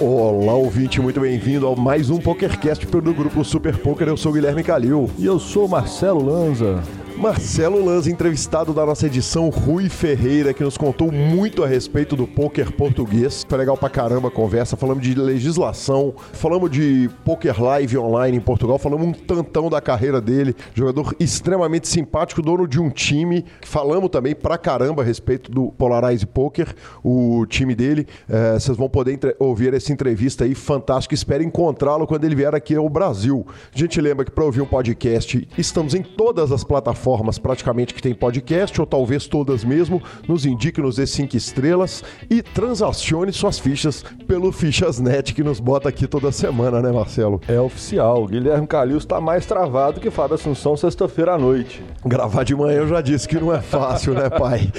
[0.00, 4.08] Olá, ouvinte, muito bem-vindo a mais um PokerCast pelo grupo Super Poker.
[4.08, 5.10] Eu sou Guilherme Calil.
[5.18, 6.82] E eu sou Marcelo Lanza.
[7.18, 12.28] Marcelo Lanza, entrevistado da nossa edição, Rui Ferreira, que nos contou muito a respeito do
[12.28, 13.44] poker português.
[13.46, 14.76] Foi legal pra caramba a conversa.
[14.76, 20.20] Falamos de legislação, falamos de poker live online em Portugal, falamos um tantão da carreira
[20.20, 20.54] dele.
[20.72, 23.44] Jogador extremamente simpático, dono de um time.
[23.62, 28.06] Falamos também pra caramba a respeito do Polarize Poker, o time dele.
[28.28, 31.16] É, vocês vão poder ouvir essa entrevista aí fantástica.
[31.16, 33.44] Espero encontrá-lo quando ele vier aqui ao Brasil.
[33.74, 37.94] A gente lembra que para ouvir um podcast, estamos em todas as plataformas plataformas praticamente
[37.94, 43.58] que tem podcast, ou talvez todas mesmo, nos indique, nos cinco estrelas e transacione suas
[43.58, 47.40] fichas pelo Fichasnet, que nos bota aqui toda semana, né, Marcelo?
[47.48, 48.26] É oficial.
[48.26, 51.82] Guilherme Calil está mais travado que Fábio Assunção sexta-feira à noite.
[52.04, 54.70] Gravar de manhã eu já disse que não é fácil, né, pai?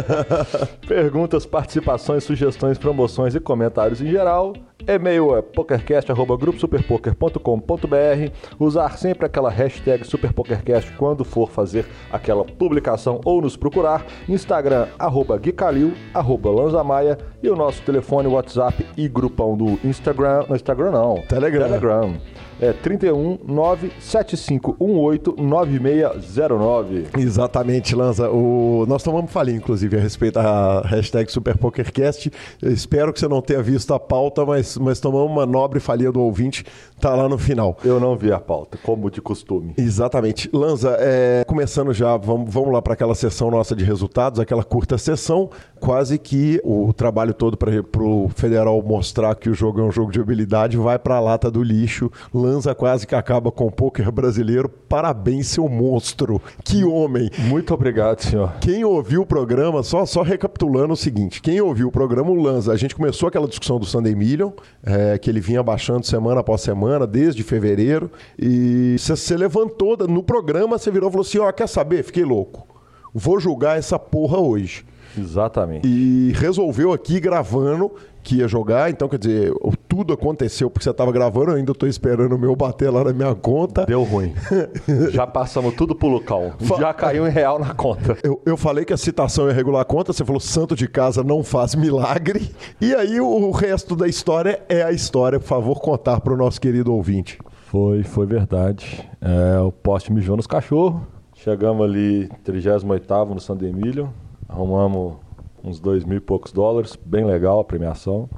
[0.86, 4.52] Perguntas, participações, sugestões, promoções e comentários em geral
[4.86, 8.30] e-mail é pokercast.gruposuperpoker.com.br.
[8.58, 14.06] Usar sempre aquela hashtag SuperPokercast quando for fazer aquela publicação ou nos procurar.
[14.28, 20.44] Instagram, arroba Guicalil, arroba Lanzamaia e o nosso telefone, WhatsApp e grupão do Instagram.
[20.48, 21.16] No Instagram não.
[21.28, 21.68] Telegram.
[21.68, 22.16] Telegram
[22.60, 27.06] é 31 97518 9609.
[27.18, 28.30] Exatamente, Lanza.
[28.30, 28.84] O...
[28.88, 32.30] Nós tomamos falinha, inclusive, a respeito da hashtag SuperPokerCast.
[32.62, 36.10] Eu espero que você não tenha visto a pauta, mas, mas tomamos uma nobre falinha
[36.10, 36.64] do ouvinte.
[37.00, 37.76] Tá lá no final.
[37.84, 39.74] Eu não vi a pauta, como de costume.
[39.76, 40.48] Exatamente.
[40.52, 41.44] Lanza, é...
[41.46, 45.50] começando já, vamos, vamos lá para aquela sessão nossa de resultados, aquela curta sessão.
[45.78, 47.70] Quase que o trabalho todo para
[48.02, 51.50] o Federal mostrar que o jogo é um jogo de habilidade vai para a lata
[51.50, 52.10] do lixo.
[52.32, 54.68] Lanza quase que acaba com o poker brasileiro.
[54.68, 56.40] Parabéns, seu monstro.
[56.64, 57.30] Que homem.
[57.38, 58.54] Muito obrigado, senhor.
[58.60, 62.72] Quem ouviu o programa, só, só recapitulando o seguinte: quem ouviu o programa, o Lanza,
[62.72, 66.60] a gente começou aquela discussão do Sunday Million, é, que ele vinha baixando semana após
[66.60, 71.52] semana, desde fevereiro, e você levantou no programa, você virou e falou assim: ó, oh,
[71.52, 72.02] quer saber?
[72.02, 72.66] Fiquei louco.
[73.14, 74.84] Vou julgar essa porra hoje.
[75.18, 75.88] Exatamente.
[75.88, 77.92] E resolveu aqui gravando
[78.26, 79.52] que ia jogar, então quer dizer,
[79.86, 83.12] tudo aconteceu porque você estava gravando, eu ainda estou esperando o meu bater lá na
[83.12, 83.86] minha conta.
[83.86, 84.34] Deu ruim.
[85.12, 86.54] Já passamos tudo pro local.
[86.76, 88.18] Já caiu em real na conta.
[88.24, 91.22] Eu, eu falei que a citação ia regular a conta, você falou santo de casa
[91.22, 92.50] não faz milagre.
[92.80, 95.38] E aí o resto da história é a história.
[95.38, 97.38] Por favor, contar para o nosso querido ouvinte.
[97.66, 99.08] Foi, foi verdade.
[99.20, 101.00] É, o poste mijou nos cachorros.
[101.34, 104.12] Chegamos ali, 38 no San Emílio.
[104.48, 105.25] Arrumamos
[105.66, 108.28] uns dois mil e poucos dólares, bem legal a premiação.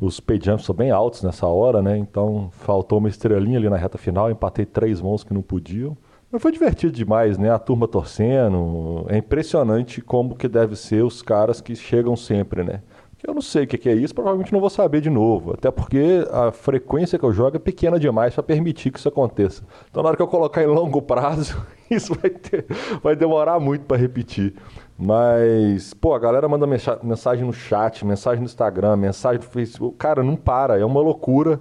[0.00, 1.96] Os pay jumps são bem altos nessa hora, né?
[1.96, 5.96] Então faltou uma estrelinha ali na reta final, empatei três mãos que não podiam.
[6.30, 7.50] Mas foi divertido demais, né?
[7.50, 9.06] A turma torcendo.
[9.08, 12.82] É impressionante como que deve ser os caras que chegam sempre, né?
[13.26, 15.52] Eu não sei o que é isso, provavelmente não vou saber de novo.
[15.52, 19.64] Até porque a frequência que eu jogo é pequena demais para permitir que isso aconteça.
[19.90, 21.60] Então, na hora que eu colocar em longo prazo,
[21.90, 22.66] isso vai, ter,
[23.02, 24.54] vai demorar muito para repetir.
[24.98, 29.96] Mas, pô, a galera manda mensagem no chat, mensagem no Instagram, mensagem no Facebook.
[29.98, 31.60] Cara, não para, é uma loucura.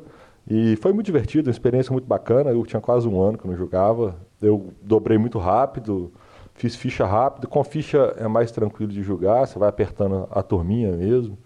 [0.49, 2.51] E foi muito divertido, uma experiência muito bacana.
[2.51, 4.15] Eu tinha quase um ano que não jogava.
[4.41, 6.13] Eu dobrei muito rápido,
[6.53, 7.47] fiz ficha rápido.
[7.47, 11.37] Com ficha é mais tranquilo de jogar, você vai apertando a turminha mesmo.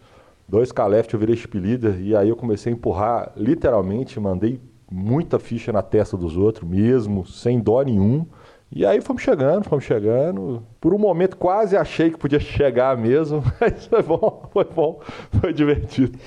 [0.47, 4.59] Dois caleft eu virei chip leader e aí eu comecei a empurrar, literalmente, mandei
[4.91, 8.25] muita ficha na testa dos outros mesmo, sem dó nenhum.
[8.71, 10.61] E aí fomos chegando, fomos chegando.
[10.79, 15.01] Por um momento quase achei que podia chegar mesmo, mas foi bom, foi bom,
[15.41, 16.17] foi divertido.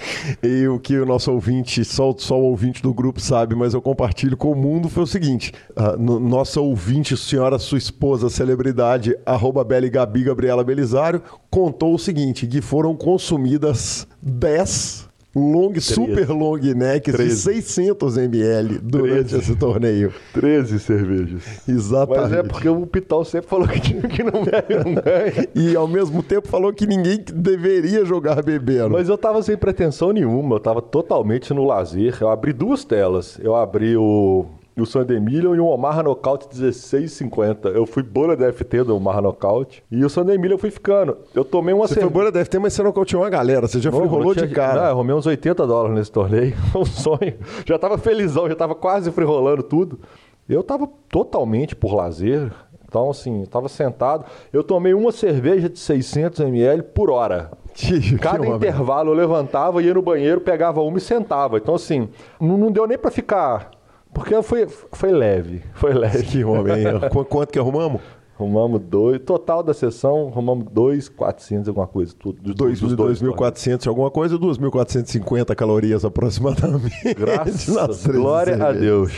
[0.43, 3.81] E o que o nosso ouvinte, só, só o ouvinte do grupo sabe, mas eu
[3.81, 9.17] compartilho com o mundo, foi o seguinte: uh, no, nossa ouvinte, senhora, sua esposa, celebridade,
[9.25, 15.02] arroba Gabi Gabriela Belisário, contou o seguinte: que foram consumidas 10
[15.34, 19.38] long, super long neck de 600 ml durante 13.
[19.38, 20.12] esse torneio.
[20.34, 21.43] 13 cervejas.
[21.69, 22.20] Exatamente.
[22.20, 25.48] Mas é porque o Pitol sempre falou que, que não bebe, não ganha.
[25.54, 28.90] e ao mesmo tempo falou que ninguém deveria jogar bebendo.
[28.90, 32.17] Mas eu tava sem pretensão nenhuma, eu tava totalmente no lazer.
[32.20, 33.38] Eu abri duas telas.
[33.43, 34.46] Eu abri o
[34.81, 37.67] o Sunday Million e o Omar Knockout 16,50.
[37.75, 41.19] Eu fui bolha da FT do Omar Knockout e o Sunday Million eu fui ficando.
[41.35, 42.09] Eu tomei uma Você cerve...
[42.09, 43.69] foi bolha da FT, mas você nocauteou uma galera.
[43.69, 44.47] Você já Não, rolou tinha...
[44.47, 44.81] de cara.
[44.81, 46.55] Não, eu arrumei uns 80 dólares nesse torneio.
[46.75, 47.35] um sonho.
[47.67, 50.01] Já tava felizão, já tava quase free rolando tudo.
[50.49, 52.51] Eu tava totalmente por lazer.
[52.89, 54.25] Então, assim, eu tava sentado.
[54.53, 57.51] Eu tomei uma cerveja de 600 ml por hora.
[58.21, 61.57] Cada intervalo eu levantava, ia no banheiro, pegava uma e sentava.
[61.57, 62.09] Então, assim,
[62.39, 63.71] não, não deu nem para ficar
[64.12, 66.23] porque foi, foi leve, foi leve.
[66.23, 66.85] Que homem.
[67.29, 68.00] Quanto que arrumamos?
[68.43, 69.21] Arrumamos dois.
[69.21, 72.12] Total da sessão, arrumamos dois, 400, alguma coisa.
[72.19, 77.15] Tudo, Dois, dos dois 2.400 alguma coisa, 2.450 calorias aproximadamente.
[77.17, 78.73] Graças, nas 13 glória a.
[78.73, 79.12] Deus.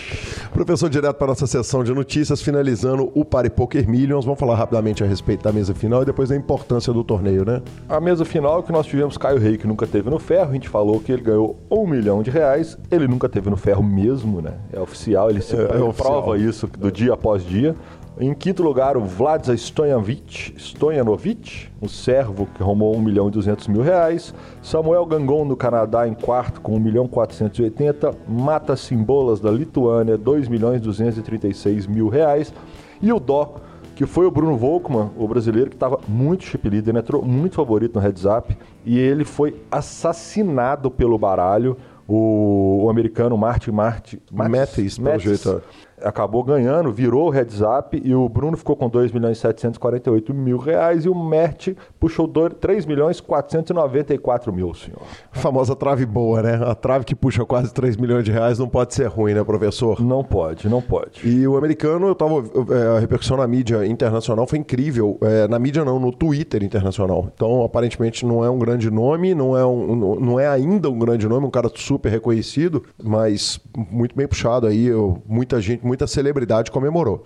[0.52, 4.24] Professor, direto para a nossa sessão de notícias, finalizando o Pare Poker Millions.
[4.24, 7.62] Vamos falar rapidamente a respeito da mesa final e depois da importância do torneio, né?
[7.88, 10.50] A mesa final que nós tivemos Caio Rei, que nunca teve no ferro.
[10.50, 12.76] A gente falou que ele ganhou um milhão de reais.
[12.90, 14.54] Ele nunca teve no ferro mesmo, né?
[14.72, 16.36] É oficial, ele se É, é prova oficial.
[16.36, 17.74] isso do dia após dia.
[18.16, 23.66] Em quinto lugar, o Vlad Stojanovic, Stojanovic, um servo que arrumou 1 milhão e 200
[23.66, 24.32] mil reais.
[24.62, 28.12] Samuel Gangon, do Canadá, em quarto, com 1 milhão e 480.
[28.28, 32.54] Mata Simbolas, da Lituânia, 2 milhões e 236 mil reais.
[33.02, 33.56] E o Dó,
[33.96, 37.96] que foi o Bruno Volkmann, o brasileiro, que estava muito chip leader, entrou muito favorito
[37.96, 41.76] no heads up, e ele foi assassinado pelo baralho.
[42.06, 45.62] O, o americano Martin Martin Mathis, pelo jeito,
[46.04, 50.32] acabou ganhando, virou o heads up e o Bruno ficou com 2 milhões e 748
[50.34, 55.02] mil reais e o Mert puxou 3 milhões e 494 mil, senhor.
[55.32, 56.60] A famosa trave boa, né?
[56.64, 60.00] A trave que puxa quase 3 milhões de reais não pode ser ruim, né, professor?
[60.00, 61.26] Não pode, não pode.
[61.28, 62.44] E o americano, eu tava.
[62.74, 65.18] é, a repercussão na mídia internacional foi incrível.
[65.22, 67.28] É, na mídia não, no Twitter internacional.
[67.34, 71.28] Então, aparentemente, não é um grande nome, não é, um, não é ainda um grande
[71.28, 73.60] nome, um cara super reconhecido, mas
[73.90, 74.86] muito bem puxado aí.
[74.86, 77.22] eu- muita gente, muita celebridade comemorou.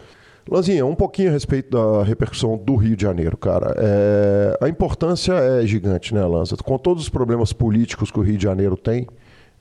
[0.51, 3.75] Lanzinha, um pouquinho a respeito da repercussão do Rio de Janeiro, cara.
[3.79, 6.57] É, a importância é gigante, né, Lanza?
[6.57, 9.07] Com todos os problemas políticos que o Rio de Janeiro tem,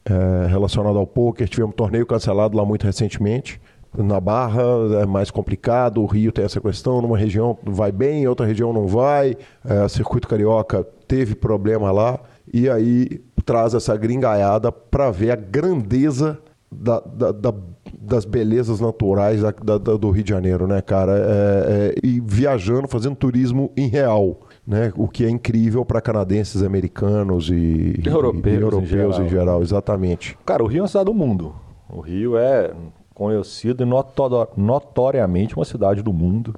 [0.05, 1.47] é, relacionado ao poker.
[1.49, 3.59] Tivemos um torneio cancelado lá muito recentemente.
[3.97, 4.61] Na Barra
[5.01, 8.87] é mais complicado, o Rio tem essa questão, numa região vai bem, outra região não
[8.87, 9.35] vai.
[9.65, 12.19] É, circuito Carioca teve problema lá.
[12.53, 16.37] E aí traz essa gringaiada para ver a grandeza
[16.71, 17.53] da- da- da-
[17.99, 21.13] das belezas naturais da- da- do Rio de Janeiro, né, cara?
[21.17, 24.39] É, é, e viajando, fazendo turismo em real.
[24.65, 24.91] Né?
[24.97, 29.21] O que é incrível para canadenses, americanos e, Europeus e em europeus geral.
[29.21, 30.37] em geral, exatamente.
[30.45, 31.55] Cara, o Rio é uma cidade do mundo.
[31.89, 32.73] O Rio é
[33.13, 36.53] conhecido e noto- notoriamente uma cidade do mundo.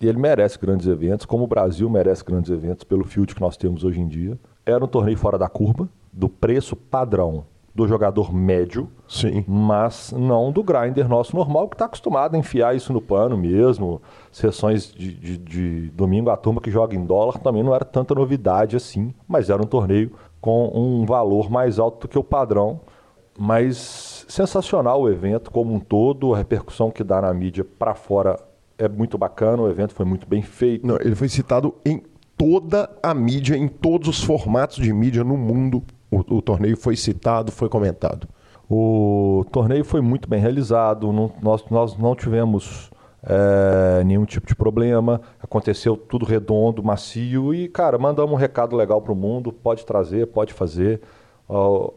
[0.00, 3.56] E ele merece grandes eventos, como o Brasil merece grandes eventos pelo field que nós
[3.58, 4.38] temos hoje em dia.
[4.64, 7.44] Era um torneio fora da curva, do preço padrão
[7.74, 9.44] do jogador médio, Sim.
[9.46, 14.02] mas não do grinder nosso normal, que está acostumado a enfiar isso no pano mesmo.
[14.32, 18.14] Sessões de, de- de domingo, a turma que joga em dólar também não era tanta
[18.14, 22.80] novidade assim, mas era um torneio com um valor mais alto do que o padrão.
[23.38, 28.38] Mas sensacional o evento como um todo, a repercussão que dá na mídia para fora
[28.76, 30.86] é muito bacana, o evento foi muito bem feito.
[30.86, 32.02] Não, ele foi citado em
[32.36, 35.82] toda a mídia, em todos os formatos de mídia no mundo.
[36.10, 38.28] O, o torneio foi citado, foi comentado.
[38.68, 42.90] O torneio foi muito bem realizado, não- nós, nós não tivemos
[43.22, 49.02] é, nenhum tipo de problema, aconteceu tudo redondo, macio e, cara, mandamos um recado legal
[49.02, 51.00] para o mundo, pode trazer, pode fazer.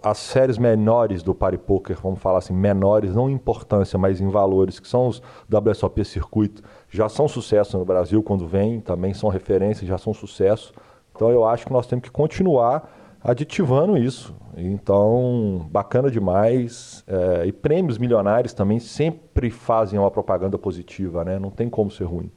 [0.01, 4.27] As séries menores do Party Poker, vamos falar assim, menores, não em importância, mas em
[4.27, 9.29] valores, que são os WSOP Circuito, já são sucesso no Brasil quando vem, também são
[9.29, 10.73] referências, já são sucesso.
[11.15, 12.89] Então eu acho que nós temos que continuar
[13.23, 14.35] aditivando isso.
[14.57, 17.03] Então, bacana demais.
[17.07, 21.39] É, e prêmios milionários também sempre fazem uma propaganda positiva, né?
[21.39, 22.29] Não tem como ser ruim.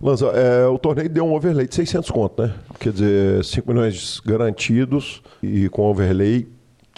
[0.00, 2.54] Lanza, é, o torneio deu um overlay de 600 conto, né?
[2.78, 6.48] Quer dizer, 5 milhões garantidos e com overlay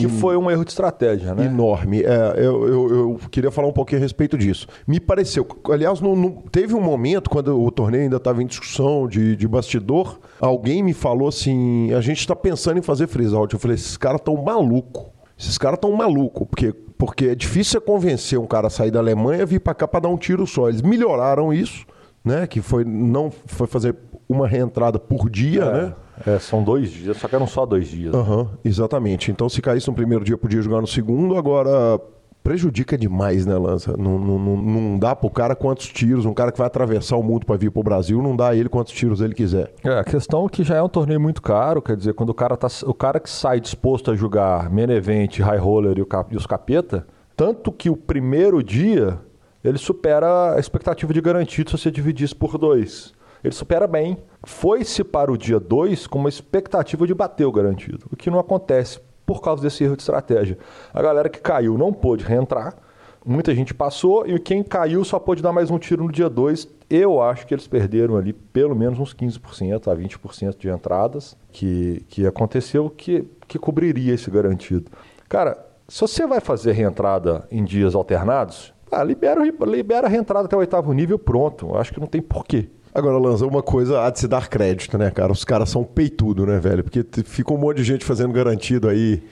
[0.06, 1.46] Que foi um erro de estratégia, né?
[1.46, 2.02] enorme.
[2.02, 4.66] É, eu, eu- eu queria falar um pouquinho a respeito disso.
[4.86, 9.06] Me pareceu, aliás, não- não- teve um momento quando o torneio ainda estava em discussão
[9.08, 13.52] de, de bastidor, alguém me falou assim: a gente está pensando em fazer freeze out.
[13.54, 15.10] Eu falei: esses caras estão maluco.
[15.38, 19.42] Esses caras estão maluco, porque, porque é difícil convencer um cara a sair da Alemanha
[19.42, 20.68] e vir para cá para dar um tiro só.
[20.68, 21.84] Eles melhoraram isso,
[22.24, 22.46] né?
[22.46, 23.96] Que foi não foi fazer
[24.28, 25.94] uma reentrada por dia, né?
[26.26, 28.14] É, são dois dias, só que eram só dois dias.
[28.14, 29.30] Aham, exatamente.
[29.30, 31.36] Então, se caísse no primeiro dia, podia jogar no segundo.
[31.36, 31.98] Agora,
[32.42, 33.96] prejudica demais, né, Lança?
[33.96, 36.26] Não, não, não, dá pro cara quantos tiros.
[36.26, 38.68] Um cara que vai atravessar o mundo para vir pro Brasil, não dá a ele
[38.68, 39.72] quantos tiros ele quiser.
[39.82, 42.34] É, a questão é que já é um torneio muito caro, quer dizer, quando o
[42.34, 46.06] cara, tá, o cara que sai disposto a jogar main event, high roller e, o
[46.06, 49.18] cap- e os capeta, tanto que o primeiro dia
[49.64, 53.12] ele supera a expectativa de garantido se você dividir isso por dois.
[53.42, 54.18] Ele supera bem.
[54.44, 58.38] Foi-se para o dia 2 com uma expectativa de bater o garantido, o que não
[58.38, 60.58] acontece por causa desse erro de estratégia.
[60.92, 62.76] A galera que caiu não pôde reentrar,
[63.24, 66.68] muita gente passou e quem caiu só pôde dar mais um tiro no dia 2.
[66.90, 72.04] Eu acho que eles perderam ali pelo menos uns 15% a 20% de entradas que,
[72.08, 74.90] que aconteceu que, que cobriria esse garantido.
[75.28, 80.54] Cara, se você vai fazer reentrada em dias alternados, ah, libera, libera a reentrada até
[80.54, 81.74] o oitavo nível pronto.
[81.76, 82.68] Acho que não tem porquê.
[82.94, 85.32] Agora, Lanza, uma coisa há de se dar crédito, né, cara?
[85.32, 86.84] Os caras são peitudo, né, velho?
[86.84, 89.22] Porque fica um monte de gente fazendo garantido aí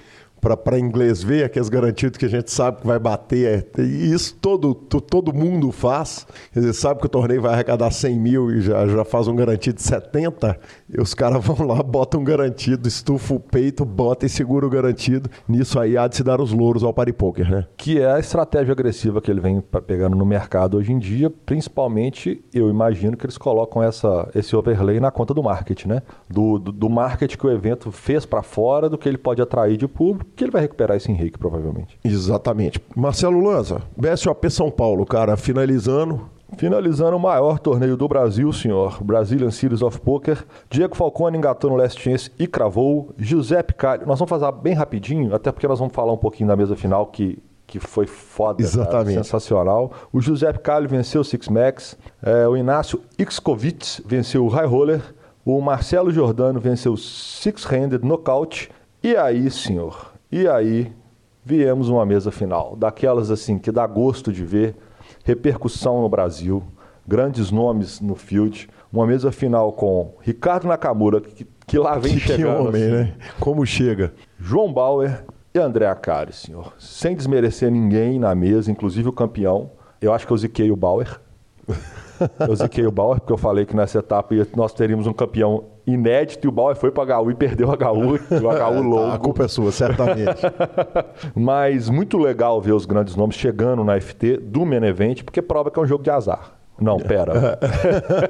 [0.40, 3.70] para inglês ver, aqueles garantidos que a gente sabe que vai bater.
[3.76, 6.26] É, e isso todo, todo mundo faz.
[6.52, 9.36] Quer dizer, sabe que o torneio vai arrecadar 100 mil e já, já faz um
[9.36, 10.58] garantido de 70.
[10.88, 14.70] E os caras vão lá, botam um garantido, estufa o peito, bota e segura o
[14.70, 15.28] garantido.
[15.46, 17.66] Nisso aí há de se dar os louros ao paripoker, né?
[17.76, 21.30] Que é a estratégia agressiva que ele vem pegando no mercado hoje em dia.
[21.30, 26.02] Principalmente, eu imagino que eles colocam essa, esse overlay na conta do marketing, né?
[26.28, 29.76] Do, do, do marketing que o evento fez para fora, do que ele pode atrair
[29.76, 31.98] de público que ele vai recuperar esse Henrique, provavelmente.
[32.04, 32.80] Exatamente.
[32.94, 36.28] Marcelo Lanza, BSOP São Paulo, cara, finalizando.
[36.56, 39.02] Finalizando o maior torneio do Brasil, senhor.
[39.04, 40.44] Brazilian Series of Poker.
[40.68, 43.14] Diego Falcone engatou no Last Chance e cravou.
[43.16, 44.06] Giuseppe Calho.
[44.06, 47.06] Nós vamos fazer bem rapidinho, até porque nós vamos falar um pouquinho da mesa final
[47.06, 48.60] que, que foi foda.
[48.60, 49.14] Exatamente.
[49.14, 49.92] Cara, sensacional.
[50.12, 51.96] O Giuseppe Calho venceu o Six Max.
[52.20, 55.02] É, o Inácio Ixkovic venceu o High Roller.
[55.44, 58.70] O Marcelo Jordano venceu o Six Handed Knockout.
[59.02, 60.92] E aí, senhor, e aí
[61.44, 64.76] viemos uma mesa final, daquelas assim que dá gosto de ver,
[65.24, 66.62] repercussão no Brasil,
[67.06, 72.20] grandes nomes no field, uma mesa final com Ricardo Nakamura, que, que lá vem que
[72.20, 72.68] chegando.
[72.68, 73.14] homem, assim, né?
[73.38, 74.12] Como chega?
[74.38, 76.72] João Bauer e André Acari, senhor.
[76.78, 79.70] Sem desmerecer ninguém na mesa, inclusive o campeão.
[80.00, 81.20] Eu acho que eu ziquei o Bauer.
[82.46, 86.46] Eu ziquei o Bauer, porque eu falei que nessa etapa nós teríamos um campeão inédito
[86.46, 89.14] e o Bauer foi para HU e perdeu o HU, o HU louco.
[89.14, 90.42] A culpa é sua, certamente.
[91.34, 95.78] Mas muito legal ver os grandes nomes chegando na FT do Menevent, porque prova que
[95.78, 96.60] é um jogo de azar.
[96.80, 97.58] Não, pera.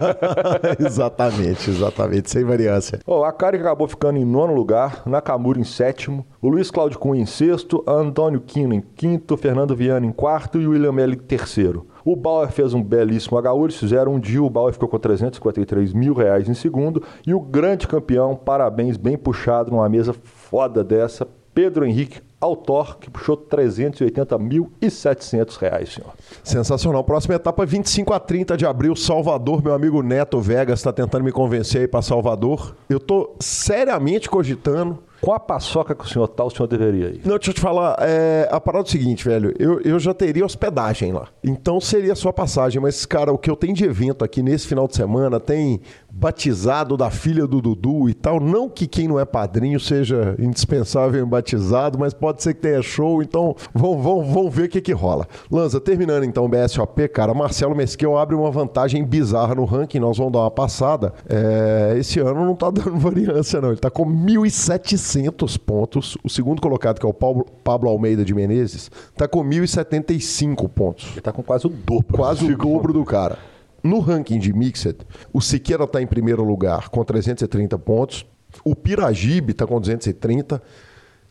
[0.80, 2.98] exatamente, exatamente, sem variância.
[3.06, 7.22] Oh, a Kari acabou ficando em nono lugar, Nakamura em sétimo, o Luiz Cláudio Cunha
[7.22, 11.18] em sexto, Antônio Quino em quinto, Fernando Viana em quarto e o William Melli em
[11.18, 11.86] terceiro.
[12.04, 15.92] O Bauer fez um belíssimo HU, eles fizeram um dia, o Bauer ficou com 353
[15.92, 17.02] mil reais em segundo.
[17.26, 23.08] E o grande campeão, parabéns, bem puxado numa mesa foda dessa, Pedro Henrique Autor, que
[23.10, 26.12] puxou 380.700 reais, senhor.
[26.42, 27.04] Sensacional.
[27.04, 29.62] Próxima etapa, 25 a 30 de abril, Salvador.
[29.62, 32.74] Meu amigo Neto Vegas está tentando me convencer aí para Salvador.
[32.88, 37.20] Eu estou seriamente cogitando qual a paçoca que o senhor tá, o senhor deveria ir?
[37.24, 37.96] Não, deixa eu te falar.
[38.00, 39.54] É, a parada é o seguinte, velho.
[39.58, 41.28] Eu, eu já teria hospedagem lá.
[41.44, 42.80] Então seria só passagem.
[42.80, 46.96] Mas, cara, o que eu tenho de evento aqui nesse final de semana tem batizado
[46.96, 48.40] da filha do Dudu e tal.
[48.40, 52.82] Não que quem não é padrinho seja indispensável em batizado, mas pode ser que tenha
[52.82, 53.22] show.
[53.22, 55.26] Então vamos, vamos, vamos ver o que, que rola.
[55.50, 59.98] Lanza, terminando então o BSOP, cara, Marcelo Mesquil abre uma vantagem bizarra no ranking.
[59.98, 61.12] Nós vamos dar uma passada.
[61.28, 63.70] É, esse ano não tá dando variância, não.
[63.70, 66.18] Ele tá com 1.700 400 pontos.
[66.22, 71.06] O segundo colocado, que é o Pablo Almeida de Menezes, está com 1.075 pontos.
[71.10, 72.16] Ele está com quase o dobro.
[72.16, 73.49] Quase o dobro do cara.
[73.82, 74.98] No ranking de Mixed,
[75.32, 78.26] o Siqueira está em primeiro lugar com 330 pontos.
[78.64, 80.62] O Piragibe está com 230.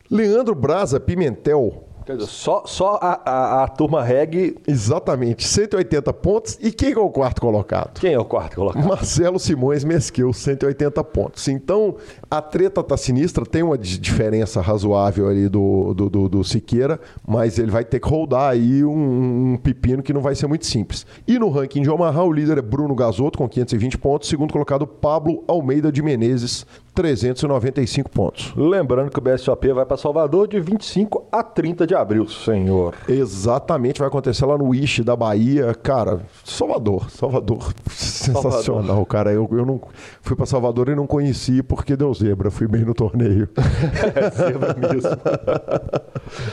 [0.10, 4.58] Leandro Braza Pimentel Quer dizer, só, só a, a, a, turma reg.
[4.68, 6.58] Exatamente, 180 pontos.
[6.60, 8.00] E quem é o quarto colocado?
[8.00, 8.84] Quem é o quarto colocado?
[8.84, 11.48] Marcelo Simões Mesquil, 180 pontos.
[11.48, 11.98] Então,
[12.28, 17.60] a treta tá sinistra, tem uma diferença razoável ali do, do, do, do Siqueira, mas
[17.60, 21.06] ele vai ter que rodar aí um, um, pepino que não vai ser muito simples.
[21.28, 24.28] E no ranking de Omaha, o líder é Bruno Gasoto, com 520 pontos.
[24.28, 26.66] Segundo colocado, Pablo Almeida de Menezes,
[27.00, 28.54] 395 pontos.
[28.58, 32.94] Lembrando que o BSOP vai para Salvador de 25 a 30 de abril, senhor.
[33.08, 35.74] Exatamente, vai acontecer lá no Ishi da Bahia.
[35.76, 37.74] Cara, Salvador, Salvador.
[37.90, 39.06] Sensacional, Salvador.
[39.06, 39.32] cara.
[39.32, 39.80] Eu, eu não
[40.22, 42.52] fui para Salvador e não conheci porque deu zebra.
[42.52, 43.48] Fui bem no torneio.
[43.56, 45.10] é zebra mesmo.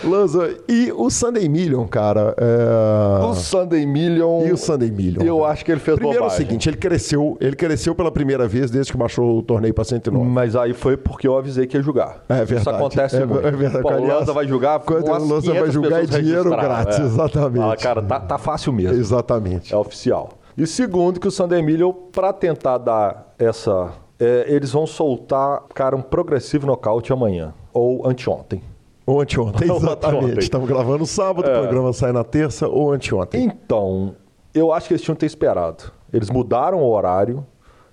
[0.09, 2.37] Lanza, e o Sunday Million, cara?
[2.39, 3.25] É...
[3.25, 4.47] O Sunday Million.
[4.47, 5.23] E o Sunday Million?
[5.25, 5.53] Eu cara?
[5.53, 6.41] acho que ele fez Primeiro bobagem.
[6.41, 9.75] é o seguinte, ele cresceu, ele cresceu pela primeira vez desde que baixou o torneio
[9.75, 10.36] para 109.
[10.37, 12.23] Mas aí foi porque eu avisei que ia jogar.
[12.29, 12.61] É verdade.
[12.61, 13.47] Isso acontece é, muito.
[13.47, 13.83] É verdade.
[13.83, 17.03] Pô, o Lanza vai jogar, quando o Lanza vai jogar é dinheiro grátis, é.
[17.05, 17.63] exatamente.
[17.63, 18.99] Fala, cara, tá, tá fácil mesmo.
[18.99, 19.73] Exatamente.
[19.73, 20.29] É oficial.
[20.55, 23.93] E segundo, que o Sunday Million, para tentar dar essa.
[24.21, 27.55] É, eles vão soltar, cara, um progressivo nocaute amanhã.
[27.73, 28.63] Ou anteontem.
[29.07, 30.41] Ou anteontem, exatamente.
[30.41, 31.57] Estamos gravando sábado, é.
[31.57, 33.43] o programa sai na terça ou anteontem.
[33.43, 34.15] Então,
[34.53, 35.85] eu acho que eles tinham que ter esperado.
[36.13, 37.43] Eles mudaram o horário,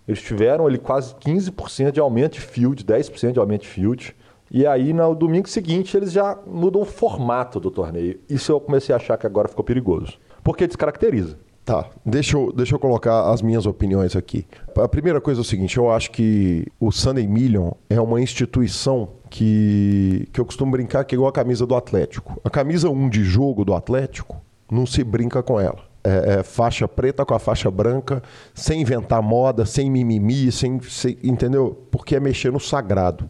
[0.08, 4.16] eles tiveram ali quase 15% de aumento de field, 10% de aumento de field.
[4.52, 8.20] E aí, no domingo seguinte, eles já mudam o formato do torneio.
[8.30, 10.20] Isso eu comecei a achar que agora ficou perigoso.
[10.44, 11.38] Porque descaracteriza.
[11.66, 14.46] Tá, deixa eu, deixa eu colocar as minhas opiniões aqui.
[14.78, 19.08] A primeira coisa é o seguinte: eu acho que o Sunday Million é uma instituição
[19.30, 22.40] que, que eu costumo brincar que é igual a camisa do Atlético.
[22.44, 25.93] A camisa 1 de jogo do Atlético, não se brinca com ela.
[26.04, 28.22] É, é, faixa preta com a faixa branca,
[28.54, 31.88] sem inventar moda, sem mimimi, sem, sem, entendeu?
[31.90, 33.30] Porque é mexer no sagrado.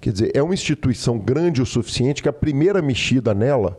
[0.00, 3.78] Quer dizer, é uma instituição grande o suficiente que a primeira mexida nela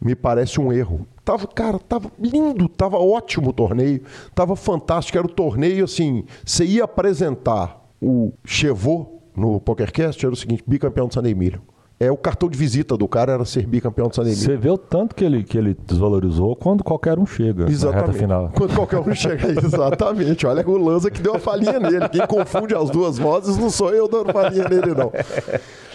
[0.00, 1.06] me parece um erro.
[1.24, 4.02] Tava, cara, tava lindo, tava ótimo o torneio,
[4.34, 10.36] tava fantástico, era o torneio assim, você ia apresentar o Chevaux no PokerCast, era o
[10.36, 11.60] seguinte, bicampeão do Sunday Million
[12.02, 14.34] é o cartão de visita do cara era ser bicampeão do Sanemi.
[14.34, 18.06] Você vê o tanto que ele, que ele desvalorizou quando qualquer um chega exatamente.
[18.08, 18.50] na final.
[18.56, 20.46] Quando qualquer um chega, exatamente.
[20.46, 22.08] Olha o Lanza que deu a falinha nele.
[22.08, 25.12] Quem confunde as duas vozes não sou eu dando falinha nele, não.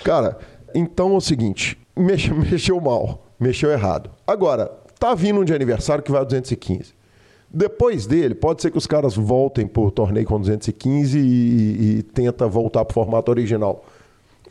[0.04, 0.38] Cara,
[0.74, 4.10] então é o seguinte, mexe, mexeu mal, mexeu errado.
[4.26, 6.96] Agora, tá vindo um de aniversário que vai a 215.
[7.50, 12.04] Depois dele, pode ser que os caras voltem pro torneio com 215 e, e, e
[12.04, 13.84] tenta voltar pro formato original.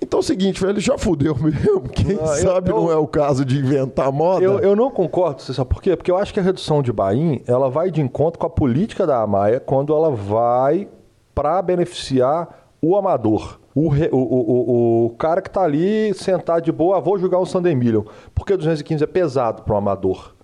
[0.00, 1.82] Então é o seguinte, velho, já fudeu mesmo.
[1.88, 4.44] Quem ah, sabe eu, eu, não é o caso de inventar moda.
[4.44, 5.96] Eu, eu não concordo, você sabe por quê?
[5.96, 9.06] Porque eu acho que a redução de Bahia, ela vai de encontro com a política
[9.06, 10.88] da Amaia quando ela vai
[11.34, 12.48] para beneficiar
[12.80, 13.58] o amador.
[13.74, 17.44] O, o, o, o, cara que está ali sentado de boa, ah, vou jogar um
[17.44, 18.04] Sunday Million.
[18.34, 20.34] Porque o 215 é pesado para o amador.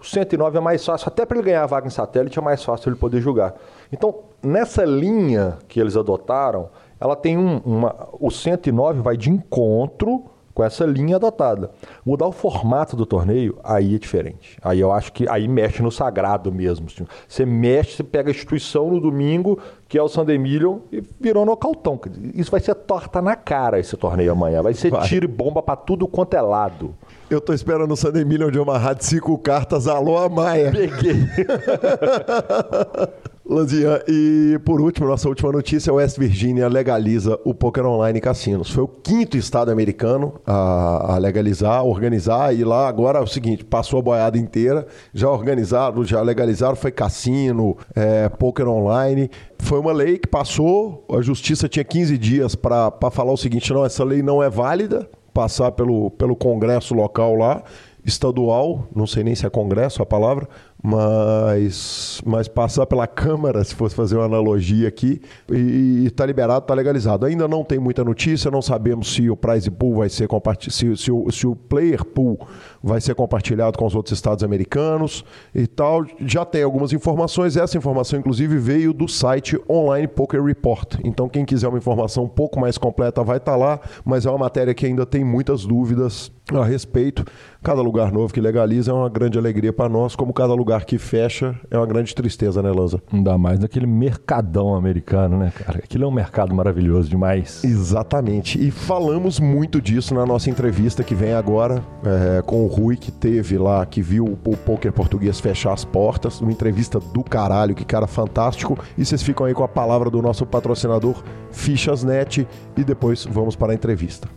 [0.00, 2.64] O 109 é mais fácil, até para ele ganhar a vaga em satélite é mais
[2.64, 3.54] fácil ele poder jogar.
[3.92, 6.70] Então, nessa linha que eles adotaram,
[7.00, 8.08] ela tem um, uma.
[8.12, 11.70] O 109 vai de encontro com essa linha adotada.
[12.04, 14.58] Mudar o formato do torneio, aí é diferente.
[14.62, 16.86] Aí eu acho que aí mexe no sagrado mesmo.
[16.86, 17.06] Assim.
[17.26, 21.46] Você mexe, você pega a instituição no domingo, que é o Sunday Million, e virou
[21.46, 21.98] nocautão.
[22.34, 24.62] Isso vai ser torta na cara esse torneio amanhã.
[24.62, 25.06] Vai ser vai.
[25.06, 26.94] tiro e bomba para tudo quanto é lado.
[27.30, 29.86] Eu tô esperando o Sunday Million de amarrar de cinco cartas.
[29.86, 30.72] Alô, Amaia.
[30.72, 31.14] Peguei.
[33.50, 38.70] Lanzinha, e por último, nossa última notícia: West Virginia legaliza o poker online cassinos.
[38.70, 43.64] Foi o quinto estado americano a, a legalizar, organizar, e lá agora é o seguinte:
[43.64, 49.28] passou a boiada inteira, já organizaram, já legalizaram, foi cassino, é, poker online.
[49.58, 53.84] Foi uma lei que passou, a justiça tinha 15 dias para falar o seguinte: não,
[53.84, 57.64] essa lei não é válida, passar pelo, pelo congresso local lá
[58.04, 60.48] estadual, não sei nem se é congresso a palavra,
[60.82, 66.74] mas, mas passar pela Câmara, se fosse fazer uma analogia aqui, e está liberado, está
[66.74, 67.26] legalizado.
[67.26, 70.96] Ainda não tem muita notícia, não sabemos se o prize pool vai ser compartilhado, se,
[70.96, 72.38] se, se o player pool
[72.82, 76.04] vai ser compartilhado com os outros estados americanos e tal.
[76.20, 80.98] Já tem algumas informações, essa informação inclusive veio do site Online Poker Report.
[81.04, 84.30] Então quem quiser uma informação um pouco mais completa vai estar tá lá, mas é
[84.30, 87.24] uma matéria que ainda tem muitas dúvidas a respeito.
[87.62, 90.98] Cada lugar novo que legaliza é uma grande alegria para nós, como cada lugar que
[90.98, 93.02] fecha é uma grande tristeza, né, Lanza?
[93.12, 95.78] Ainda mais naquele mercadão americano, né, cara?
[95.78, 97.62] Aquilo é um mercado maravilhoso demais.
[97.62, 98.60] Exatamente.
[98.60, 103.10] E falamos muito disso na nossa entrevista que vem agora é, com o Rui, que
[103.10, 106.40] teve lá, que viu o poker português fechar as portas.
[106.40, 108.78] Uma entrevista do caralho, que cara fantástico.
[108.96, 112.46] E vocês ficam aí com a palavra do nosso patrocinador, Fichasnet.
[112.76, 114.28] E depois vamos para a entrevista.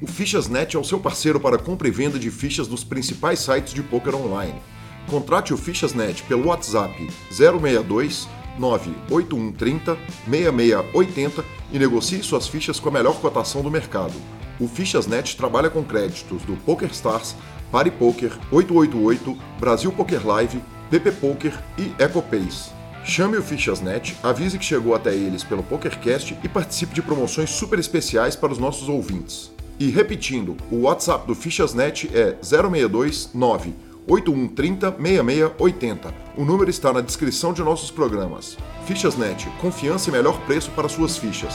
[0.00, 3.72] O Fichasnet é o seu parceiro para compra e venda de fichas dos principais sites
[3.72, 4.60] de poker online.
[5.08, 9.96] Contrate o Fichasnet pelo WhatsApp 062 98130
[10.28, 14.14] 6680 e negocie suas fichas com a melhor cotação do mercado.
[14.62, 17.34] O Fichasnet trabalha com créditos do PokerStars,
[17.72, 22.70] PariPoker, 888, Brasil Poker Live, PP Poker e EcoPace.
[23.04, 27.76] Chame o Fichasnet, avise que chegou até eles pelo PokerCast e participe de promoções super
[27.76, 29.50] especiais para os nossos ouvintes.
[29.80, 33.74] E repetindo, o WhatsApp do Fichasnet é 062 9
[34.06, 36.14] 8130 6680.
[36.36, 38.56] O número está na descrição de nossos programas.
[38.86, 41.52] Fichasnet, confiança e melhor preço para suas fichas.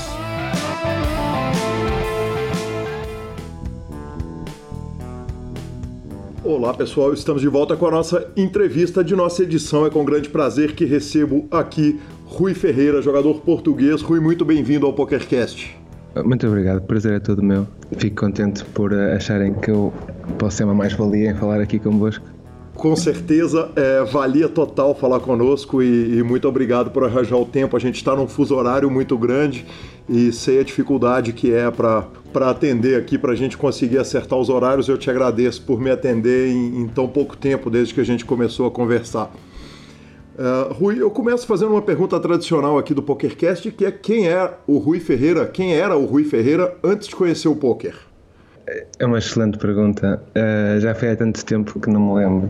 [6.47, 9.85] Olá pessoal, estamos de volta com a nossa entrevista de nossa edição.
[9.85, 14.01] É com grande prazer que recebo aqui Rui Ferreira, jogador português.
[14.01, 15.77] Rui, muito bem-vindo ao PokerCast.
[16.23, 17.67] Muito obrigado, prazer é todo meu.
[17.97, 19.91] Fico contente por eh, acharem que eu
[20.39, 22.25] posso ser uma mais-valia em falar aqui convosco.
[22.77, 27.75] Com certeza, é, valia total falar conosco e, e, muito obrigado por arranjar o tempo.
[27.75, 29.65] A gente está num fuso horário muito grande
[30.07, 32.05] e sei a dificuldade que é para
[32.51, 34.87] atender aqui, para a gente conseguir acertar os horários.
[34.87, 38.23] Eu te agradeço por me atender em, em tão pouco tempo, desde que a gente
[38.23, 39.33] começou a conversar.
[40.37, 44.53] Uh, Rui, eu começo fazendo uma pergunta tradicional aqui do PokerCast, que é quem é
[44.67, 48.06] o Rui Ferreira, quem era o Rui Ferreira antes de conhecer o poker?
[48.99, 50.21] É uma excelente pergunta.
[50.35, 52.49] Uh, já foi há tanto tempo que não me lembro.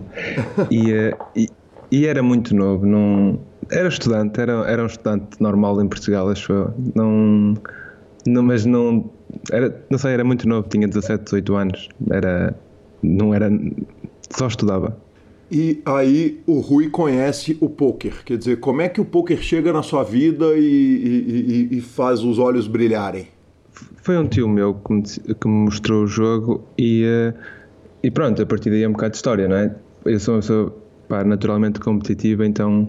[0.72, 1.48] e, uh, e,
[1.92, 2.86] e, era muito novo.
[2.86, 3.40] Não,
[3.72, 6.74] era estudante, era, era um estudante normal em Portugal, acho eu.
[6.96, 9.10] Não, mas não,
[9.52, 11.90] era, não sei, era muito novo, tinha 17, 18 anos.
[12.10, 12.56] Era,
[13.04, 13.50] não era,
[14.30, 14.98] só estudava.
[15.52, 18.24] E aí o Rui conhece o poker.
[18.26, 22.24] Quer dizer, como é que o poker chega na sua vida e, e, e faz
[22.24, 23.28] os olhos brilharem?
[24.08, 27.38] Foi um tio meu que me, que me mostrou o jogo e, uh,
[28.02, 29.76] e pronto, a partir daí é um bocado de história, não é?
[30.06, 30.72] Eu sou
[31.10, 32.88] pá, naturalmente competitiva, então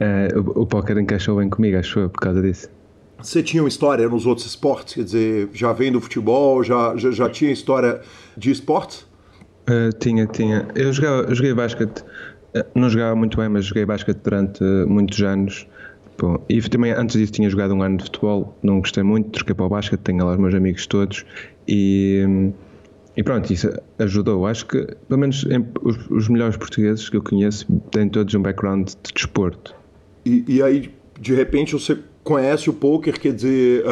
[0.00, 2.68] uh, o, o póquer encaixou bem comigo, acho eu, por causa disso.
[3.18, 4.94] Você tinha uma história nos outros esportes?
[4.94, 8.00] Quer dizer, já vem do futebol, já, já, já tinha história
[8.36, 9.04] de esportes?
[9.68, 10.68] Uh, tinha, tinha.
[10.76, 12.04] Eu, jogava, eu joguei basquete,
[12.72, 15.66] não jogava muito bem, mas joguei basquete durante muitos anos.
[16.18, 19.54] Bom, e também antes disso tinha jogado um ano de futebol, não gostei muito, troquei
[19.54, 21.24] para o basquete, tenho lá os meus amigos todos
[21.66, 22.52] e,
[23.16, 24.46] e pronto, isso ajudou.
[24.46, 28.42] Acho que, pelo menos em, os, os, melhores portugueses que eu conheço têm todos um
[28.42, 29.74] background de desporto.
[30.24, 33.84] E, e aí, de repente, você conhece o poker, quer dizer,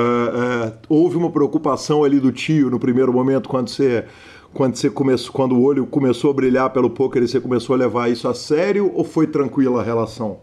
[0.88, 4.04] houve uma preocupação ali do tio no primeiro momento quando você
[4.52, 7.78] quando você começou, quando o olho começou a brilhar pelo poker e você começou a
[7.78, 10.40] levar isso a sério ou foi tranquila a relação?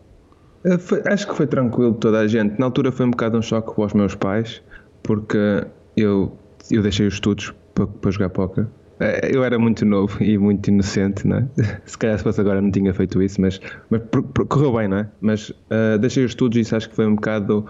[0.64, 2.60] É, foi, acho que foi tranquilo toda a gente.
[2.60, 4.62] Na altura foi um bocado um choque para os meus pais,
[5.04, 5.66] porque
[5.96, 6.38] eu,
[6.72, 8.68] eu deixei os estudos para, para jogar poker.
[9.00, 11.48] É, eu era muito novo e muito inocente, não é?
[11.86, 14.02] Se calhar se fosse agora não tinha feito isso, mas, mas
[14.50, 15.10] correu bem, não é?
[15.22, 17.66] Mas uh, deixei os estudos e isso acho que foi um bocado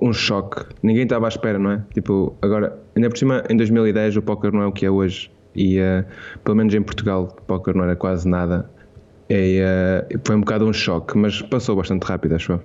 [0.00, 0.64] um choque.
[0.82, 1.82] Ninguém estava à espera, não é?
[1.94, 5.30] Tipo, agora, ainda por cima, em 2010 o poker não é o que é hoje
[5.54, 6.04] e uh,
[6.44, 8.70] pelo menos em Portugal o póquer não era quase nada
[9.30, 12.60] e, uh, foi um bocado um choque, mas passou bastante rápido, acho eu.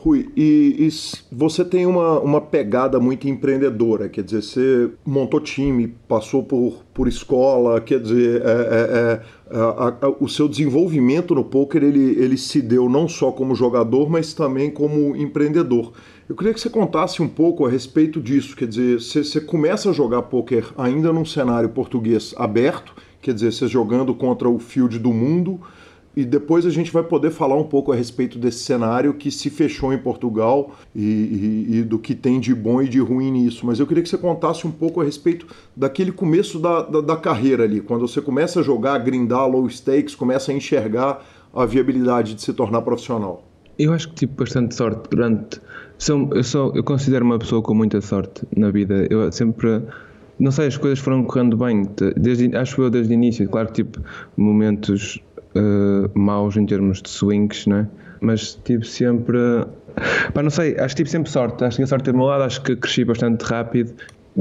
[0.00, 0.88] Rui, e, e,
[1.32, 7.08] você tem uma, uma pegada muito empreendedora, quer dizer, você montou time, passou por, por
[7.08, 12.36] escola, quer dizer, é, é, é, a, a, o seu desenvolvimento no poker ele, ele
[12.36, 15.92] se deu não só como jogador, mas também como empreendedor.
[16.28, 19.90] Eu queria que você contasse um pouco a respeito disso, quer dizer, você, você começa
[19.90, 24.96] a jogar poker ainda num cenário português aberto, quer dizer, você jogando contra o field
[25.00, 25.60] do mundo,
[26.18, 29.48] e depois a gente vai poder falar um pouco a respeito desse cenário que se
[29.48, 33.64] fechou em Portugal e, e, e, do que tem de bom e de ruim nisso.
[33.64, 37.16] Mas eu queria que você contasse um pouco a respeito daquele começo da, da, da
[37.16, 41.64] carreira ali, quando você começa a jogar, a grindar low stakes, começa a enxergar a
[41.64, 43.44] viabilidade de se tornar profissional.
[43.78, 45.60] Eu acho que tive bastante sorte durante.
[46.34, 49.06] Eu, sou, eu considero uma pessoa com muita sorte na vida.
[49.08, 49.84] Eu sempre
[50.38, 51.84] não sei, as coisas foram correndo bem,
[52.16, 53.48] desde, acho eu desde o início.
[53.48, 54.00] Claro que tipo,
[54.36, 55.20] momentos
[55.54, 57.88] uh, maus em termos de swings, né?
[58.20, 59.38] mas tive sempre.
[60.32, 61.64] Pá, não sei, acho que tive sempre sorte.
[61.64, 63.92] Acho que a sorte do meu lado, acho que cresci bastante rápido.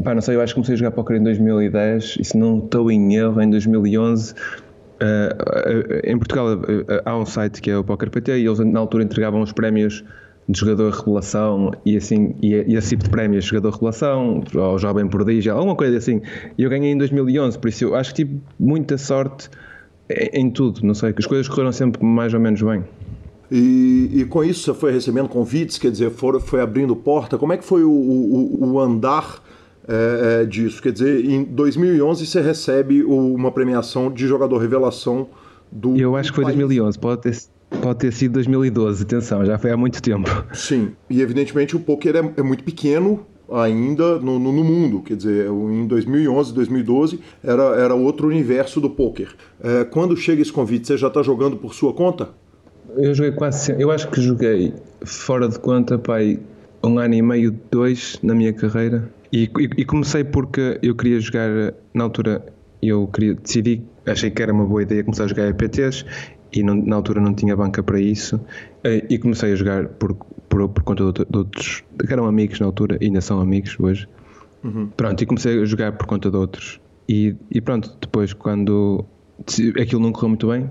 [0.03, 2.59] Pá, não sei, eu acho que comecei a jogar poker em 2010 e se não
[2.59, 4.33] estou em erro, em 2011.
[4.33, 8.57] Uh, uh, em Portugal uh, há um site que é o Poker PT e eles
[8.57, 10.03] na altura entregavam os prémios
[10.49, 15.07] de jogador revelação e assim e, e esse tipo de prémios jogador revelação ou jovem
[15.07, 16.19] prodígio alguma coisa assim
[16.57, 19.51] e eu ganhei em 2011 por isso eu acho que tive muita sorte
[20.09, 22.83] em tudo, não sei, que as coisas correram sempre mais ou menos bem.
[23.49, 27.37] E, e com isso você foi recebendo convites, quer dizer, foi, foi abrindo porta.
[27.37, 29.41] Como é que foi o, o, o andar
[29.87, 30.81] é, disso?
[30.81, 35.27] Quer dizer, em 2011 você recebe uma premiação de jogador revelação
[35.71, 35.95] do.
[35.95, 36.57] Eu acho que foi país.
[36.57, 37.37] 2011, pode ter,
[37.81, 40.29] pode ter sido 2012, atenção, já foi há muito tempo.
[40.53, 45.01] Sim, e evidentemente o poker é, é muito pequeno, ainda no, no, no, mundo.
[45.01, 49.29] Quer dizer, em 2011, 2012 era, era outro universo do poker.
[49.61, 52.29] É, quando chega esse convite, você já está jogando por sua conta?
[52.95, 53.75] Eu joguei quase.
[53.79, 56.39] Eu acho que joguei fora de conta, pai,
[56.83, 59.09] um ano e meio, dois na minha carreira.
[59.31, 62.45] E, e, e comecei porque eu queria jogar, na altura,
[62.81, 66.05] eu queria, decidi, achei que era uma boa ideia começar a jogar EPTs
[66.53, 68.39] e não, na altura não tinha banca para isso.
[68.83, 70.15] Eh, e comecei a jogar por,
[70.49, 73.75] por, por conta de, de, outros que eram amigos na altura e ainda são amigos
[73.79, 74.07] hoje.
[74.63, 74.87] Uhum.
[74.87, 76.81] pronto, e comecei a jogar por conta de outros.
[77.07, 79.05] E, e pronto, depois quando
[79.79, 80.69] aquilo não correu muito bem.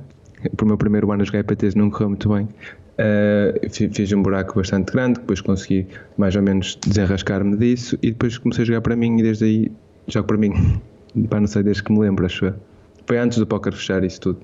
[0.55, 2.49] Para o meu primeiro ano a jogar EPTs não correu muito bem.
[2.99, 5.87] Uh, fiz um buraco bastante grande depois consegui
[6.17, 9.73] mais ou menos desenrascar-me disso e depois comecei a jogar para mim e desde aí
[10.09, 10.53] jogo para mim.
[11.31, 12.53] Para não sei desde que me lembro acho
[13.07, 14.41] foi antes do póquer fechar isso tudo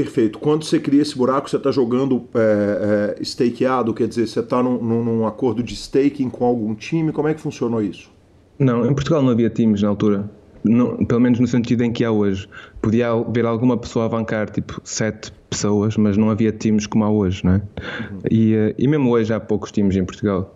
[0.00, 0.38] Perfeito.
[0.38, 4.62] Quando você cria esse buraco, você está jogando é, é, stakeado, quer dizer, você está
[4.62, 7.12] num, num, acordo de staking com algum time?
[7.12, 8.10] Como é que funcionou isso?
[8.58, 10.30] Não, em Portugal não havia times na altura.
[10.64, 12.48] Não, pelo menos no sentido em que há hoje.
[12.80, 17.10] Podia haver alguma pessoa a bancar, tipo, sete pessoas, mas não havia times como há
[17.10, 17.56] hoje, não é?
[17.56, 18.18] Uhum.
[18.30, 20.54] E, eh, e mesmo hoje há poucos times em Portugal.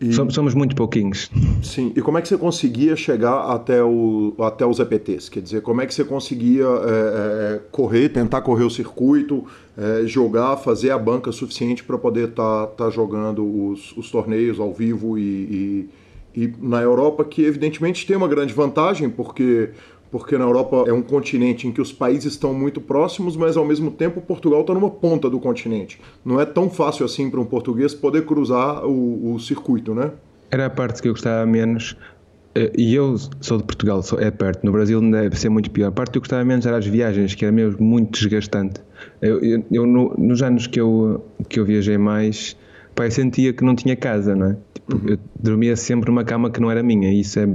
[0.00, 1.30] E, somos, muito pouquinhos.
[1.62, 5.28] Sim, e como é que você conseguia chegar até, o, até os EPTs?
[5.28, 9.44] Quer dizer, como é que você conseguia é, é, correr, tentar correr o circuito,
[9.76, 14.60] é, jogar, fazer a banca suficiente para poder estar tá, tá jogando os, os torneios
[14.60, 15.22] ao vivo e,
[16.34, 19.70] e, e, na Europa, que evidentemente tem uma grande vantagem, porque
[20.10, 23.64] porque na Europa é um continente em que os países estão muito próximos, mas ao
[23.64, 26.00] mesmo tempo Portugal está numa ponta do continente.
[26.24, 30.12] Não é tão fácil assim para um português poder cruzar o, o circuito, né?
[30.50, 31.96] Era a parte que eu gostava menos,
[32.54, 35.88] eh, e eu sou de Portugal, sou, é perto, no Brasil deve ser muito pior.
[35.88, 38.80] A parte que eu gostava menos era as viagens, que era mesmo muito desgastante.
[39.20, 42.56] Eu, eu, eu no, nos anos que eu, que eu viajei mais,
[42.96, 44.56] eu sentia que não tinha casa, não é?
[44.74, 45.02] Tipo, uhum.
[45.10, 47.48] Eu dormia sempre numa cama que não era minha, e isso é,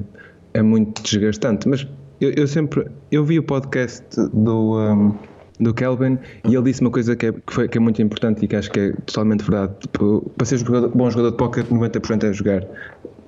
[0.54, 1.68] é muito desgastante.
[1.68, 1.88] Mas
[2.24, 4.80] eu, eu sempre, eu vi o podcast do...
[4.80, 5.16] Um,
[5.60, 8.44] do Kelvin e ele disse uma coisa que é, que, foi, que é muito importante
[8.44, 9.74] e que acho que é totalmente verdade.
[9.80, 12.68] Tipo, para ser jogador, bom jogador de póquer, 90% é jogar.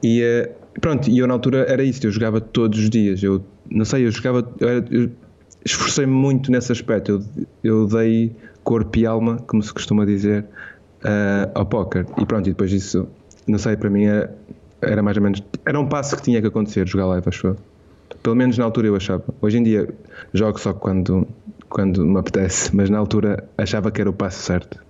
[0.03, 3.21] E uh, pronto, e eu na altura era isso, eu jogava todos os dias.
[3.23, 4.47] Eu não sei, eu jogava.
[4.60, 5.12] Eu, eu
[5.63, 7.12] esforcei-me muito nesse aspecto.
[7.12, 7.23] Eu,
[7.63, 10.45] eu dei corpo e alma, como se costuma dizer,
[11.03, 12.05] uh, ao póquer.
[12.19, 13.08] E pronto, e depois disso,
[13.47, 14.36] não sei, para mim era,
[14.81, 15.41] era mais ou menos.
[15.65, 17.55] Era um passo que tinha que acontecer, jogar live, acho
[18.25, 19.23] Pelo menos na altura eu achava.
[19.39, 19.88] Hoje em dia
[20.33, 21.27] jogo só quando,
[21.69, 24.83] quando me apetece, mas na altura achava que era o passo certo.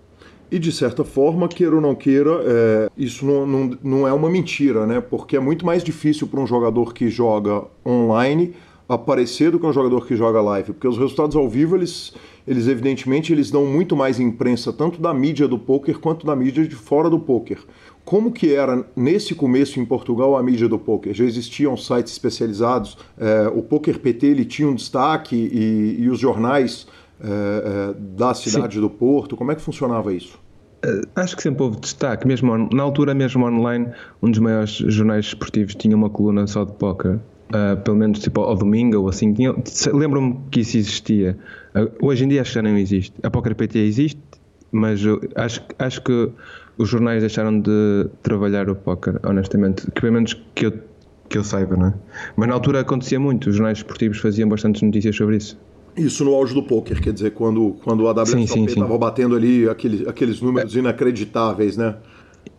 [0.50, 4.30] E de certa forma, queira ou não queira, é, isso não, não, não é uma
[4.30, 5.02] mentira, né?
[5.02, 8.56] Porque é muito mais difícil para um jogador que joga online
[8.88, 12.14] aparecer do que um jogador que joga live, porque os resultados ao vivo, eles,
[12.48, 16.68] eles evidentemente, eles dão muito mais imprensa, tanto da mídia do poker quanto da mídia
[16.68, 17.60] de fora do poker.
[18.04, 21.14] Como que era nesse começo em Portugal a mídia do poker?
[21.14, 26.20] Já existiam sites especializados, é, o Poker PT ele tinha um destaque e, e os
[26.20, 26.88] jornais
[27.20, 28.82] é, é, da cidade Sim.
[28.82, 29.36] do Porto?
[29.36, 30.38] Como é que funcionava isso?
[31.16, 33.88] Acho que sempre houve destaque, mesmo na altura, mesmo online,
[34.22, 37.20] um dos maiores jornais esportivos tinha uma coluna só de póquer.
[37.50, 39.34] Uh, pelo menos tipo ao domingo ou assim.
[39.94, 41.38] Lembro-me que isso existia.
[41.76, 43.14] Uh, hoje em dia acho que já não existe.
[43.22, 44.22] A Poker PT existe,
[44.72, 45.02] mas
[45.36, 46.32] acho, acho que
[46.78, 49.90] os jornais deixaram de trabalhar o póquer, honestamente.
[49.92, 50.74] Que pelo menos que eu,
[51.30, 51.94] que eu saiba, não é?
[52.36, 53.50] Mas na altura acontecia muito.
[53.50, 55.58] Os jornais esportivos faziam bastantes notícias sobre isso.
[55.96, 60.08] Isso no auge do poker, quer dizer, quando, quando a WSOP estava batendo ali aquele,
[60.10, 60.80] aqueles números é.
[60.80, 61.96] inacreditáveis, né?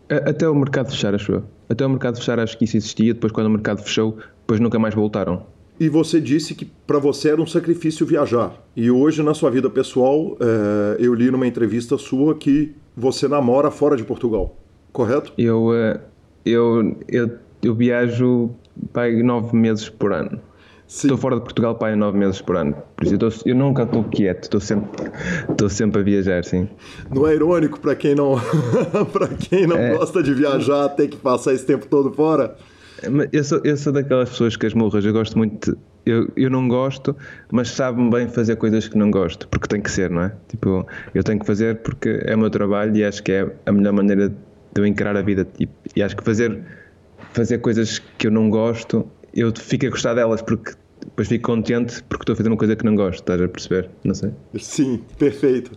[0.08, 1.44] Até o mercado fechar, acho eu.
[1.68, 3.12] Até o mercado fechar, acho que isso existia.
[3.12, 5.44] Depois, quando o mercado fechou, depois nunca mais voltaram.
[5.78, 8.52] E você disse que para você era um sacrifício viajar.
[8.74, 13.70] E hoje, na sua vida pessoal, é, eu li numa entrevista sua que você namora
[13.70, 14.56] fora de Portugal,
[14.90, 15.32] correto?
[15.36, 16.00] Eu, eh,
[16.46, 17.30] eu, eu,
[17.62, 18.50] eu viajo
[18.92, 20.40] pai, nove meses por ano.
[20.88, 22.76] Estou fora de Portugal para aí nove meses por ano.
[22.96, 25.10] Por isso eu, eu nunca estou quieto, estou sempre,
[25.50, 26.68] estou sempre a viajar, sim.
[27.12, 28.36] Não é irônico para quem não,
[29.12, 29.96] para quem não é.
[29.96, 32.56] gosta de viajar, ter que passar esse tempo todo fora?
[33.32, 35.72] Eu sou, eu sou daquelas pessoas que as morras, eu gosto muito.
[35.72, 37.16] De, eu, eu não gosto,
[37.50, 40.32] mas sabe-me bem fazer coisas que não gosto, porque tem que ser, não é?
[40.48, 43.72] Tipo, eu tenho que fazer porque é o meu trabalho e acho que é a
[43.72, 44.36] melhor maneira de
[44.76, 45.46] eu encarar a vida.
[45.58, 46.62] E, e acho que fazer,
[47.32, 49.04] fazer coisas que eu não gosto
[49.36, 50.72] eu fico a gostar delas porque
[51.04, 53.90] depois fico contente porque estou a fazer uma coisa que não gosto, estás a perceber?
[54.02, 54.32] Não sei.
[54.58, 55.72] Sim, perfeito.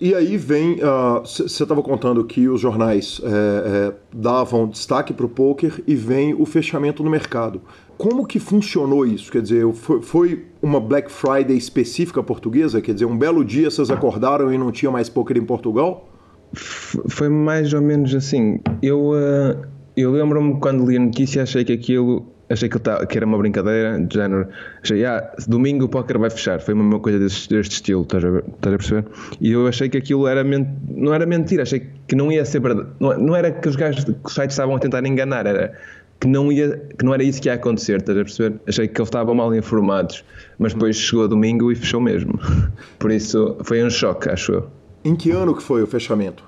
[0.00, 0.78] E aí vem,
[1.22, 5.94] você uh, estava contando que os jornais é, é, davam destaque para o poker e
[5.94, 7.62] vem o fechamento no mercado.
[7.96, 9.30] Como que funcionou isso?
[9.30, 12.80] Quer dizer, foi, foi, uma Black Friday específica portuguesa?
[12.80, 16.08] Quer dizer, um belo dia vocês acordaram e não tinha mais poker em Portugal?
[16.52, 18.60] Foi mais ou menos assim.
[18.82, 19.64] Eu, uh,
[19.96, 23.38] eu lembro-me quando li a notícia, achei que aquilo achei que, tá, que, era uma
[23.38, 24.48] brincadeira, de género.
[24.82, 26.60] Achei, ah, domingo o póquer vai fechar.
[26.60, 29.04] Foi uma coisa deste, deste estilo, estás a, estás a, perceber?
[29.40, 32.88] E eu achei que aquilo era não era mentira, achei que não ia ser verdade.
[33.00, 35.74] Não, não era que os gajos que os sites estavam a tentar enganar, era
[36.20, 38.60] que não, ia, que não era isso que ia acontecer, estás a perceber?
[38.66, 40.24] Achei que eles estavam mal informados,
[40.58, 42.38] mas depois chegou domingo e fechou mesmo.
[42.98, 44.66] Por isso foi um choque, acho eu.
[45.04, 46.42] Em que ano que foi o fechamento?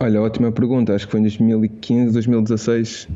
[0.00, 3.08] Olha, ótima pergunta, acho que foi em 2015, 2016.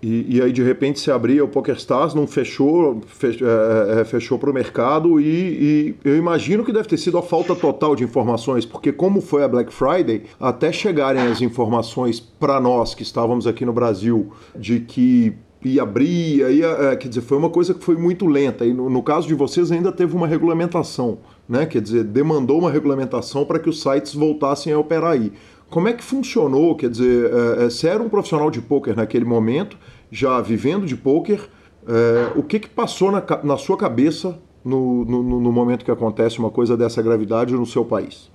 [0.00, 4.38] E, e, aí de repente se abria o PokerStars, não fechou, fech, é, é, fechou
[4.38, 8.04] para o mercado e, e, eu imagino que deve ter sido a falta total de
[8.04, 13.46] informações, porque como foi a Black Friday, até chegarem as informações para nós que estávamos
[13.46, 15.34] aqui no Brasil de que
[15.64, 18.88] ia abrir, ia, é, quer dizer, foi uma coisa que foi muito lenta e no,
[18.88, 21.66] no caso de vocês ainda teve uma regulamentação, né?
[21.66, 25.32] Quer dizer, demandou uma regulamentação para que os sites voltassem a operar aí.
[25.70, 26.74] Como é que funcionou?
[26.74, 29.76] Quer dizer, é, é, você era um profissional de pôquer naquele momento,
[30.10, 31.40] já vivendo de pôquer,
[31.86, 36.38] é, o que, que passou na, na sua cabeça no, no, no, momento que acontece
[36.38, 38.30] uma coisa dessa gravidade no seu país?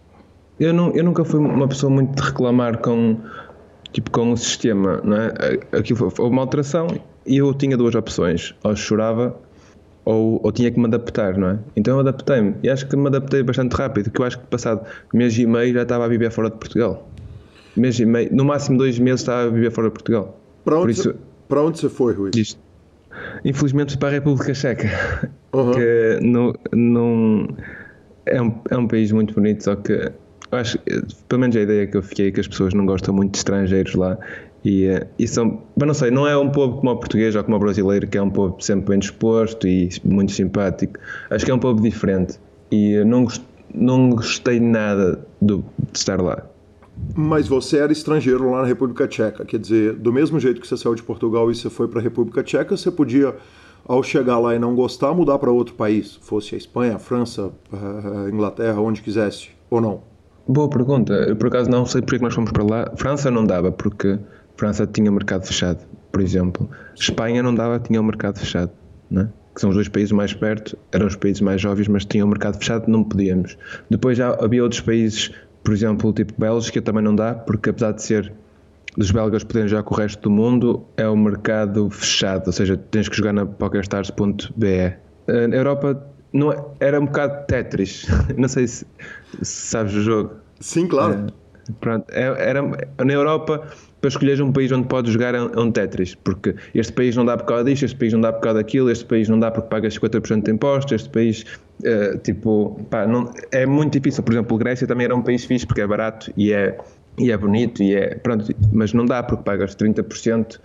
[0.59, 3.17] Eu, não, eu nunca fui uma pessoa muito de reclamar com,
[3.91, 5.33] tipo, com o sistema, não é?
[5.71, 6.87] Aquilo foi, foi uma alteração
[7.25, 9.35] e eu tinha duas opções, ou chorava
[10.05, 11.59] ou, ou tinha que me adaptar, não é?
[11.75, 14.85] Então eu adaptei-me e acho que me adaptei bastante rápido, que eu acho que passado
[15.11, 17.07] mês e meio já estava a viver fora de Portugal
[17.75, 20.39] mês e meio, no máximo dois meses estava a viver fora de Portugal.
[20.63, 21.15] Para onde, isso,
[21.47, 22.31] para onde você foi, Rui?
[22.35, 22.59] Isto.
[23.45, 24.89] Infelizmente para a República Checa.
[25.53, 25.71] Uhum.
[25.71, 27.47] Que não, não
[28.25, 30.11] é, um, é um país muito bonito, só que
[30.51, 30.79] acho,
[31.27, 33.37] pelo menos a ideia que eu fiquei é que as pessoas não gostam muito de
[33.37, 34.17] estrangeiros lá
[34.63, 37.43] e, eh, e são, mas não sei, não é um povo como o português ou
[37.43, 40.99] como o brasileiro, que é um povo sempre bem disposto e muito simpático.
[41.29, 42.39] Acho que é um povo diferente
[42.71, 43.27] e não,
[43.73, 46.45] não gostei nada do, de estar lá.
[47.15, 50.77] Mas você era estrangeiro lá na República Tcheca, quer dizer, do mesmo jeito que você
[50.77, 53.35] saiu de Portugal e você foi para a República Tcheca, você podia,
[53.85, 57.51] ao chegar lá e não gostar, mudar para outro país, fosse a Espanha, a França,
[57.71, 60.01] a Inglaterra, onde quisesse, ou não?
[60.47, 61.13] Boa pergunta.
[61.13, 62.91] Eu, por acaso não sei porque nós fomos para lá.
[62.97, 64.19] França não dava, porque
[64.57, 65.79] França tinha mercado fechado,
[66.11, 66.69] por exemplo.
[66.95, 68.71] Espanha não dava, tinha o mercado fechado,
[69.09, 69.29] né?
[69.53, 72.29] que são os dois países mais perto, eram os países mais óbvios, mas tinham o
[72.29, 73.57] mercado fechado, não podíamos.
[73.89, 75.31] Depois já havia outros países,
[75.63, 78.33] por exemplo, tipo Bélgica, também não dá, porque apesar de ser
[78.97, 82.77] dos belgas poderem jogar com o resto do mundo, é o mercado fechado, ou seja,
[82.77, 84.67] tens que jogar na PokerStars.be.
[85.27, 88.05] Eh, na Europa não é, era um bocado Tetris,
[88.37, 88.85] não sei se,
[89.41, 90.31] se sabes o jogo.
[90.59, 91.27] Sim, claro.
[91.67, 93.67] É, pronto, era, na Europa
[94.03, 97.37] para escolheres um país onde podes jogar é um Tetris, porque este país não dá
[97.37, 99.69] por causa disto, este país não dá por causa daquilo, este país não dá porque
[99.69, 101.45] pagas 50% de impostos, este país,
[101.85, 104.21] uh, tipo, pá, não, é muito difícil.
[104.21, 106.77] Por exemplo, Grécia também era um país fixe porque é barato e é,
[107.17, 110.59] e é bonito, e é, pronto, mas não dá porque pagas 30% uh,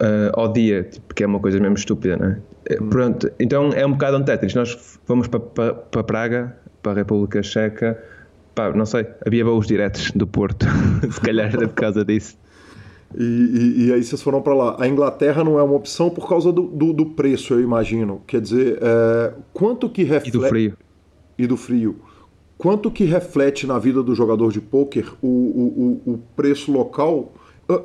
[0.00, 2.38] eh, ao dia, tipo, que é uma coisa mesmo estúpida, né?
[2.80, 2.88] Hum.
[2.88, 4.54] Pronto, então é um bocado um Tetris.
[4.54, 8.02] Nós fomos para, para, para Praga, para a República Checa,
[8.54, 10.64] pá, não sei, havia voos diretos do Porto,
[11.12, 12.47] se calhar era por causa disso.
[13.16, 14.76] E, e, e, aí vocês foram para lá.
[14.78, 18.22] A Inglaterra não é uma opção por causa do, do, do preço, eu imagino.
[18.26, 20.28] Quer dizer, é, quanto que reflete...
[20.28, 20.72] E do frio.
[21.38, 21.96] E do frio.
[22.58, 27.32] Quanto que reflete na vida do jogador de pôquer o, o, o, preço local?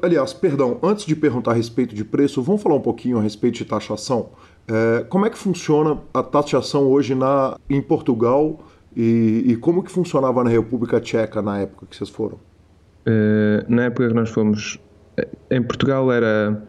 [0.01, 3.59] Aliás, perdão, antes de perguntar a respeito de preço, vamos falar um pouquinho a respeito
[3.59, 4.29] de taxação.
[4.67, 8.59] É, como é que funciona a taxação hoje na, em Portugal
[8.95, 12.37] e, e como que funcionava na República Tcheca na época que vocês foram?
[13.05, 14.79] Uh, na época que nós fomos
[15.49, 16.61] em Portugal era,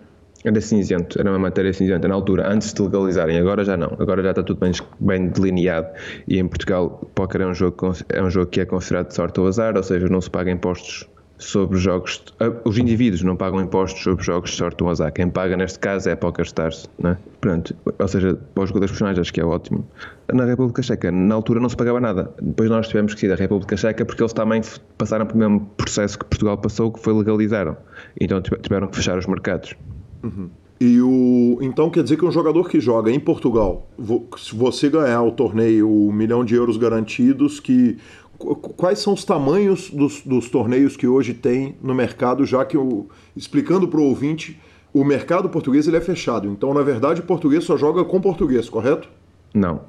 [0.44, 4.22] era cinzento, era uma matéria cinzenta na altura, antes de legalizarem, agora já não, agora
[4.22, 5.88] já está tudo bem, bem delineado.
[6.28, 9.40] E em Portugal póquer é um, jogo, é um jogo que é considerado de sorte
[9.40, 12.22] ou azar, ou seja, não se paga impostos sobre jogos.
[12.40, 15.12] Ah, os indivíduos não pagam impostos sobre jogos de sorte ou azar.
[15.12, 17.18] Quem paga neste caso é a PokerStars, né?
[17.40, 19.86] Pronto, ou seja, para os jogadores profissionais acho que é ótimo.
[20.32, 22.32] Na República Checa, na altura não se pagava nada.
[22.40, 24.62] Depois nós tivemos que sair da República Checa porque eles também
[24.96, 27.76] passaram pelo mesmo processo que Portugal passou, que foi legalizaram.
[28.20, 29.74] Então tiveram que fechar os mercados.
[30.22, 30.48] Uhum.
[30.80, 33.88] E o então quer dizer que um jogador que joga em Portugal,
[34.36, 37.96] se você ganhar o torneio, o milhão de euros garantidos, que
[38.38, 43.08] quais são os tamanhos dos, dos, torneios que hoje tem no mercado, já que, eu,
[43.36, 44.60] explicando para o ouvinte,
[44.92, 46.48] o mercado português ele é fechado.
[46.48, 49.08] Então, na verdade, o português só joga com português, correto?
[49.52, 49.82] Não.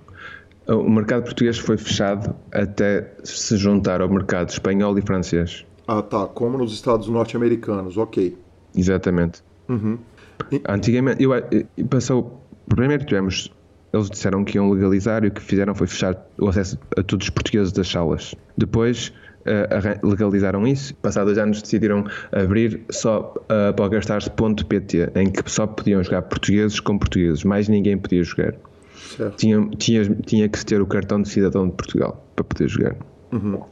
[0.68, 5.66] O mercado português foi fechado até se juntar ao mercado espanhol e francês.
[5.88, 6.26] Ah, tá.
[6.26, 8.36] Como nos Estados norte-americanos, ok.
[8.76, 9.44] Exatamente.
[9.70, 9.98] Uhum.
[10.68, 11.32] Antigamente, eu,
[11.88, 12.42] passou.
[12.68, 13.54] Primeiro tivemos
[13.96, 17.28] eles disseram que iam legalizar e o que fizeram foi fechar o acesso a todos
[17.28, 18.36] os portugueses das salas.
[18.58, 19.14] Depois
[19.46, 26.04] uh, legalizaram isso, passados dois anos decidiram abrir só uh, PokerStars.pt, em que só podiam
[26.04, 28.54] jogar portugueses com portugueses, mais ninguém podia jogar.
[29.38, 32.96] Tinha, tinha, tinha que ter o cartão de cidadão de Portugal para poder jogar.
[33.32, 33.56] Uhum.
[33.56, 33.66] Uh,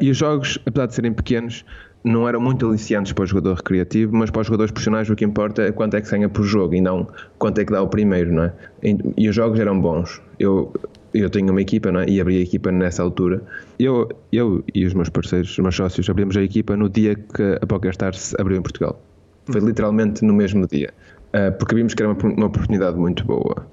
[0.00, 1.64] e os jogos, apesar de serem pequenos,
[2.06, 5.24] não eram muito aliciantes para o jogador recreativo, mas para os jogadores profissionais o que
[5.24, 7.88] importa é quanto é que ganha por jogo e não quanto é que dá o
[7.88, 8.52] primeiro, não é?
[9.16, 10.22] E, os jogos eram bons.
[10.38, 10.72] Eu,
[11.12, 12.08] eu tenho uma equipa não é?
[12.08, 13.42] e abri a equipa nessa altura.
[13.80, 17.58] Eu, eu e os meus parceiros, os meus sócios, abrimos a equipa no dia que
[17.60, 19.02] a PokerStars abriu em Portugal.
[19.46, 20.94] Foi literalmente no mesmo dia,
[21.34, 23.66] uh, porque vimos que era uma, uma oportunidade muito boa.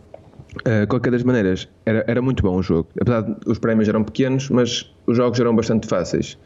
[0.62, 2.88] Uh, qualquer das maneiras, era, era muito bom o jogo.
[3.00, 6.38] Apesar de os prémios eram pequenos, mas os jogos eram bastante fáceis.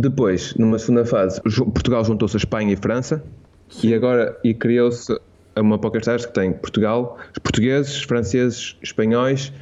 [0.00, 3.22] Depois, numa segunda fase, Portugal juntou-se a Espanha e França
[3.68, 3.88] Sim.
[3.88, 5.14] e agora e criou-se
[5.54, 9.52] uma PokerStars que tem Portugal, portugueses, franceses, espanhóis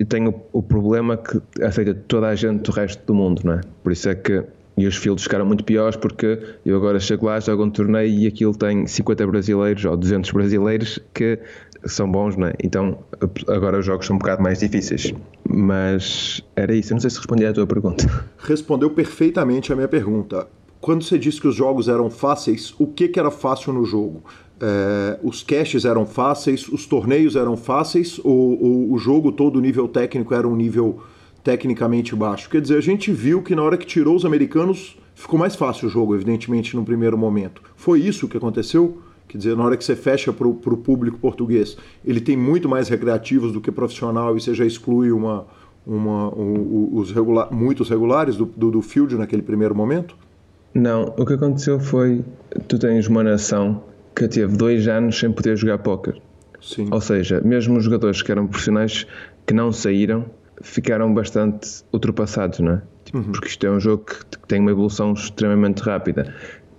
[0.00, 3.52] e tem o, o, problema que aceita toda a gente do resto do mundo, não
[3.52, 3.60] é?
[3.82, 4.44] Por isso é que
[4.76, 8.26] e os fields ficaram muito piores porque eu agora chego lá, jogo um torneio e
[8.26, 11.38] aquilo tem 50 brasileiros ou 200 brasileiros que
[11.86, 12.54] são bons, não é?
[12.62, 12.98] Então
[13.48, 15.12] agora os jogos são um bocado mais difíceis.
[15.48, 18.04] Mas era isso, eu não sei se respondi à tua pergunta.
[18.38, 20.46] Respondeu perfeitamente a minha pergunta.
[20.80, 24.22] Quando você disse que os jogos eram fáceis, o que, que era fácil no jogo?
[24.60, 29.60] É, os caches eram fáceis, os torneios eram fáceis, ou, ou o jogo todo, o
[29.60, 31.00] nível técnico era um nível
[31.46, 32.50] tecnicamente baixo?
[32.50, 35.86] Quer dizer, a gente viu que na hora que tirou os americanos, ficou mais fácil
[35.86, 37.62] o jogo, evidentemente, no primeiro momento.
[37.76, 38.98] Foi isso que aconteceu?
[39.28, 42.88] Quer dizer, na hora que você fecha para o público português, ele tem muito mais
[42.88, 45.46] recreativos do que profissional e você já exclui uma,
[45.86, 50.16] uma, os regular, muitos regulares do, do, do field naquele primeiro momento?
[50.74, 52.24] Não, o que aconteceu foi,
[52.66, 53.84] tu tens uma nação
[54.16, 56.20] que teve dois anos sem poder jogar póquer.
[56.60, 56.88] Sim.
[56.90, 59.06] Ou seja, mesmo os jogadores que eram profissionais
[59.46, 60.26] que não saíram
[60.62, 62.82] ficaram bastante ultrapassados, não é?
[63.04, 63.32] Tipo, uhum.
[63.32, 66.34] Porque isto é um jogo que tem uma evolução extremamente rápida.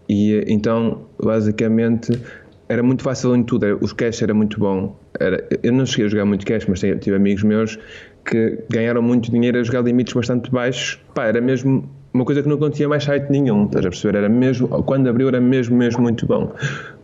[0.09, 2.19] E então, basicamente,
[2.69, 3.77] era muito fácil em tudo.
[3.81, 4.97] Os cash era muito bom.
[5.19, 7.79] Era, eu não cheguei a jogar muito cash, mas tive amigos meus
[8.25, 10.99] que ganharam muito dinheiro a jogar limites bastante baixos.
[11.13, 14.17] Pá, era mesmo uma coisa que não continha mais site nenhum, estás a perceber?
[14.17, 16.51] Era mesmo, quando abriu era mesmo, mesmo muito bom.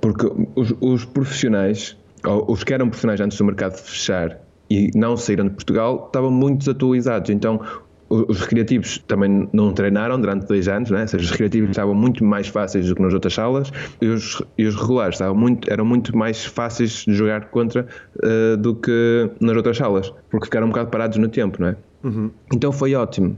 [0.02, 4.43] Porque os, os profissionais, ou os que eram profissionais antes do mercado fechar
[4.74, 7.30] e não saíram de Portugal, estavam muito desatualizados.
[7.30, 7.62] Então
[8.10, 11.02] os recreativos também não treinaram durante dois anos, né?
[11.02, 14.42] ou seja, os recreativos estavam muito mais fáceis do que nas outras salas e os,
[14.58, 19.30] e os regulares estavam muito, eram muito mais fáceis de jogar contra uh, do que
[19.40, 21.76] nas outras salas, porque ficaram um bocado parados no tempo, não é?
[22.04, 22.30] Uhum.
[22.54, 23.38] Então foi ótimo.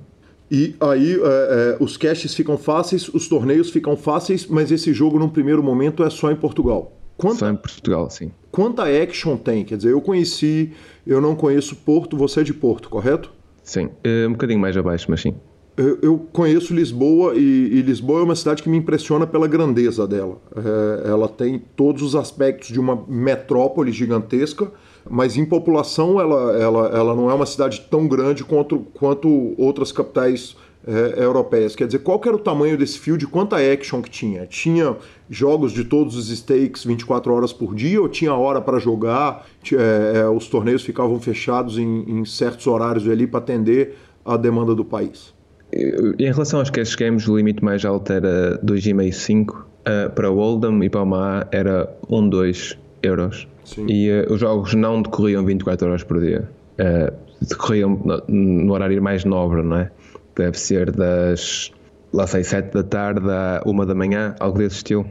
[0.51, 5.17] E aí é, é, os caches ficam fáceis, os torneios ficam fáceis, mas esse jogo,
[5.17, 6.91] num primeiro momento, é só em Portugal.
[7.17, 8.31] Quanta, só em Portugal, sim.
[8.51, 9.63] Quanta action tem?
[9.63, 10.71] Quer dizer, eu conheci,
[11.05, 13.31] eu não conheço Porto, você é de Porto, correto?
[13.63, 15.35] Sim, uh, um bocadinho mais abaixo, mas sim.
[15.77, 20.07] Eu, eu conheço Lisboa e, e, Lisboa é uma cidade que me impressiona pela grandeza
[20.07, 20.37] dela.
[20.55, 24.71] É, ela tem todos os aspectos de uma metrópole gigantesca,
[25.09, 29.91] mas em população ela, ela, ela não é uma cidade tão grande quanto, quanto outras
[29.91, 30.55] capitais
[30.87, 31.75] é, europeias.
[31.75, 34.45] Quer dizer, qual que era o tamanho desse field, quanta action que tinha?
[34.45, 34.95] Tinha
[35.29, 39.45] jogos de todos os stakes 24 horas por dia ou tinha hora para jogar?
[39.71, 44.75] É, é, os torneios ficavam fechados em, em certos horários ali para atender a demanda
[44.75, 45.33] do país?
[45.73, 49.67] Em relação aos cash games, o limite mais alto era 2,5, 5.
[49.85, 53.47] Uh, para o Oldham e para o Ma era 1, 2 euros.
[53.63, 53.85] Sim.
[53.87, 56.49] E uh, os jogos não decorriam 24 horas por dia.
[56.79, 59.91] Uh, decorriam no, no, horário mais nobre, não é?
[60.35, 61.71] Deve ser das,
[62.13, 65.05] lá sei, 7 da tarde a 1 da manhã, algo desse estilo.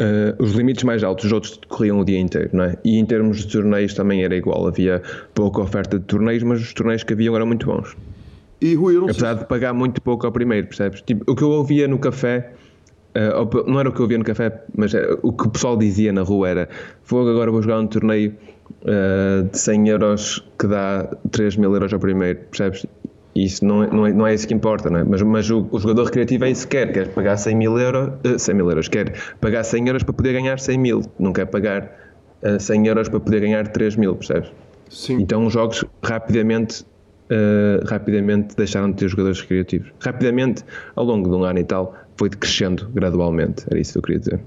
[0.00, 2.76] Uh, os limites mais altos, os outros decorriam o dia inteiro, não é?
[2.84, 4.66] E em termos de torneios também era igual.
[4.66, 5.02] Havia
[5.34, 7.96] pouca oferta de torneios, mas os torneios que haviam eram muito bons.
[8.60, 9.38] E Rui, eu não Apesar sei.
[9.38, 11.02] de pagar muito pouco ao primeiro, percebes?
[11.02, 12.52] Tipo, o que eu ouvia no café
[13.16, 16.12] Uh, não era o que eu via no café, mas o que o pessoal dizia
[16.12, 16.68] na rua era:
[17.02, 18.36] Fogo, agora vou jogar um torneio
[18.82, 22.86] uh, de 100 euros que dá 3 mil euros ao primeiro, percebes?
[23.38, 25.04] E isso não é, não é, não é isso que importa, não é?
[25.04, 28.08] Mas, mas o, o, jogador recreativo é isso que quer: quer pagar 100 mil euros,
[28.26, 31.46] uh, 100 mil euros, quer pagar 100 euros para poder ganhar 100 mil, não quer
[31.46, 31.84] pagar
[32.42, 34.50] uh, 100 euros para poder ganhar 3 mil, percebes?
[34.90, 35.20] Sim.
[35.20, 36.84] Então os jogos rapidamente
[37.30, 39.92] Uh, rapidamente deixaram de ter jogadores recreativos.
[40.00, 40.64] Rapidamente,
[40.96, 43.66] ao longo de um ano e tal, foi crescendo gradualmente.
[43.70, 44.40] Era isso que eu queria dizer.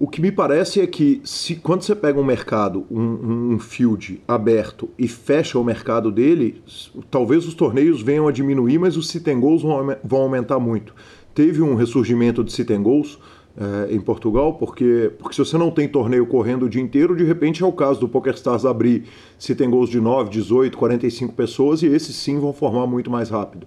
[0.00, 4.22] O que me parece é que se, quando você pega um mercado, um, um field
[4.28, 6.62] aberto e fecha o mercado dele,
[7.10, 10.94] talvez os torneios venham a diminuir, mas os sit goals vão, aumentar muito.
[11.34, 13.18] Teve um ressurgimento de sit goals
[13.56, 17.24] é, em Portugal, porque, porque se você não tem torneio correndo o dia inteiro, de
[17.24, 19.02] repente é o caso do PokerStars abrir
[19.36, 23.66] sit goals de 9, 18, 45 pessoas e esses sim vão formar muito mais rápido.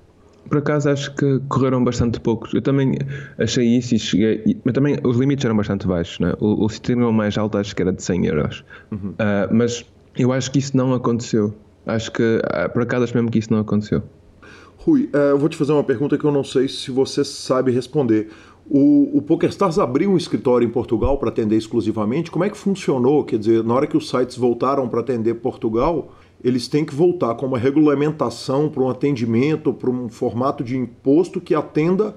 [0.49, 2.53] Por acaso acho que correram bastante poucos.
[2.53, 2.97] Eu também
[3.37, 4.57] achei isso e cheguei.
[4.63, 6.19] Mas também os limites eram bastante baixos.
[6.19, 6.33] Né?
[6.39, 8.65] O, o sistema mais alto acho que era de 100 euros.
[8.91, 9.11] Uhum.
[9.11, 9.85] Uh, mas
[10.17, 11.53] eu acho que isso não aconteceu.
[11.85, 14.03] Acho que, uh, por acaso, acho mesmo que isso não aconteceu.
[14.77, 17.71] Rui, uh, eu vou te fazer uma pergunta que eu não sei se você sabe
[17.71, 18.29] responder.
[18.69, 22.31] O, o PokerStars abriu um escritório em Portugal para atender exclusivamente.
[22.31, 23.23] Como é que funcionou?
[23.23, 26.13] Quer dizer, na hora que os sites voltaram para atender Portugal,
[26.43, 31.39] eles têm que voltar com uma regulamentação para um atendimento, para um formato de imposto
[31.39, 32.15] que atenda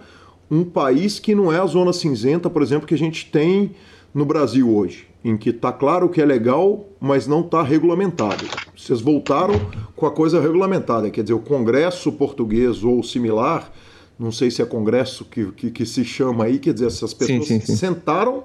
[0.51, 3.73] um país que não é a zona cinzenta, por exemplo, que a gente tem
[4.15, 8.45] no Brasil hoje, em que está claro que é legal, mas não está regulamentado.
[8.77, 9.55] Vocês voltaram
[9.97, 13.73] com a coisa regulamentada, quer dizer, o Congresso português ou similar,
[14.19, 17.47] não sei se é Congresso que, que, que se chama aí, quer dizer, essas pessoas
[17.47, 17.77] sim, sim, sim.
[17.77, 18.45] sentaram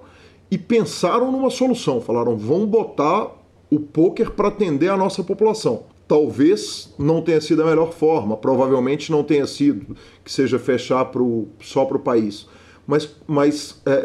[0.50, 3.39] e pensaram numa solução, falaram, vamos botar
[3.70, 5.84] o poker para atender a nossa população.
[6.08, 11.48] Talvez não tenha sido a melhor forma, provavelmente não tenha sido que seja fechar pro,
[11.62, 12.48] só para o país.
[12.88, 13.98] Mas, mas é, é,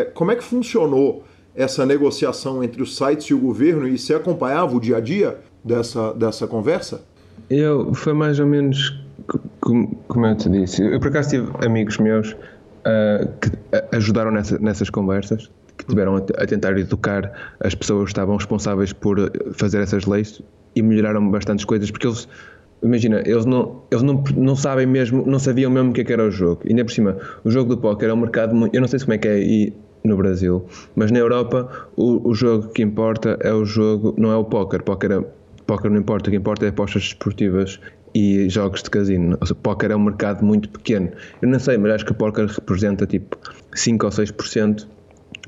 [0.00, 1.24] é, como é que funcionou
[1.56, 5.38] essa negociação entre os sites e o governo e você acompanhava o dia a dia
[5.64, 7.02] dessa, dessa conversa?
[7.50, 8.96] Eu, foi mais ou menos
[9.60, 10.82] como eu te disse.
[10.82, 13.50] Eu por acaso tive amigos meus uh, que
[13.96, 15.50] ajudaram nessa, nessas conversas
[15.88, 20.42] que tiveram a, tentar educar as pessoas que estavam responsáveis por fazer essas leis
[20.76, 22.28] e melhoraram bastantes coisas, porque eles,
[22.82, 26.12] imagina, eles não, eles não, não sabem mesmo, não sabiam mesmo o que, é que
[26.12, 26.60] era o jogo.
[26.64, 29.14] E ainda por cima, o jogo do póquer é um mercado, eu não sei como
[29.14, 29.72] é que é, e
[30.04, 30.64] no Brasil.
[30.94, 34.82] Mas na Europa, o, o jogo que importa é o jogo, não é o póquer.
[34.82, 35.24] Póquer, é,
[35.66, 37.80] póquer não importa, o que importa é apostas esportivas
[38.14, 39.38] e jogos de casino.
[39.40, 41.10] O póquer é um mercado muito pequeno.
[41.42, 43.36] Eu não sei, mas acho que o póquer representa tipo
[43.74, 44.86] 5 ou 6%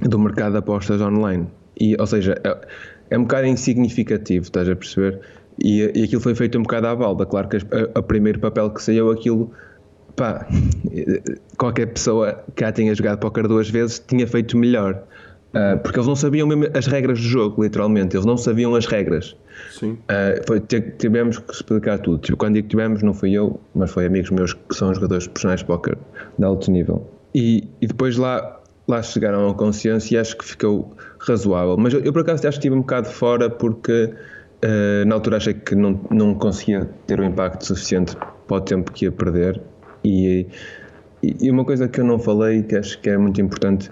[0.00, 1.46] do mercado de apostas online.
[1.78, 2.56] E, ou seja, é,
[3.10, 5.20] é um bocado insignificativo, estás a perceber?
[5.62, 7.26] E, e aquilo foi feito um bocado à balda.
[7.26, 7.58] Claro que
[7.96, 9.50] o primeiro papel que saiu, aquilo,
[10.16, 10.46] pá,
[11.56, 15.02] qualquer pessoa que já tinha jogado póquer duas vezes tinha feito melhor.
[15.50, 18.16] Uh, porque eles não sabiam mesmo as regras do jogo, literalmente.
[18.16, 19.36] Eles não sabiam as regras.
[19.72, 19.92] Sim.
[19.92, 22.18] Uh, foi, tivemos que explicar tudo.
[22.18, 25.60] Tipo, quando digo tivemos, não fui eu, mas foi amigos meus que são jogadores profissionais
[25.60, 25.98] de póquer
[26.38, 27.04] de alto nível.
[27.34, 28.59] E, e depois lá,
[28.90, 31.76] lá chegaram a consciência e acho que ficou razoável.
[31.78, 34.12] Mas eu, eu por acaso acho que estive um bocado fora porque
[34.64, 38.16] uh, na altura achei que não, não conseguia ter o um impacto suficiente
[38.46, 39.60] para o tempo que ia perder.
[40.04, 40.46] E,
[41.22, 43.90] e, uma coisa que eu não falei, que acho que é muito importante,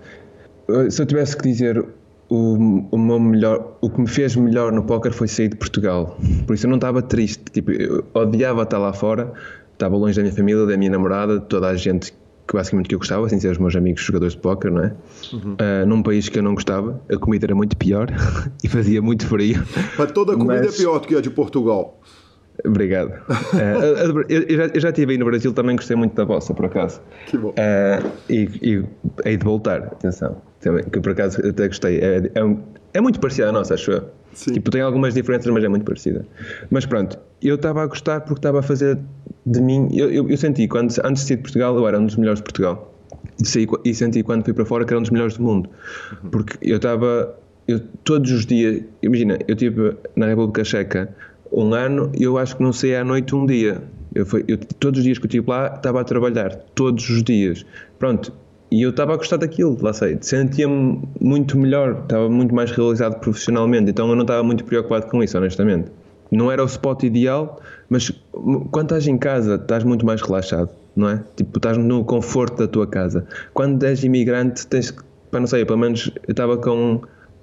[0.90, 1.84] se eu tivesse que dizer
[2.28, 6.18] o, o meu melhor, o que me fez melhor no póquer foi sair de Portugal.
[6.46, 9.32] Por isso eu não estava triste, tipo, eu odiava estar lá fora,
[9.72, 12.12] estava longe da minha família, da minha namorada, toda a gente
[12.48, 14.94] que basicamente que eu gostava, sem ser os meus amigos jogadores de póquer, não é?
[15.32, 15.52] Uhum.
[15.52, 18.08] Uh, num país que eu não gostava, a comida era muito pior
[18.64, 19.62] e fazia muito frio.
[19.98, 20.74] Mas toda a comida Mas...
[20.74, 22.00] é pior do que a de Portugal.
[22.64, 23.12] Obrigado.
[23.58, 26.66] Uh, eu, já, eu já estive aí no Brasil, também gostei muito da vossa, por
[26.66, 27.00] acaso.
[27.26, 27.50] Que bom.
[27.50, 28.84] Uh, e, e
[29.24, 30.40] hei de voltar, atenção.
[30.60, 31.98] Também, que por acaso até gostei.
[31.98, 32.56] É, é,
[32.94, 34.04] é muito parecida à nossa, acho eu.
[34.32, 34.52] Sim.
[34.52, 36.24] Tipo, tem algumas diferenças, mas é muito parecida.
[36.70, 38.98] Mas pronto, eu estava a gostar porque estava a fazer
[39.44, 39.88] de mim.
[39.92, 42.38] Eu, eu, eu, senti, quando, antes de sair de Portugal, eu era um dos melhores
[42.38, 42.94] de Portugal.
[43.40, 45.68] E, saí, e senti quando fui para fora que era um dos melhores do mundo.
[46.22, 46.30] Uhum.
[46.30, 47.34] Porque eu estava.
[47.66, 48.82] Eu, todos os dias.
[49.02, 51.14] Imagina, eu estive na República Checa
[51.50, 53.82] um ano e eu acho que não saí à noite um dia.
[54.14, 56.54] Eu, foi, eu, todos os dias que eu estive lá, estava a trabalhar.
[56.74, 57.64] Todos os dias.
[57.98, 58.32] Pronto,
[58.70, 63.18] e eu estava a gostar daquilo, lá sei, sentia-me muito melhor, estava muito mais realizado
[63.18, 65.90] profissionalmente, então eu não estava muito preocupado com isso, honestamente.
[66.30, 67.58] Não era o spot ideal,
[67.88, 68.12] mas
[68.70, 71.24] quando estás em casa, estás muito mais relaxado, não é?
[71.34, 73.26] Tipo, estás no conforto da tua casa.
[73.54, 77.00] Quando és imigrante, tens que, para não sei, pelo menos eu estava com,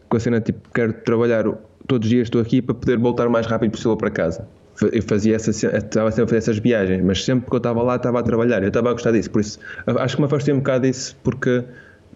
[0.07, 1.45] com a cena tipo, quero trabalhar
[1.87, 4.47] todos os dias, estou aqui para poder voltar o mais rápido possível para casa
[4.81, 7.95] eu fazia essa, estava sempre a fazer essas viagens, mas sempre que eu estava lá
[7.95, 10.57] estava a trabalhar, eu estava a gostar disso, por isso acho que me afastei um
[10.57, 11.63] bocado disso, porque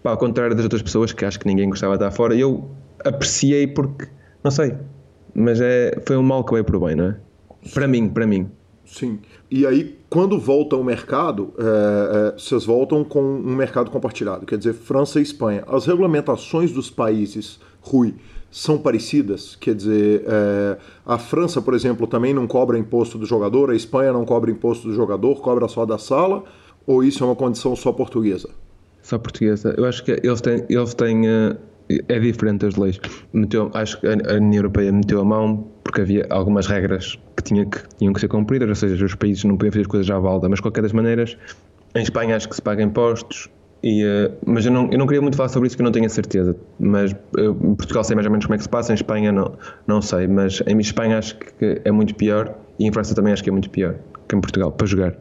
[0.04, 2.70] pá, ao contrário das outras pessoas que acho que ninguém gostava de estar fora, eu
[3.06, 4.08] apreciei porque,
[4.44, 4.76] não sei,
[5.34, 7.16] mas é, foi um mal que veio por bem, não é?
[7.74, 8.50] Para mim, para mim.
[8.86, 9.20] Sim.
[9.52, 14.58] E aí, quando volta o mercado, é, é, vocês voltam com um mercado compartilhado, quer
[14.58, 15.64] dizer, França e Espanha.
[15.68, 18.16] As regulamentações dos países, Rui,
[18.52, 19.56] são parecidas?
[19.56, 24.14] Quer dizer, é, a França, por exemplo, também não cobra imposto do jogador, a Espanha
[24.14, 26.44] não cobra imposto do jogador, cobra só da sala,
[26.86, 28.50] ou isso é uma condição só portuguesa?
[29.02, 29.74] Só portuguesa.
[29.78, 30.66] Eu acho que eles têm.
[30.70, 31.58] Eles têm uh,
[32.08, 33.00] é diferente as leis.
[33.34, 37.66] Meteu, acho que a União Europeia meteu a mão porque havia algumas regras que, tinha
[37.66, 40.20] que tinham que ser cumpridas, ou seja, os países não podiam fazer as coisas à
[40.20, 41.36] balda, mas de qualquer das maneiras,
[41.96, 43.50] em Espanha acho que se paga impostos,
[43.82, 45.92] e, uh, mas eu não, eu não queria muito falar sobre isso que eu não
[45.92, 46.56] tenho a certeza.
[46.80, 49.32] Mas eu, em Portugal sei mais ou menos como é que se passa, em Espanha
[49.32, 49.54] não,
[49.88, 50.28] não sei.
[50.28, 53.54] Mas em Espanha acho que é muito pior e em França também acho que é
[53.54, 53.96] muito pior
[54.28, 55.16] que em Portugal, para jogar.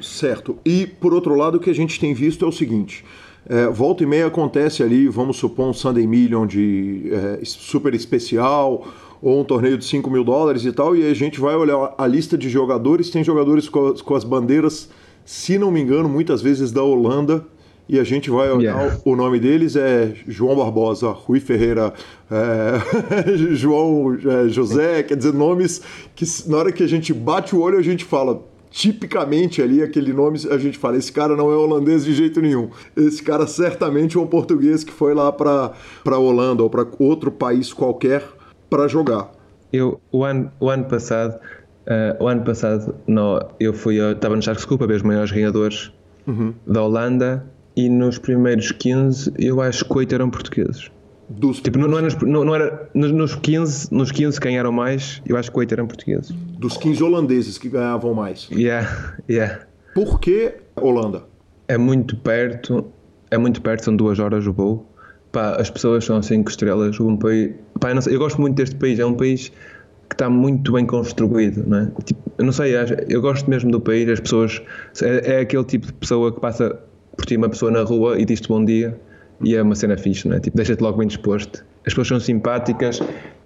[0.00, 0.58] Certo.
[0.64, 3.04] E por outro lado, o que a gente tem visto é o seguinte:
[3.48, 8.86] é, volta e meia acontece ali, vamos supor, um Sunday Million de é, super especial
[9.22, 12.06] ou um torneio de 5 mil dólares e tal, e a gente vai olhar a
[12.06, 14.90] lista de jogadores, tem jogadores com, com as bandeiras,
[15.24, 17.44] se não me engano, muitas vezes da Holanda
[17.88, 19.00] e a gente vai olhar yeah.
[19.04, 21.92] o nome deles é João Barbosa, Rui Ferreira,
[22.30, 25.80] é, João é, José, quer dizer, nomes
[26.14, 30.12] que na hora que a gente bate o olho a gente fala tipicamente ali aquele
[30.12, 34.18] nome a gente fala esse cara não é holandês de jeito nenhum esse cara certamente
[34.18, 35.72] é um português que foi lá para
[36.04, 38.22] para Holanda ou para outro país qualquer
[38.68, 39.30] para jogar
[39.72, 41.38] eu o ano o ano passado
[41.86, 45.30] uh, o ano passado no, eu fui estava no Sharks Cup a ver os maiores
[45.30, 45.92] ganhadores
[46.26, 46.52] uhum.
[46.66, 50.90] da Holanda e nos primeiros 15 eu acho que 8 eram portugueses.
[51.28, 55.20] Dos tipo, não, não, era, não, não era nos, 15, nos 15 quem eram mais,
[55.26, 56.30] eu acho que 8 eram portugueses.
[56.30, 58.48] Dos 15 holandeses que ganhavam mais.
[58.50, 59.60] Yeah, yeah.
[59.92, 61.24] Por que Holanda?
[61.66, 62.86] É muito perto,
[63.30, 64.86] é muito perto, são duas horas o voo.
[65.32, 66.98] Pá, as pessoas são 5 estrelas.
[67.00, 69.50] Um país, pá, eu, sei, eu, gosto muito deste país, é um país
[70.08, 71.86] que está muito bem construído, não é?
[72.04, 72.72] Tipo, eu não sei,
[73.08, 74.62] eu gosto mesmo do país, as pessoas,
[75.02, 76.78] é, é aquele tipo de pessoa que passa
[77.16, 78.98] por ti uma pessoa na rua e diz-te bom dia
[79.42, 80.40] e é uma cena fixe, não é?
[80.40, 81.64] Tipo, deixa-te logo bem disposto.
[81.86, 83.00] As pessoas são simpáticas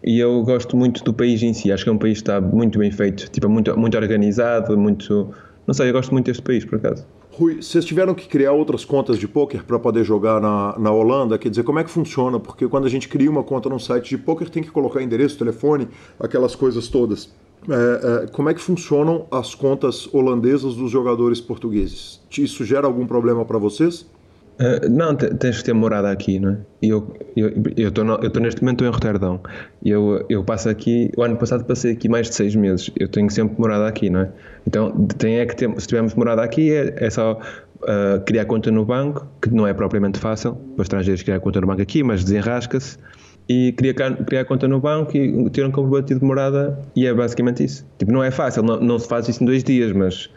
[0.04, 1.72] e eu gosto muito do país em si.
[1.72, 5.28] Acho que é um país que está muito bem feito, tipo, muito, muito organizado, muito.
[5.66, 7.06] Não sei, eu gosto muito deste país, por acaso.
[7.32, 11.38] Rui, vocês tiveram que criar outras contas de poker para poder jogar na, na Holanda?
[11.38, 12.40] Quer dizer, como é que funciona?
[12.40, 15.38] Porque quando a gente cria uma conta num site de poker, tem que colocar endereço,
[15.38, 17.32] telefone, aquelas coisas todas.
[17.68, 22.20] É, é, como é que funcionam as contas holandesas dos jogadores portugueses?
[22.36, 24.06] Isso gera algum problema para vocês?
[24.61, 26.58] Uh, não, tens que ter morada aqui, não é?
[26.82, 27.08] Eu
[27.76, 29.40] estou neste momento em Roterdão.
[29.82, 32.90] Eu, eu passo aqui, o ano passado passei aqui mais de seis meses.
[32.98, 34.30] Eu tenho sempre morada aqui, não é?
[34.66, 37.40] Então, tem é que se tivermos morada aqui, é, é só
[37.82, 41.66] uh, criar conta no banco, que não é propriamente fácil para estrangeiros criar conta no
[41.66, 42.98] banco aqui, mas desenrasca-se.
[43.53, 47.64] E criar, criar conta no banco e ter um comprovativo de morada, e é basicamente
[47.64, 47.84] isso.
[47.98, 50.30] Tipo, não é fácil, não, não se faz isso em dois dias, mas,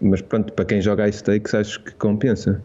[0.00, 2.62] mas pronto, para quem joga stakes, acho que compensa.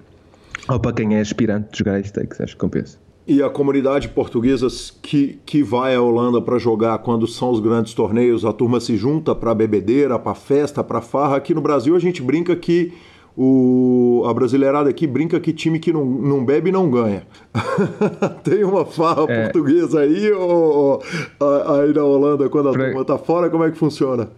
[0.70, 2.98] Ou para quem é aspirante de jogar stakes, acho que compensa.
[3.28, 4.68] E a comunidade portuguesa
[5.02, 8.96] que, que vai à Holanda para jogar quando são os grandes torneios, a turma se
[8.96, 11.36] junta para bebedeira, para festa, para farra.
[11.36, 12.94] Aqui no Brasil a gente brinca que
[13.36, 17.24] o, a brasileirada aqui brinca que time que não, não bebe não ganha.
[18.44, 19.44] Tem uma farra é.
[19.44, 21.02] portuguesa aí ou,
[21.40, 22.86] ou, aí na Holanda quando a pra...
[22.86, 24.30] turma tá fora, como é que funciona?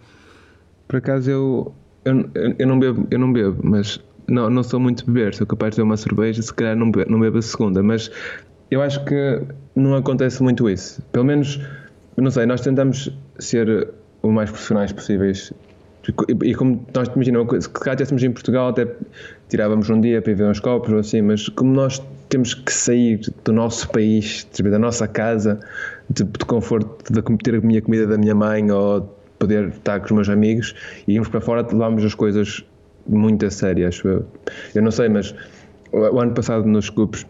[0.86, 1.74] Por acaso eu,
[2.04, 5.72] eu, eu, não bebo, eu não bebo, mas não, não sou muito beber, sou capaz
[5.72, 8.10] de ter uma cerveja, se calhar não bebo, não bebo a segunda, mas
[8.70, 9.42] eu acho que
[9.74, 11.02] não acontece muito isso.
[11.12, 11.60] Pelo menos,
[12.16, 13.88] não sei, nós tentamos ser
[14.22, 15.52] o mais profissionais possíveis.
[16.42, 18.86] E como nós imaginamos, se calhar estivéssemos em Portugal, até
[19.48, 23.20] tirávamos um dia para ver uns copos ou assim, mas como nós temos que sair
[23.44, 25.60] do nosso país, da nossa casa,
[26.10, 29.02] de, de conforto, de ter a minha comida da minha mãe ou
[29.38, 30.74] poder estar com os meus amigos,
[31.06, 32.64] e íamos para fora, levámos as coisas
[33.06, 34.26] muito a sério, acho eu.
[34.74, 35.34] Eu não sei, mas
[35.92, 37.26] o, ano passado nos cupos,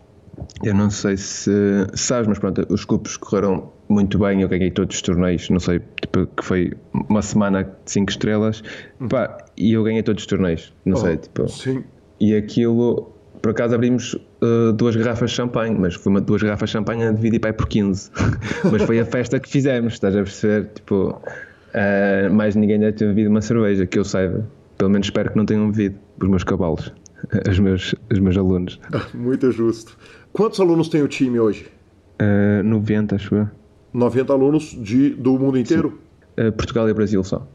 [0.62, 1.50] eu não sei se
[1.94, 5.80] sabes, mas pronto, os cupos correram muito bem, eu ganhei todos os torneios, não sei,
[6.00, 8.62] tipo, que foi uma semana de 5 estrelas,
[9.00, 9.08] hum.
[9.08, 11.48] pá, e eu ganhei todos os torneios, não oh, sei, tipo.
[11.48, 11.84] Sim.
[12.20, 13.12] E aquilo,
[13.42, 17.04] por acaso abrimos uh, duas garrafas de champanhe, mas foi uma, duas garrafas de champanhe
[17.04, 18.10] a dividir para por 15.
[18.72, 20.70] mas foi a festa que fizemos, estás a perceber?
[20.74, 24.48] Tipo, uh, mais ninguém deve ter bebido uma cerveja, que eu saiba.
[24.78, 26.92] Pelo menos espero que não tenham bebido os meus cavalos,
[27.48, 28.80] os meus, os meus alunos.
[29.12, 29.96] Muito justo.
[30.32, 31.66] Quantos alunos tem o time hoje?
[32.20, 33.48] Uh, 90, acho eu.
[33.94, 35.98] 90 alunos de, do mundo inteiro?
[36.38, 37.46] Uh, Portugal e Brasil só.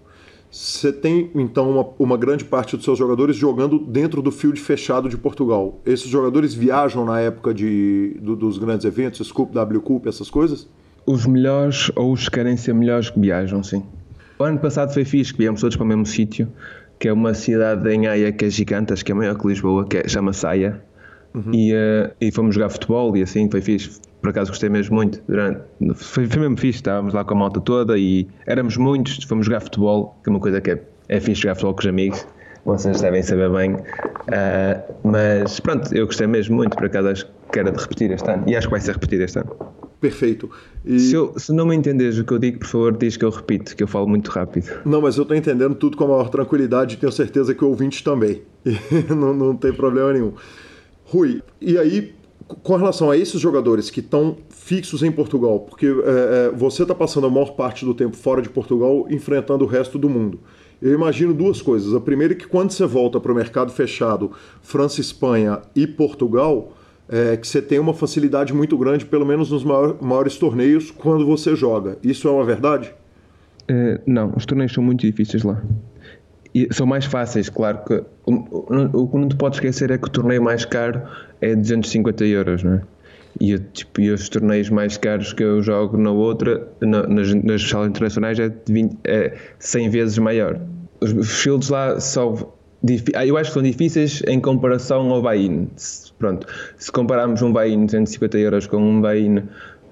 [0.49, 5.07] Você tem, então, uma, uma, grande parte dos seus jogadores jogando dentro do field fechado
[5.07, 5.79] de Portugal.
[5.85, 10.67] Esses jogadores viajam na época de, do, dos grandes eventos, Scoop, W Cup, essas coisas?
[11.05, 13.83] Os melhores ou os que querem ser melhores que viajam, sim.
[14.39, 16.47] O ano passado foi fixe, que viemos todos para o mesmo sítio
[16.99, 19.87] que é uma cidade em Haia que é gigante, acho que é maior que Lisboa,
[19.87, 20.83] que é, chama-se Haia.
[21.33, 21.53] Uhum.
[21.53, 24.01] E, uh, e fomos jogar futebol e assim, foi fixe.
[24.21, 25.21] Por acaso gostei mesmo muito.
[25.27, 25.61] Durante,
[25.95, 29.61] foi, foi mesmo fixe, estávamos lá com a malta toda e éramos muitos, fomos jogar
[29.61, 32.27] futebol, que é uma coisa que é, é fixe jogar futebol com os amigos.
[32.65, 33.73] Vocês devem saber bem.
[33.75, 38.29] Uh, mas pronto, eu gostei mesmo muito, por acaso acho que era de repetir este
[38.29, 38.43] ano.
[38.47, 39.55] E acho que vai ser repetido este ano.
[39.99, 40.49] Perfeito.
[40.85, 40.99] E...
[40.99, 43.29] Se, eu, se, não me entendes o que eu digo, por favor, diz que eu
[43.29, 44.69] repito, que eu falo muito rápido.
[44.85, 47.67] Não, mas eu estou entendendo tudo com a maior tranquilidade e tenho certeza que o
[47.67, 48.41] ouvinte também.
[49.09, 50.33] não, não tem problema nenhum.
[51.05, 52.13] Rui, e aí,
[52.63, 56.95] com relação a esses jogadores que estão fixos em Portugal, porque é, é, você está
[56.95, 60.39] passando a maior parte do tempo fora de Portugal enfrentando o resto do mundo.
[60.81, 61.93] Eu imagino duas coisas.
[61.93, 64.31] A primeira é que quando você volta para o mercado fechado,
[64.61, 66.73] França, Espanha e Portugal,
[67.07, 71.25] é, que você tem uma facilidade muito grande, pelo menos nos maior, maiores torneios, quando
[71.25, 71.97] você joga.
[72.01, 72.93] Isso é uma verdade?
[73.67, 75.61] É, não, os torneios são muito difíceis lá.
[76.71, 80.41] São mais fáceis, claro que o que não te pode esquecer é que o torneio
[80.41, 81.01] mais caro
[81.41, 82.81] é 250 euros, não é?
[83.39, 87.61] E, tipo, e os torneios mais caros que eu jogo na outra, na, nas, nas
[87.61, 90.59] salas internacionais, é, 20, é 100 vezes maior.
[90.99, 92.51] Os fields lá são
[93.13, 95.67] ah, eu acho que são difíceis em comparação ao buy-in.
[96.17, 96.47] Pronto,
[96.77, 99.43] se compararmos um buy-in de 250 euros com um buy-in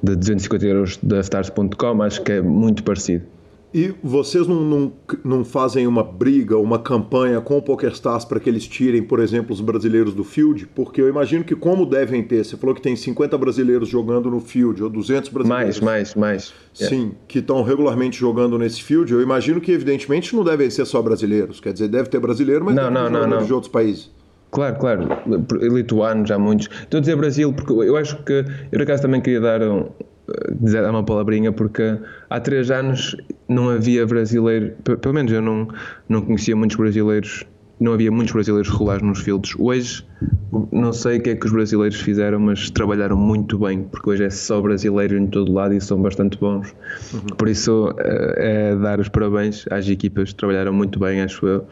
[0.02, 3.26] de 250 euros da Stars.com, acho que é muito parecido.
[3.74, 4.94] E vocês não, não,
[5.26, 9.54] não, fazem uma briga, uma campanha com o PokerStars para que eles tirem, por exemplo,
[9.54, 10.68] os brasileiros do field?
[10.68, 14.40] Porque eu imagino que como devem ter, você falou que tem 50 brasileiros jogando no
[14.40, 15.82] field, ou 200 brasileiros.
[15.82, 16.54] Mais, mais, mais.
[16.74, 17.16] Sim, yeah.
[17.28, 19.12] que estão regularmente jogando nesse field.
[19.12, 21.60] Eu imagino que, evidentemente, não devem ser só brasileiros.
[21.60, 23.44] Quer dizer, deve ter brasileiro, mas não, não, não, não.
[23.46, 24.10] de outros países.
[24.50, 25.08] Claro, claro.
[25.62, 26.70] Lituanos, já muitos.
[26.84, 29.90] Estou a dizer Brasil porque eu acho que, eu por acaso também queria dar um,
[30.60, 31.98] dizer uma palavrinha, porque
[32.30, 33.16] há três anos
[33.48, 35.68] não havia brasileiro, pelo menos eu não,
[36.08, 37.46] não conhecia muitos brasileiros
[37.80, 39.54] não havia muitos brasileiros regulares nos fields.
[39.58, 40.06] Hoje,
[40.72, 44.24] não sei o que é que os brasileiros fizeram, mas trabalharam muito bem, porque hoje
[44.24, 46.74] é só brasileiro em todo lado e são bastante bons.
[47.14, 47.22] Uhum.
[47.38, 51.68] Por isso, é dar os parabéns às equipas, trabalharam muito bem, acho eu.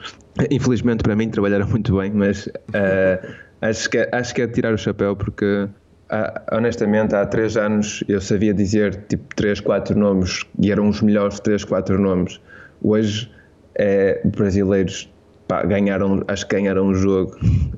[0.52, 3.28] Infelizmente, para mim, trabalharam muito bem, mas uh,
[3.62, 5.68] acho, que, é, acho que é tirar o chapéu, porque
[6.52, 11.40] honestamente, há três anos eu sabia dizer tipo três, quatro nomes e eram os melhores
[11.40, 12.40] três, quatro nomes.
[12.82, 13.32] Hoje,
[13.76, 15.10] é, brasileiros
[15.48, 17.38] pá, ganharam, acho que ganharam o jogo,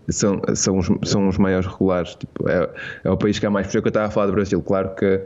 [0.10, 2.16] são, são, os, são os maiores regulares.
[2.16, 2.70] Tipo, é,
[3.04, 3.68] é o país que há mais.
[3.68, 5.22] Por isso que eu estava a falar do Brasil, claro que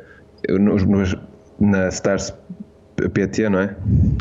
[0.49, 1.16] nos, nos,
[1.59, 2.34] na Stars
[3.14, 3.76] PT, não é?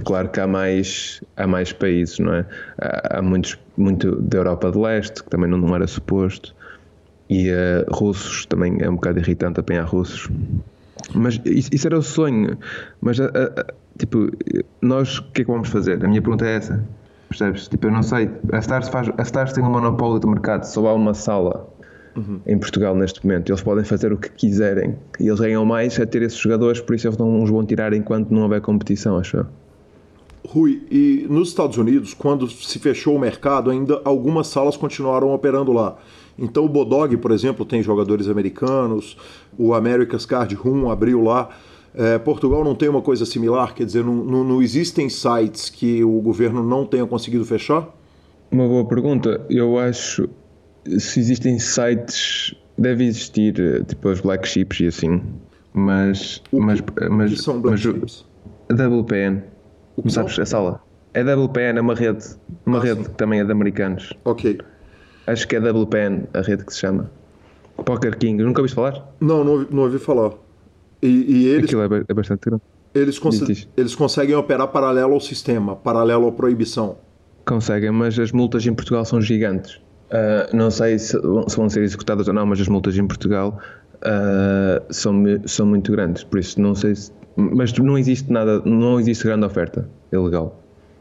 [0.04, 2.46] Claro que há mais, há mais países, não é?
[2.78, 6.54] Há, há muitos, muito da Europa de Leste, que também não, não era suposto,
[7.30, 10.28] e uh, russos, também é um bocado irritante apanhar russos.
[11.14, 12.58] Mas isso, isso era o sonho.
[13.00, 14.28] Mas, uh, uh, tipo,
[14.82, 16.04] nós o que é que vamos fazer?
[16.04, 16.84] A minha pergunta é essa
[17.30, 17.68] Percebes?
[17.68, 18.28] Tipo, eu não sei.
[18.52, 21.72] A Stars, faz, a Stars tem um monopólio do mercado, só há uma sala
[22.16, 22.40] uhum.
[22.44, 23.50] em Portugal neste momento.
[23.50, 26.96] Eles podem fazer o que quiserem e eles ganham mais a ter esses jogadores, por
[26.96, 29.46] isso eles não os vão tirar enquanto não houver competição, acho eu.
[30.44, 35.72] Rui, e nos Estados Unidos, quando se fechou o mercado, ainda algumas salas continuaram operando
[35.72, 35.96] lá.
[36.40, 39.16] Então o Bodog, por exemplo, tem jogadores americanos,
[39.58, 41.50] o America's Card Room abriu lá.
[41.94, 43.74] É, Portugal não tem uma coisa similar?
[43.74, 47.88] Quer dizer, não, não, não, existem sites que o governo não tenha conseguido fechar?
[48.50, 49.44] Uma boa pergunta.
[49.50, 50.28] Eu acho
[50.98, 55.22] se existem sites, deve existir tipo os black chips e assim,
[55.72, 56.42] mas.
[56.50, 58.26] O mas, que, mas, que são black mas, chips?
[58.68, 59.42] A WPN.
[60.02, 60.80] Não sabes a sala?
[61.12, 62.24] É WPN, é uma rede,
[62.64, 63.10] uma ah, rede sim.
[63.10, 64.12] que também é de americanos.
[64.24, 64.60] Ok.
[65.30, 67.10] Acho que é WPN a rede que se chama.
[67.84, 69.08] Poker King, nunca ouviste falar?
[69.20, 70.32] Não, não, não ouvi falar.
[71.00, 72.62] E, e eles, Aquilo é, é bastante grande.
[72.92, 73.40] Eles, cons
[73.76, 76.96] eles conseguem operar paralelo ao sistema, paralelo à proibição.
[77.46, 79.76] Conseguem, mas as multas em Portugal são gigantes.
[80.10, 83.60] Uh, não sei se, se, vão ser executadas ou não, mas as multas em Portugal
[83.98, 85.14] uh, são,
[85.46, 86.24] são muito grandes.
[86.24, 87.12] Por isso, não sei se.
[87.36, 90.59] Mas não existe nada, não existe grande oferta ilegal.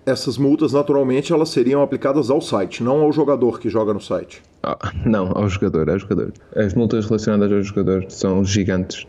[0.09, 4.41] Essas multas, naturalmente, elas seriam aplicadas ao site, não ao jogador que joga no site.
[4.63, 6.33] Ah, não, ao jogador, ao jogador.
[6.55, 9.05] As multas relacionadas ao jogador são gigantes.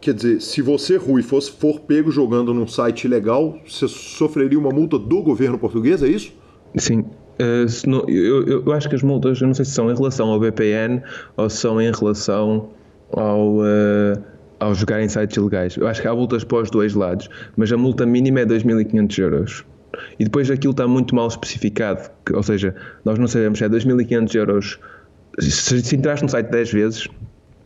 [0.00, 4.70] Quer dizer, se você, Rui, fosse, for pego jogando num site ilegal, você sofreria uma
[4.70, 6.32] multa do governo português, é isso?
[6.74, 7.00] Sim.
[7.00, 10.30] Uh, não, eu, eu, acho que as multas, eu não sei se são em relação
[10.30, 11.02] ao BPN
[11.36, 12.70] ou são em relação
[13.12, 14.22] ao, uh,
[14.58, 15.76] ao jogar em sites ilegais.
[15.76, 17.28] Eu acho que há multas para os dois lados,
[17.58, 19.64] mas a multa mínima é 2.500 euros.
[20.18, 22.74] E depois aquilo está muito mal especificado, que, ou seja,
[23.04, 24.80] nós não sabemos se é 2.500 euros.
[25.38, 27.08] Se, se entraste no site 10 vezes,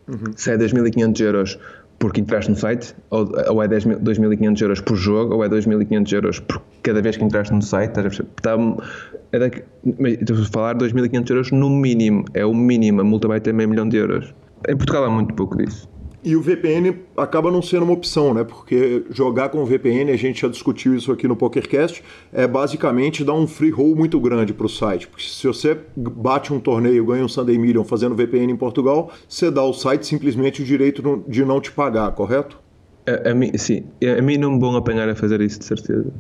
[0.09, 0.33] uhum.
[0.37, 1.59] se é 2.500 euros
[1.99, 6.41] porque entraste no site, ou, ou é 2.500 euros por jogo, ou é 2.500 euros
[6.41, 7.99] por cada vez que entraste no site.
[7.99, 8.59] Está,
[9.33, 9.47] é da,
[10.07, 13.69] estou a falar 2.500 euros no mínimo, é o mínimo, a multa vai ter meio
[13.69, 14.35] milhão de euros.
[14.69, 15.89] Em Portugal há muito pouco disso.
[16.25, 18.43] E o VPN acaba não sendo uma opção, né?
[18.45, 22.03] Porque jogar com o VPN, a gente já discutiu isso aqui no PokerCast,
[22.33, 25.07] é basicamente dar um free roll muito grande para o site.
[25.07, 29.51] Porque se você bate um torneio, ganha um Sunday Million fazendo VPN em Portugal, você
[29.51, 32.65] dá ao site simplesmente o direito de não te pagar, correto?
[33.07, 33.85] A, a mim, sim,
[34.19, 36.11] a mim não me vão apanhar a fazer isso, de certeza.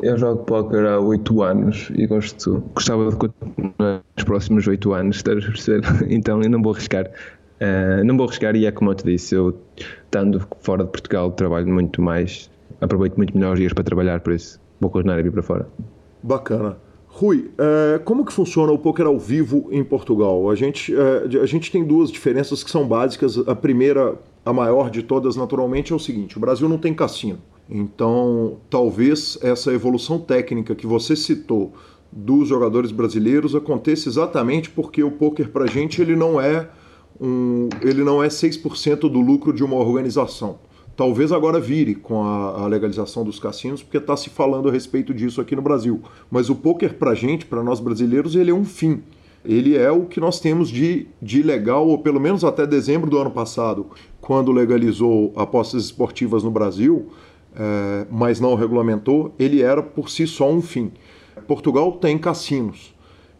[0.00, 5.16] Eu jogo póquer há 8 anos e gosto, gostava de continuar nos próximos 8 anos,
[5.16, 5.82] estás a perceber?
[6.08, 7.10] Então eu não vou arriscar.
[7.60, 11.30] Uh, não vou arriscar e é como eu te disse, eu estando fora de Portugal
[11.32, 12.48] trabalho muito mais,
[12.80, 15.68] aproveito muito melhor os dias para trabalhar, por isso vou continuar a vir para fora.
[16.22, 16.76] Bacana.
[17.08, 20.48] Rui, uh, como que funciona o poker ao vivo em Portugal?
[20.50, 23.36] A gente, uh, a gente tem duas diferenças que são básicas.
[23.48, 27.38] A primeira, a maior de todas, naturalmente, é o seguinte: o Brasil não tem cassino.
[27.68, 31.72] Então, talvez essa evolução técnica que você citou
[32.10, 36.68] dos jogadores brasileiros aconteça exatamente porque o poker para a gente ele não é
[37.20, 40.58] um, ele não é 6% do lucro de uma organização.
[40.96, 45.14] Talvez agora vire com a, a legalização dos cassinos, porque está se falando a respeito
[45.14, 46.02] disso aqui no Brasil.
[46.30, 49.02] Mas o poker para gente, para nós brasileiros, ele é um fim.
[49.44, 53.16] Ele é o que nós temos de, de legal, ou pelo menos até dezembro do
[53.16, 53.86] ano passado,
[54.20, 57.06] quando legalizou apostas esportivas no Brasil,
[57.54, 60.90] é, mas não regulamentou, ele era por si só um fim.
[61.46, 62.94] Portugal tem cassinos.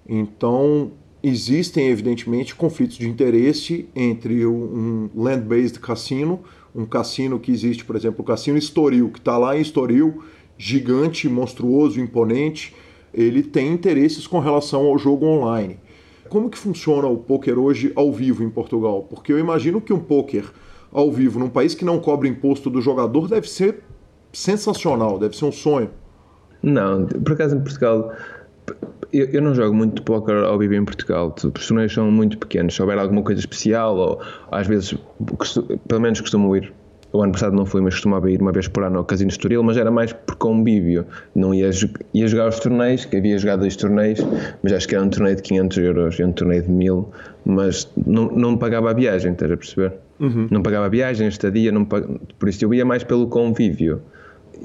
[0.08, 6.40] Então, existem, evidentemente, conflitos de interesse entre um land-based cassino,
[6.74, 10.22] um cassino que existe, por exemplo, o Cassino Estoril, que está lá em Estoril,
[10.56, 12.74] gigante, monstruoso, imponente,
[13.12, 15.78] ele tem interesses com relação ao jogo online.
[16.28, 19.06] Como que funciona o poker hoje ao vivo em Portugal?
[19.08, 20.44] Porque eu imagino que um poker
[20.92, 23.82] ao vivo num país que não cobra imposto do jogador deve ser
[24.32, 25.90] sensacional, deve ser um sonho.
[26.62, 28.12] Não, por acaso em Portugal
[29.12, 31.34] Eu, eu não jogo muito póquer ao vivo em Portugal.
[31.36, 32.74] Os torneios são muito pequenos.
[32.74, 34.94] Se houver alguma coisa especial, ou às vezes,
[35.86, 36.72] pelo menos costumo ir.
[37.10, 39.62] O ano passado não fui, mas costumava ir uma vez por ano ao Casino Estoril,
[39.62, 41.06] mas era mais por convívio.
[41.34, 41.70] Não ia,
[42.12, 44.20] ia jogar os torneios, que havia jogado dois torneios,
[44.62, 47.10] mas acho que era um torneio de 500 euros e um torneio de 1000,
[47.46, 49.94] mas não, não pagava a viagem, estás a perceber?
[50.20, 50.48] Uhum.
[50.50, 52.06] Não pagava a viagem, estadia, não pag...
[52.38, 54.02] por isso eu ia mais pelo convívio.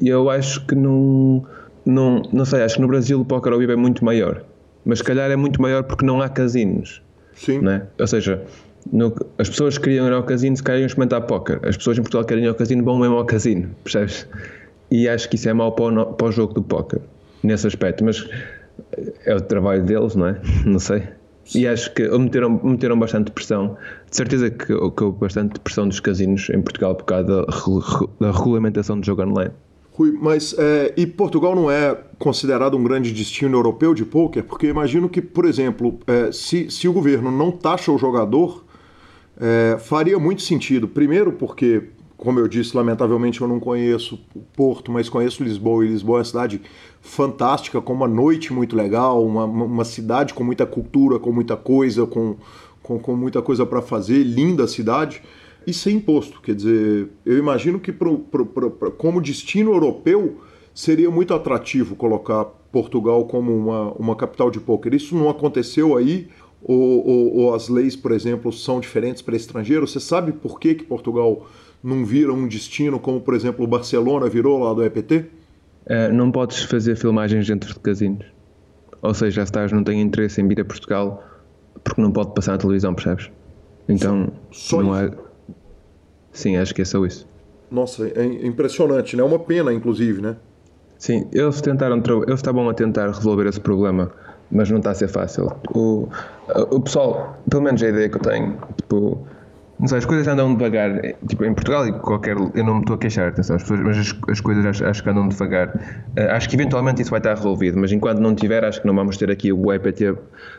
[0.01, 1.45] E eu acho que não
[1.86, 4.43] não, não sei, acho que no Brasil o póquer ao vivo é muito maior.
[4.86, 7.01] Mas se calhar é muito maior porque não há casinos.
[7.36, 7.59] Sim.
[7.59, 7.84] Né?
[7.99, 8.43] Ou seja,
[8.91, 11.59] no, as pessoas que queriam ir ao casino se querem experimentar póquer.
[11.65, 14.27] As pessoas em Portugal que querem ir ao casino vão mesmo ao casino, percebes?
[14.91, 17.01] E acho que isso é mau para o, para o jogo do póquer,
[17.41, 18.03] nesse aspecto.
[18.03, 18.27] Mas
[19.25, 20.41] é o trabalho deles, não é?
[20.65, 21.03] Não sei.
[21.53, 23.75] E acho que meteram, meteram bastante pressão.
[24.09, 27.45] De certeza que, que houve bastante pressão dos casinos em Portugal por causa da,
[28.19, 29.51] da regulamentação do jogo online.
[29.95, 34.43] Rui, mas é, e Portugal não é considerado um grande destino europeu de pôquer?
[34.43, 38.63] Porque imagino que, por exemplo, é, se, se o governo não taxa o jogador,
[39.39, 40.87] é, faria muito sentido.
[40.87, 44.19] Primeiro, porque, como eu disse, lamentavelmente eu não conheço
[44.55, 46.61] Porto, mas conheço Lisboa, e Lisboa é uma cidade
[46.99, 52.07] fantástica, com uma noite muito legal, uma, uma cidade com muita cultura, com muita coisa,
[52.07, 52.35] com,
[52.81, 55.21] com, com muita coisa para fazer, linda cidade
[55.66, 56.41] e sem imposto.
[56.41, 60.41] Quer dizer, eu imagino que pro, pro, pro, como destino europeu
[60.74, 64.93] seria muito atrativo colocar Portugal como uma, uma capital de pôquer.
[64.93, 66.28] Isso não aconteceu aí?
[66.61, 69.86] Ou, ou, ou as leis, por exemplo, são diferentes para estrangeiro?
[69.86, 71.45] Você sabe por que, que Portugal
[71.84, 75.26] não vira um destino como, por exemplo, o Barcelona virou lá do EPT?
[75.86, 78.26] É, não podes fazer filmagens dentro de casinos.
[79.01, 81.22] Ou seja, a Stars não tem interesse em vir a Portugal
[81.84, 83.30] porque não pode passar na televisão, percebes?
[83.89, 85.11] Então, só, só não há,
[86.34, 87.27] Sim, acho que é só isso.
[87.71, 89.21] Nossa, é impressionante, né?
[89.23, 90.36] É uma pena, inclusive, né?
[90.97, 94.11] Sim, eles tentaram, eles estavam a tentar resolver esse problema,
[94.51, 95.51] mas não está a ser fácil.
[95.73, 96.07] O,
[96.71, 99.27] o pessoal, pelo menos a ideia que eu tenho, tipo,
[99.79, 102.95] não sei, as coisas andam devagar, tipo, em Portugal e qualquer, eu não me estou
[102.95, 105.75] a queixar, atenção, as pessoas, mas as, as coisas acho, acho, que andam devagar.
[106.17, 108.95] Uh, acho que eventualmente isso vai estar resolvido, mas enquanto não tiver, acho que não
[108.95, 110.15] vamos ter aqui o EPT,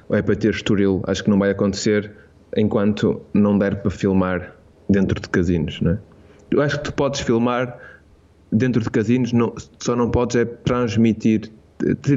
[0.09, 2.11] o EPT Estoril, acho que não vai acontecer
[2.57, 4.54] enquanto não der para filmar
[4.89, 5.99] dentro de casinos, não é?
[6.51, 7.79] Eu acho que tu podes filmar
[8.53, 11.51] dentro de casinos, não, só não podes é transmitir.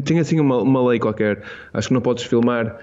[0.03, 1.43] Tem assim uma, uma lei qualquer.
[1.73, 2.77] Acho que não podes filmar.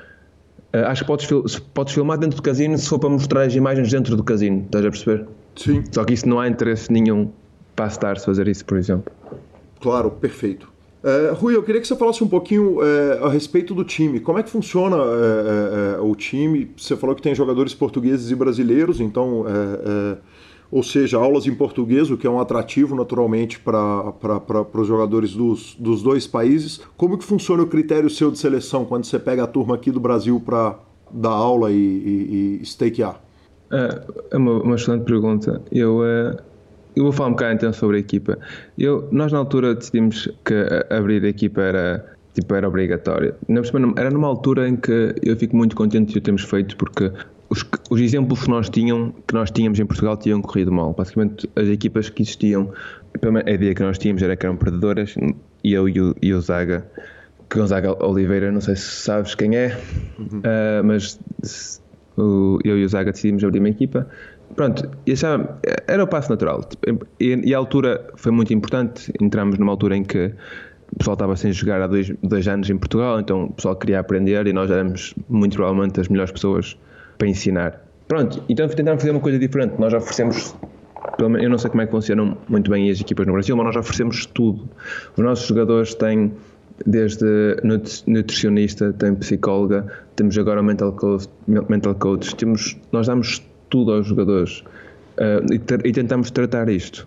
[0.74, 3.91] Uh, acho que podes, podes filmar dentro do casino se for para mostrar as imagens
[3.91, 5.26] dentro do casino, estás a perceber?
[5.55, 5.85] Sim.
[5.93, 7.30] Só que isso não há interesse nenhum
[7.76, 9.12] para a Stars fazer isso, por exemplo.
[9.80, 10.74] Claro, perfeito.
[11.05, 14.19] Uh, Rui, eu queria que você falasse um pouquinho uh, a respeito do time.
[14.21, 16.71] Como é que funciona uh, o time?
[16.79, 19.45] Você falou que tem jogadores portugueses e brasileiros, então,
[20.71, 24.15] ou seja, aulas em português, o que é um atrativo naturalmente para
[24.73, 26.81] os jogadores dos, dos dois países.
[26.97, 30.01] Como que funciona o critério seu de seleção quando você pega a turma aqui do
[30.01, 30.79] Brasil para
[31.11, 33.21] dar aula e, e, e stakear?
[34.31, 35.61] É uma, uma excelente pergunta.
[35.71, 36.01] Eu
[36.97, 38.38] eu vou falar um bocado então sobre a equipa.
[38.78, 40.55] Eu, nós na altura decidimos que
[40.90, 43.34] abrir a equipa era, tipo, era obrigatória.
[43.97, 47.11] Era numa altura em que eu fico muito contente de o termos feito porque
[47.49, 50.95] os, os, exemplos que nós, tinham, que nós tínhamos em Portugal tinham corrido mal.
[50.97, 52.72] Basicamente, as equipas que existiam,
[53.45, 55.14] a ideia que nós tínhamos era que eram perdedoras
[55.62, 56.86] e eu e o, e o Zaga,
[57.51, 59.78] que Gonzaga Oliveira, não sei se sabes quem é,
[60.18, 60.38] uhum.
[60.38, 61.18] uh, mas
[62.16, 64.09] o, eu e o Zaga decidimos abrir uma equipa
[64.55, 64.91] pronto,
[65.87, 66.69] era o passo natural.
[67.21, 69.13] E, a altura foi muito importante.
[69.21, 70.33] Entramos numa altura em que
[70.93, 74.01] o pessoal estava sem jogar há dois, dois anos em Portugal, então o pessoal queria
[74.01, 76.79] aprender e nós éramos muito provavelmente as melhores pessoas
[77.19, 77.81] para ensinar.
[78.07, 79.75] Pronto, então tentámos fazer uma coisa diferente.
[79.79, 80.55] Nós oferecemos,
[81.19, 83.77] eu não sei como é que funcionam muito bem as equipas no Brasil, mas nós
[83.77, 84.69] oferecemos tudo.
[85.17, 86.33] Os nossos jogadores têm
[86.87, 87.25] desde
[88.07, 89.87] nutricionista, tem psicóloga,
[90.17, 94.65] temos agora mental coach, mental coach temos, nós damos tudo aos jogadores
[95.19, 97.07] uh, e, e, tentamos tratar isto,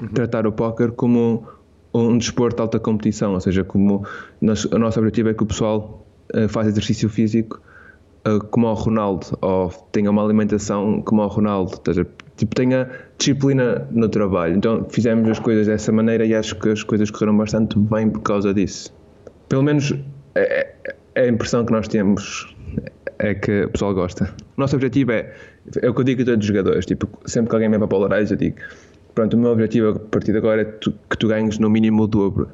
[0.00, 0.08] uhum.
[0.08, 1.46] tratar o póquer como
[1.92, 4.06] um desporto de alta competição, ou seja, como
[4.40, 7.60] nós, o nosso objetivo é que o pessoal uh, faça exercício físico
[8.26, 12.88] uh, como o Ronaldo, ou tenha uma alimentação como o Ronaldo, ou seja, tipo, tenha
[13.18, 14.56] disciplina no trabalho.
[14.56, 18.20] Então fizemos as coisas dessa maneira e acho que as coisas correram bastante bem por
[18.20, 18.92] causa disso.
[19.48, 19.92] Pelo menos
[20.34, 20.68] é,
[21.14, 22.54] é a impressão que nós temos
[23.18, 24.32] é que o pessoal gosta.
[24.56, 25.34] O nosso objetivo é,
[25.82, 27.88] é o que eu digo a todos os jogadores, tipo, sempre que alguém vem para
[27.88, 28.56] Polarize eu digo,
[29.14, 32.02] pronto, o meu objetivo a partir de agora é tu, que tu ganhes no mínimo
[32.02, 32.48] o dobro.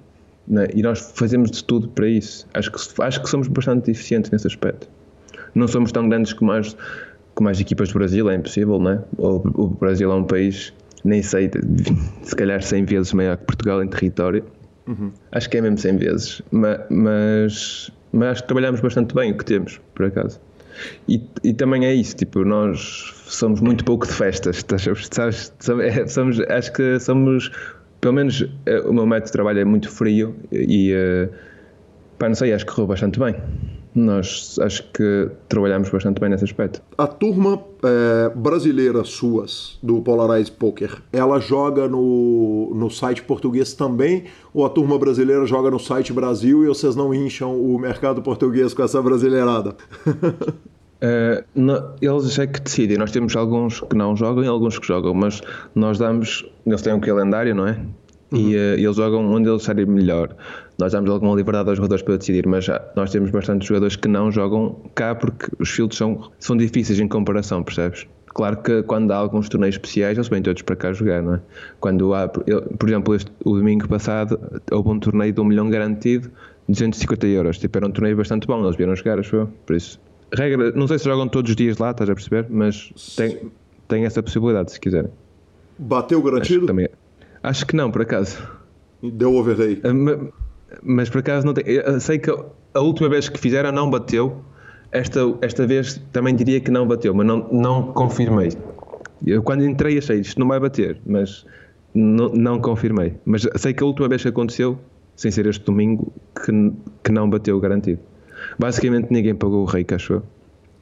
[0.47, 0.69] Né?
[0.75, 2.47] E nós fazemos de tudo para isso.
[2.55, 4.89] Acho que, acho que somos bastante eficientes nesse aspecto.
[5.55, 6.77] Não somos tão grandes como as,
[7.35, 9.03] como as equipas do Brasil, é impossível, né?
[9.19, 10.73] O, o Brasil é um país,
[11.05, 11.51] nem sei,
[12.23, 14.45] se calhar 100 vezes maior que Portugal em território.
[14.87, 15.11] Uhum.
[15.33, 16.43] Acho que é mesmo 100 vezes.
[16.53, 20.41] Mas, mas mas acho que trabalhamos bastante bem o que temos, por acaso.
[21.09, 24.65] E, e também é isso, tipo, nós somos muito pouco de festas,
[25.11, 25.53] sabes?
[25.83, 27.51] É, somos, acho que somos,
[28.01, 31.33] pelo menos eh, o meu método de trabalho é muito frio e, uh,
[32.19, 33.35] pá, não sei, acho que correu bastante bem.
[33.97, 36.83] Nós acho que trabalhamos bastante bem nesse aspecto.
[36.99, 44.25] A turma é, brasileira suas, do Polarize Poker, ela joga no, no site português também?
[44.53, 48.75] Ou a turma brasileira joga no site Brasil e vocês não incham o mercado português
[48.75, 49.75] com essa brasileirada?
[50.97, 52.97] Uh, não, eles é que decidem.
[52.97, 55.43] Nós temos alguns que não jogam e alguns que jogam, mas
[55.75, 56.43] nós damos.
[56.65, 57.79] Eles têm um calendário, não é?
[58.33, 58.39] Uhum.
[58.39, 60.35] E uh, eles jogam onde eles serem melhor.
[60.79, 64.31] Nós damos alguma liberdade aos jogadores para decidir, mas nós temos bastantes jogadores que não
[64.31, 68.07] jogam cá porque os fields são, são difíceis em comparação, percebes?
[68.37, 71.41] Claro que quando há alguns torneios especiais, eles vêm todos para cá jogar, não é?
[71.81, 74.39] Quando há, por exemplo, este, o domingo passado
[74.71, 76.31] houve um torneio de um milhão garantido,
[76.69, 77.59] 250 euros.
[77.59, 79.49] Tipo, era um torneio bastante bom, eles vieram jogar, acho eu.
[79.65, 79.99] Por isso,
[80.31, 82.47] regra, não sei se jogam todos os dias lá, estás a perceber?
[82.51, 83.51] Mas tem,
[83.89, 85.11] tem essa possibilidade, se quiserem.
[85.79, 86.59] Bateu garantido?
[86.59, 86.89] Acho, também,
[87.43, 88.37] acho que não, por acaso.
[89.03, 89.81] Deu overlay.
[89.83, 90.31] Uh,
[90.83, 91.65] mas por acaso não tem.
[91.67, 94.43] Eu sei que a última vez que fizeram não bateu.
[94.93, 98.51] Esta, esta vez também diria que não bateu, mas não, não confirmei.
[99.27, 101.45] Eu quando entrei achei isto não vai bater, mas
[101.93, 103.15] não, não confirmei.
[103.25, 104.79] Mas sei que a última vez que aconteceu,
[105.15, 108.01] sem ser este domingo, que, que não bateu garantido.
[108.59, 110.23] Basicamente ninguém pagou o rei, acho eu.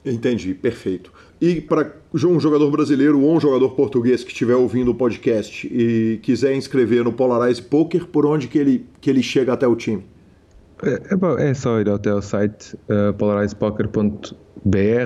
[0.05, 1.11] Entendi, perfeito.
[1.45, 6.19] E para um jogador brasileiro ou um jogador português que estiver ouvindo o podcast e
[6.23, 10.03] quiser inscrever no Polarize Poker, por onde que ele, que ele chega até o time?
[10.83, 14.35] É, é, é só ir até o site uh, polarizepoker.br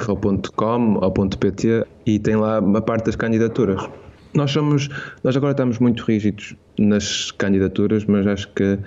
[0.07, 0.17] ou
[0.55, 3.89] .com ou .pt e tem lá uma parte das candidaturas.
[4.33, 4.89] Nós somos,
[5.25, 8.79] nós agora estamos muito rígidos nas candidaturas, mas acho que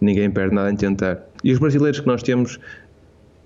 [0.00, 1.18] ninguém perde nada em tentar.
[1.42, 2.60] E os brasileiros que nós temos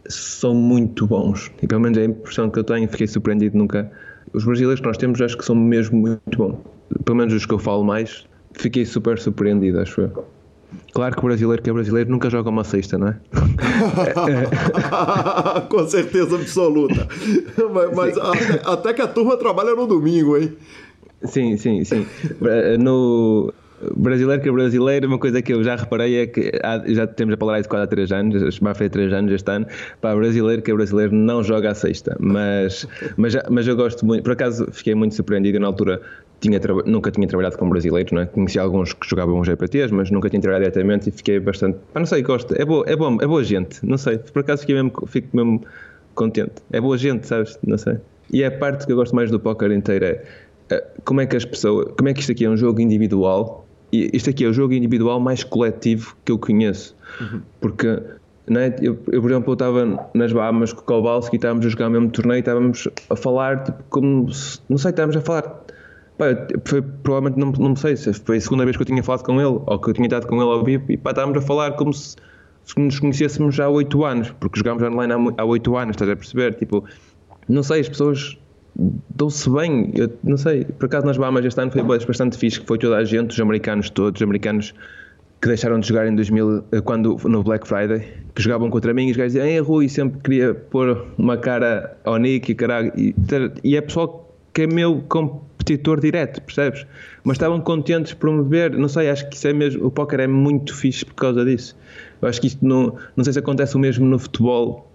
[0.09, 1.50] são muito bons.
[1.62, 3.90] E pelo menos é a impressão que eu tenho, fiquei surpreendido nunca.
[4.32, 6.59] Os brasileiros que nós temos acho que são mesmo muito bons.
[7.05, 10.24] Pelo menos os que eu falo mais, fiquei super surpreendido, acho eu.
[10.92, 13.16] Claro que o brasileiro que é brasileiro nunca joga uma sexta, não é?
[15.68, 17.07] Com certeza absoluta.
[17.72, 20.52] Mas, mas até, até, que a turma trabalha no domingo, hein?
[21.24, 22.07] Sim, sim, sim.
[22.78, 23.52] No,
[23.97, 27.35] brasileiro que é brasileiro, uma coisa que eu já reparei é que há, já temos
[27.35, 29.66] a falar isso quase há 3 anos, vai fazer 3 anos este ano,
[30.01, 34.22] para brasileiro que é brasileiro não joga à sexta, mas, mas, mas eu gosto muito,
[34.22, 36.01] por acaso fiquei muito surpreendido na altura.
[36.41, 38.26] Tinha, nunca tinha trabalhado com brasileiros, não é?
[38.26, 41.78] conhecia alguns que jogavam GPTs, mas nunca tinha trabalhado diretamente e fiquei bastante.
[41.95, 44.61] Ah, não sei, gosto, é boa, é, bom, é boa gente, não sei, por acaso
[44.61, 45.62] fiquei mesmo, fico mesmo
[46.14, 46.55] contente.
[46.70, 47.59] É boa gente, sabes?
[47.66, 47.97] Não sei.
[48.30, 50.24] E é a parte que eu gosto mais do póquer inteiro é
[50.70, 53.63] eh, como é que as pessoas, como é que isto aqui é um jogo individual
[54.12, 56.97] este aqui é o jogo individual mais coletivo que eu conheço.
[57.20, 57.40] Uhum.
[57.61, 58.76] Porque é?
[58.80, 61.88] eu, eu, por exemplo, eu estava nas Bahamas com o Kowalski e estávamos a jogar
[61.88, 65.64] o mesmo torneio e estávamos a falar, tipo, como se, não sei, estávamos a falar.
[66.18, 66.26] Pá,
[66.64, 69.40] foi, provavelmente não, não sei se foi a segunda vez que eu tinha falado com
[69.40, 71.72] ele ou que eu tinha estado com ele ao vivo e pá, estávamos a falar
[71.72, 72.16] como se,
[72.64, 76.14] se nos conhecêssemos já há 8 anos, porque jogámos online há 8 anos, estás a
[76.14, 76.55] perceber?
[76.55, 76.84] Tipo,
[77.49, 78.38] não sei, as pessoas
[78.77, 79.91] dão-se bem.
[79.95, 82.97] Eu não sei, por acaso nas Bahamas este ano foi bastante fixe, que foi toda
[82.97, 84.75] a gente, os americanos todos, os americanos
[85.41, 88.01] que deixaram de jogar em 2000, eh, quando, no Black Friday,
[88.35, 91.99] que jogavam contra mim e os gajos diziam, Ei, Rui, sempre queria pôr uma cara
[92.03, 92.93] ao Nick e caralho.
[92.97, 93.14] E,
[93.62, 96.87] e é pessoal que é meu competidor direto, percebes?
[97.25, 100.20] Mas estavam contentes por me ver, não sei, acho que isso é mesmo, o póquer
[100.20, 101.77] é muito fixe por causa disso.
[102.22, 104.91] Eu acho que isto não, não sei se acontece o mesmo no futebol,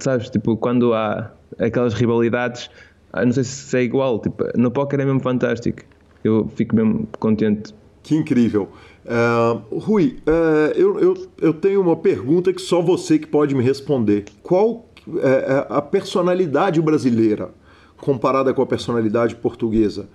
[0.00, 2.68] sabes, tipo, quando há aquelas rivalidades,
[3.24, 5.82] não sei se é igual, tipo, no póquer é mesmo fantástico.
[6.22, 7.74] Eu fico mesmo contente.
[8.02, 8.68] Que incrível.
[9.04, 13.62] Uh, Rui, uh, eu, eu, eu tenho uma pergunta que só você que pode me
[13.62, 14.24] responder.
[14.42, 15.20] Qual uh,
[15.68, 17.50] a personalidade brasileira
[17.98, 20.08] comparada com a personalidade portuguesa?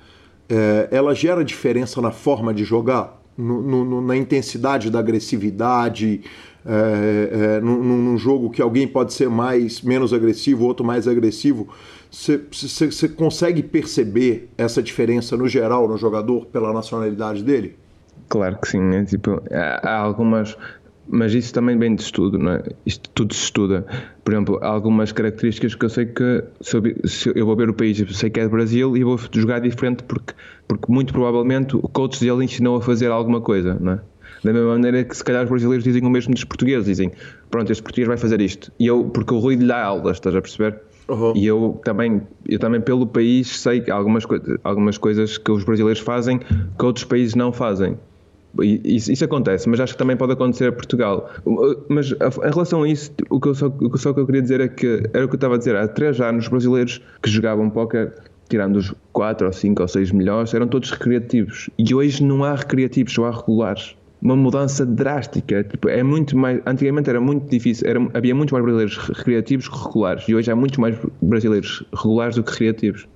[0.90, 3.22] ela gera diferença na forma de jogar?
[3.38, 6.22] No, no, na intensidade da agressividade,
[6.66, 11.70] é, é, num, num, jogo que alguém pode ser mais menos agressivo, outro mais agressivo.
[12.12, 17.76] Você consegue perceber essa diferença no geral no jogador pela nacionalidade dele?
[18.28, 18.94] Claro que sim.
[18.94, 20.58] É, tipo, há, algumas.
[21.12, 22.64] Mas isso também vem de estudo, não é?
[22.86, 23.86] Isto tudo se estuda.
[24.24, 27.70] Por exemplo, há algumas características que eu sei que se eu, se eu vou ver
[27.70, 30.34] o país, sei que é de Brasil e vou jogar diferente porque,
[30.68, 34.00] porque muito provavelmente o coach dele ensinou a fazer alguma coisa, não é?
[34.44, 37.12] Da mesma maneira que se calhar os brasileiros dizem o mesmo dos portugueses, dizem
[37.50, 38.72] pronto, este português vai fazer isto.
[38.80, 40.80] E eu, porque o Rui lhe dá aulas, estás a perceber?
[41.10, 41.34] Uhum.
[41.36, 44.24] E eu também, eu também pelo país sei algumas,
[44.64, 47.98] algumas coisas que os brasileiros fazem que outros países não fazem.
[48.62, 51.30] Isso, isso, acontece, mas acho que também pode acontecer a Portugal.
[51.88, 54.42] Mas em relação a isso, o que, eu só, o que só que eu queria
[54.42, 57.30] dizer é que era o que eu estava a dizer, há três anos brasileiros que
[57.30, 58.12] jogavam póquer,
[58.50, 61.70] tirando os quatro ou cinco ou seis melhores, eram todos recreativos.
[61.78, 63.96] E hoje não há recreativos, só há regulares.
[64.22, 65.64] Uma mudança drástica.
[65.64, 66.62] Tipo, é muito mais.
[66.66, 70.28] Antigamente era muito difícil, era, havia muito mais brasileiros recreativos que regulares.
[70.28, 73.08] E hoje há muito mais brasileiros regulares do que recreativos.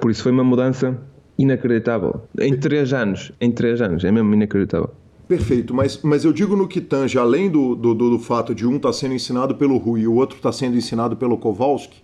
[0.00, 0.98] Por isso foi uma mudança
[1.38, 2.22] inacreditável.
[2.40, 4.90] Em três anos, em três anos, é mesmo inacreditável.
[5.26, 8.76] Perfeito, mas, mas eu digo no que tange, além do, do, do fato de um
[8.76, 11.96] estar tá sendo ensinado pelo Rui e o outro estar tá sendo ensinado pelo Kowalski,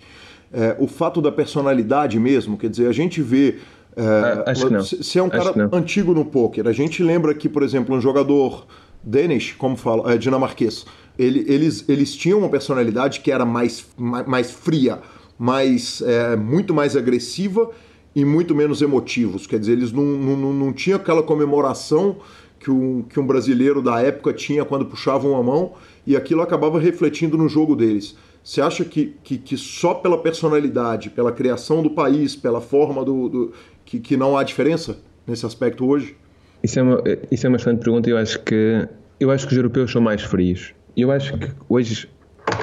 [0.53, 3.59] é, o fato da personalidade mesmo, quer dizer, a gente vê.
[3.97, 4.83] É, ah, acho que não.
[4.83, 8.67] Se é um cara antigo no poker, a gente lembra que, por exemplo, um jogador
[9.03, 10.85] Danish, como fala, é, dinamarquês,
[11.19, 15.01] ele, eles, eles tinham uma personalidade que era mais, mais, mais fria,
[15.39, 17.71] mais, é, muito mais agressiva
[18.15, 19.47] e muito menos emotivos.
[19.47, 22.17] Quer dizer, eles não, não, não tinham aquela comemoração
[22.59, 25.73] que um, que um brasileiro da época tinha quando puxavam a mão
[26.07, 28.17] e aquilo acabava refletindo no jogo deles.
[28.43, 33.29] Você acha que, que, que, só pela personalidade, pela criação do país, pela forma do.
[33.29, 33.53] do
[33.91, 36.17] que, que não há diferença nesse aspecto hoje?
[36.63, 38.09] Isso é uma, isso é uma excelente pergunta.
[38.09, 38.89] Eu acho que
[39.19, 40.73] eu acho que os europeus são mais frios.
[40.97, 42.09] Eu acho que hoje,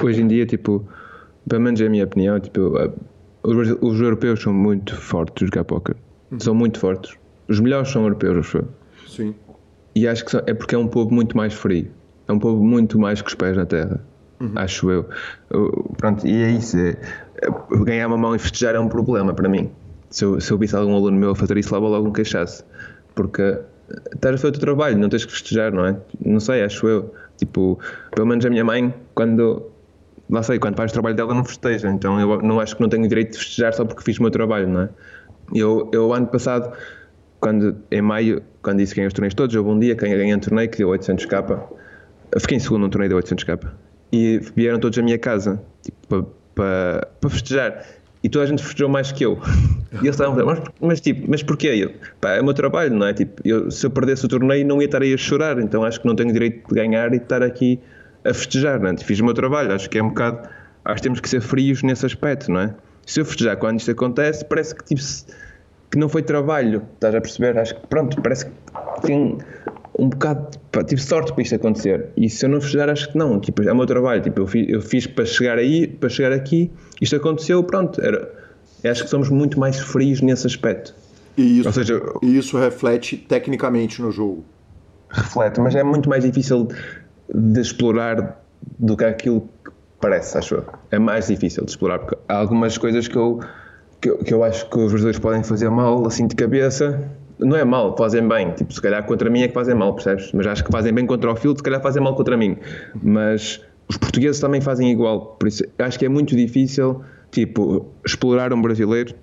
[0.02, 0.88] hoje em dia, tipo,
[1.46, 2.60] pelo menos é a minha opinião, tipo,
[3.42, 5.96] os, os europeus são muito fortes jogar póquer.
[6.30, 6.40] Uhum.
[6.40, 7.14] São muito fortes.
[7.46, 8.68] Os melhores são europeus, acho eu.
[9.06, 9.34] Sim.
[9.94, 11.90] E acho que é porque é um povo muito mais frio.
[12.26, 14.02] É um povo muito mais com os pés na terra.
[14.40, 14.52] Uhum.
[14.54, 15.06] Acho eu.
[15.98, 16.78] Pronto, e é isso.
[16.78, 16.96] É,
[17.42, 19.70] é, ganhar uma mão e festejar é um problema para mim.
[20.10, 22.64] Se eu, se eu visse algum aluno meu a fazer isso, leva logo um queixasse.
[23.14, 23.58] Porque
[24.14, 25.96] estás a fazer o teu trabalho, não tens que festejar, não é?
[26.24, 27.14] Não sei, acho eu.
[27.36, 27.78] Tipo,
[28.14, 29.70] pelo menos a minha mãe, quando
[30.30, 32.88] lá sei, quando faz o trabalho dela não festeja, então eu não acho que não
[32.88, 34.88] tenho direito de festejar só porque fiz o meu trabalho, não é?
[35.54, 36.70] Eu, eu ano passado,
[37.40, 40.34] quando, em maio, quando disse que ganhei os torneios todos, houve um dia que ganhei
[40.34, 41.68] um torneio que deu 800 k
[42.38, 43.58] fiquei em segundo num torneio de 800 k
[44.12, 46.22] e vieram todos à minha casa, tipo, para,
[46.54, 47.84] para, para festejar.
[48.28, 49.40] E toda a gente festejou mais que eu.
[49.90, 51.68] E eles estavam a mas, mas tipo, mas porquê?
[51.68, 53.14] Eu, pá, é o meu trabalho, não é?
[53.14, 55.98] Tipo, eu, se eu perdesse o torneio não ia estar aí a chorar, então acho
[55.98, 57.80] que não tenho direito de ganhar e de estar aqui
[58.22, 58.96] a festejar, não é?
[58.98, 60.46] Fiz o meu trabalho, acho que é um bocado.
[60.84, 62.74] Acho que temos que ser frios nesse aspecto, não é?
[63.06, 65.00] Se eu festejar quando isto acontece, parece que tipo,
[65.90, 67.58] que não foi trabalho, estás a perceber?
[67.58, 68.52] Acho que pronto, parece que
[69.06, 69.38] tem
[69.98, 72.08] um bocado, pá, tive sorte para isto acontecer.
[72.16, 74.46] E se eu não festejar, acho que não, tipo, é o meu trabalho, tipo, eu
[74.46, 76.70] fiz, eu fiz para chegar aí, para chegar aqui,
[77.00, 78.30] isto aconteceu, pronto, era,
[78.84, 80.94] acho que somos muito mais frios nesse aspecto.
[81.36, 84.44] E isso, Ou seja, e isso reflete tecnicamente no jogo.
[85.10, 86.68] Reflete, mas é muito mais difícil
[87.32, 88.42] de explorar
[88.78, 89.70] do que aquilo que
[90.00, 90.64] parece, acho eu.
[90.90, 93.40] É mais difícil de explorar, porque há algumas coisas que eu,
[94.00, 97.08] que eu, que eu acho que os brasileiros podem fazer mal, assim de cabeça.
[97.38, 98.52] Não é mal, fazem bem.
[98.52, 100.32] Tipo, se calhar contra mim é que fazem mal, percebes?
[100.32, 102.56] Mas acho que fazem bem contra o field, se calhar fazem mal contra mim.
[103.02, 105.36] Mas os portugueses também fazem igual.
[105.38, 109.14] Por isso, acho que é muito difícil, tipo, explorar um brasileiro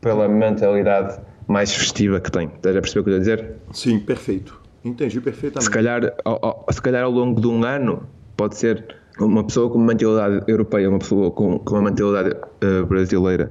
[0.00, 2.48] pela mentalidade mais festiva que tem.
[2.54, 3.52] Estás a perceber o que eu estou a dizer?
[3.72, 4.60] Sim, perfeito.
[4.84, 5.64] Entendi perfeitamente.
[5.64, 8.02] Se calhar, ao, se calhar ao longo de um ano
[8.36, 8.84] pode ser
[9.18, 13.50] uma pessoa com uma mentalidade europeia, uma pessoa com, com uma mentalidade uh, brasileira,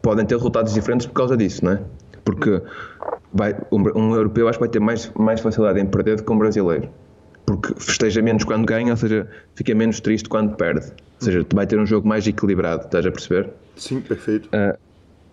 [0.00, 1.80] podem ter resultados diferentes por causa disso, não é?
[2.24, 2.62] Porque
[3.32, 6.38] vai, um, europeu acho que vai ter mais, mais facilidade em perder do que um
[6.38, 6.88] brasileiro.
[7.46, 10.86] Porque festeja menos quando ganha, ou seja, fica menos triste quando perde.
[10.86, 13.50] Ou seja, vai ter um jogo mais equilibrado, estás a perceber?
[13.76, 14.48] Sim, perfeito.
[14.48, 14.78] Uh,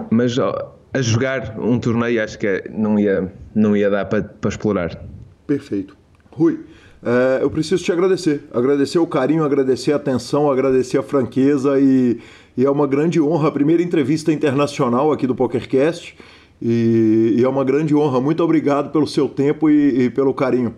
[0.09, 4.49] mas a jogar um torneio acho que é, não, ia, não ia dar para, para
[4.49, 5.03] explorar.
[5.45, 5.95] Perfeito.
[6.31, 6.59] Rui,
[7.03, 8.43] é, eu preciso te agradecer.
[8.53, 12.19] Agradecer o carinho, agradecer a atenção, agradecer a franqueza e,
[12.55, 13.49] e é uma grande honra.
[13.49, 16.15] A primeira entrevista internacional aqui do PokerCast
[16.61, 18.19] e, e é uma grande honra.
[18.19, 20.73] Muito obrigado pelo seu tempo e, e pelo carinho.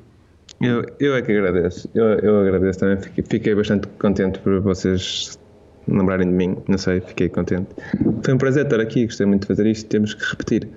[0.62, 1.90] Eu, eu é que agradeço.
[1.94, 3.02] Eu, eu agradeço também.
[3.02, 5.40] Fiquei, fiquei bastante contente por vocês
[5.88, 7.68] lembrarem de mim, não sei, fiquei contente.
[8.24, 10.68] Foi um prazer estar aqui, gostei muito de fazer isto, temos que repetir,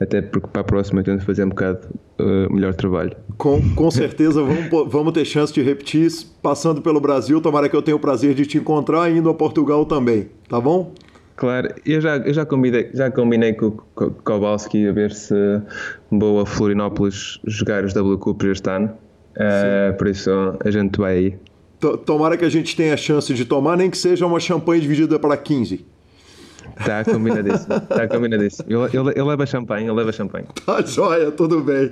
[0.00, 1.80] até porque para a próxima temos de fazer um bocado
[2.18, 3.16] uh, melhor trabalho.
[3.36, 6.10] Com, com certeza vamos, vamos ter chance de repetir
[6.42, 9.84] passando pelo Brasil, tomara que eu tenha o prazer de te encontrar, indo a Portugal
[9.84, 10.94] também, tá bom?
[11.40, 15.34] Claro, eu já, eu já, combinei, já combinei com o Kowalski a ver se
[16.10, 18.90] vou a Florinópolis jogar os WQ este ano,
[19.36, 20.30] uh, por isso
[20.62, 21.38] a gente vai aí.
[22.04, 25.18] Tomara que a gente tenha a chance de tomar, nem que seja uma champanhe dividida
[25.18, 25.82] para 15.
[26.84, 28.66] Tá combinadíssimo, tá combinadíssimo.
[28.70, 30.44] Eu, eu, eu levo champanhe, eu levo champanhe.
[30.66, 31.90] Tá joia, tudo bem.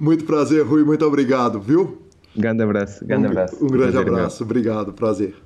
[0.00, 2.02] Muito prazer, Rui, muito obrigado, viu?
[2.36, 3.64] Grande abraço, grande um, abraço.
[3.64, 5.36] Um grande prazer abraço, obrigado, prazer.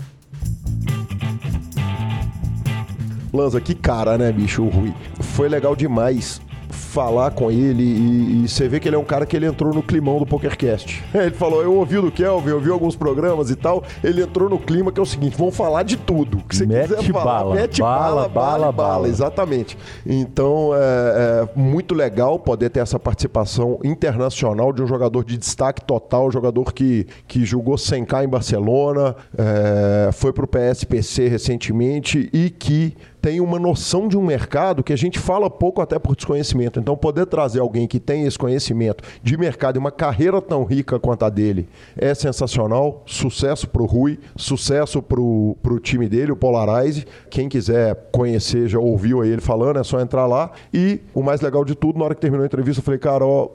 [3.33, 4.93] Lanza, que cara, né, bicho, o Rui?
[5.21, 6.41] Foi legal demais
[6.73, 9.75] falar com ele e, e, você vê que ele é um cara que ele entrou
[9.75, 11.03] no climão do PokerCast.
[11.15, 14.59] Ele falou, eu ouvi do Kelvin, eu ouvi alguns programas e tal, ele entrou no
[14.59, 16.39] clima que é o seguinte, vamos falar de tudo.
[16.49, 19.77] Que você mete quiser falar, bala, mete bala, bala, bala, bala, bala, exatamente.
[20.07, 25.83] Então, é, é muito legal poder ter essa participação internacional de um jogador de destaque
[25.85, 32.97] total, jogador que, que jogou 100k em Barcelona, é, foi pro PSPC recentemente e que
[33.23, 36.81] tem uma noção de um mercado que a gente fala pouco até por desconhecimento.
[36.81, 40.99] Então, poder trazer alguém que tem esse conhecimento de mercado e uma carreira tão rica
[40.99, 43.05] quanto a dele é sensacional.
[43.07, 47.07] Sucesso pro Rui, sucesso pro, pro time dele, o Polarize.
[47.31, 50.51] Quem quiser conhecer, já ouviu ele falando, é só entrar lá.
[50.75, 53.25] E o mais legal de tudo, na hora que terminou a entrevista, eu falei, cara,
[53.25, 53.49] ó,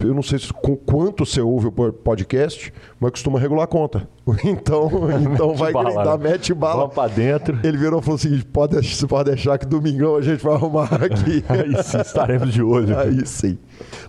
[0.00, 4.08] eu não sei se, com quanto você ouve o podcast, mas costuma regular a conta.
[4.42, 4.90] Então,
[5.34, 6.30] então vai bala, grindar, né?
[6.30, 6.80] mete bala.
[6.82, 7.58] Vamos pra dentro.
[7.62, 10.54] Ele virou e falou o seguinte: pode, deixar- pode deixar que domingão a gente vai
[10.54, 11.44] arrumar aqui.
[11.46, 12.98] Aí sim, estaremos de olho.
[12.98, 13.58] Aí sim.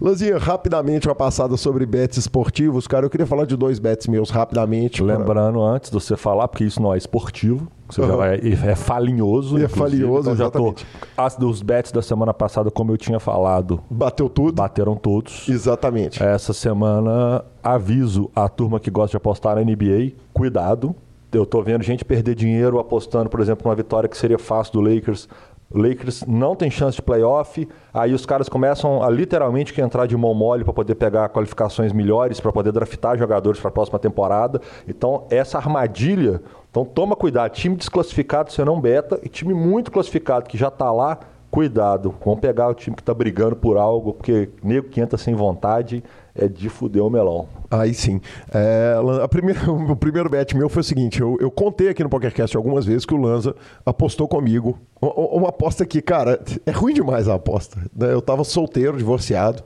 [0.02, 2.88] Lanzinha, rapidamente uma passada sobre bets esportivos.
[2.88, 5.04] Cara, eu queria falar de dois bets meus rapidamente.
[5.04, 8.18] pra- Lembrando antes de você falar, porque isso não é esportivo, você já Aham.
[8.18, 9.58] vai, é falinhoso.
[9.58, 10.74] E é falinhoso, então já tô,
[11.18, 14.54] as dos bets da semana passada, como eu tinha falado, Bateu tudo?
[14.54, 15.48] bateram todos.
[15.48, 16.22] Exatamente.
[16.22, 20.96] Essa semana, aviso a turma que gosta de apostar na NBA, cuidado.
[21.32, 24.82] Eu tô vendo gente perder dinheiro apostando, por exemplo, numa vitória que seria fácil do
[24.82, 25.28] Lakers.
[25.76, 30.06] O Lakers não tem chance de playoff, aí os caras começam a literalmente que entrar
[30.06, 34.00] de mão mole para poder pegar qualificações melhores, para poder draftar jogadores para a próxima
[34.00, 34.62] temporada.
[34.88, 36.42] Então, essa armadilha,
[36.72, 37.52] então toma cuidado.
[37.52, 41.20] Time desclassificado você não beta, e time muito classificado que já tá lá,
[41.56, 42.14] cuidado.
[42.24, 46.04] Vamos pegar o time que tá brigando por algo, porque nego que entra sem vontade
[46.36, 47.48] é de fuder o melão.
[47.72, 48.20] Aí sim.
[48.54, 52.10] É, a primeira- o primeiro bet meu foi o seguinte: eu, eu contei aqui no
[52.10, 53.56] PokerCast algumas vezes que o Lanza
[53.86, 54.78] apostou comigo.
[55.02, 57.80] Uma, uma aposta que, cara, é ruim demais a aposta.
[57.96, 58.12] né?
[58.14, 59.64] Eu tava solteiro, divorciado.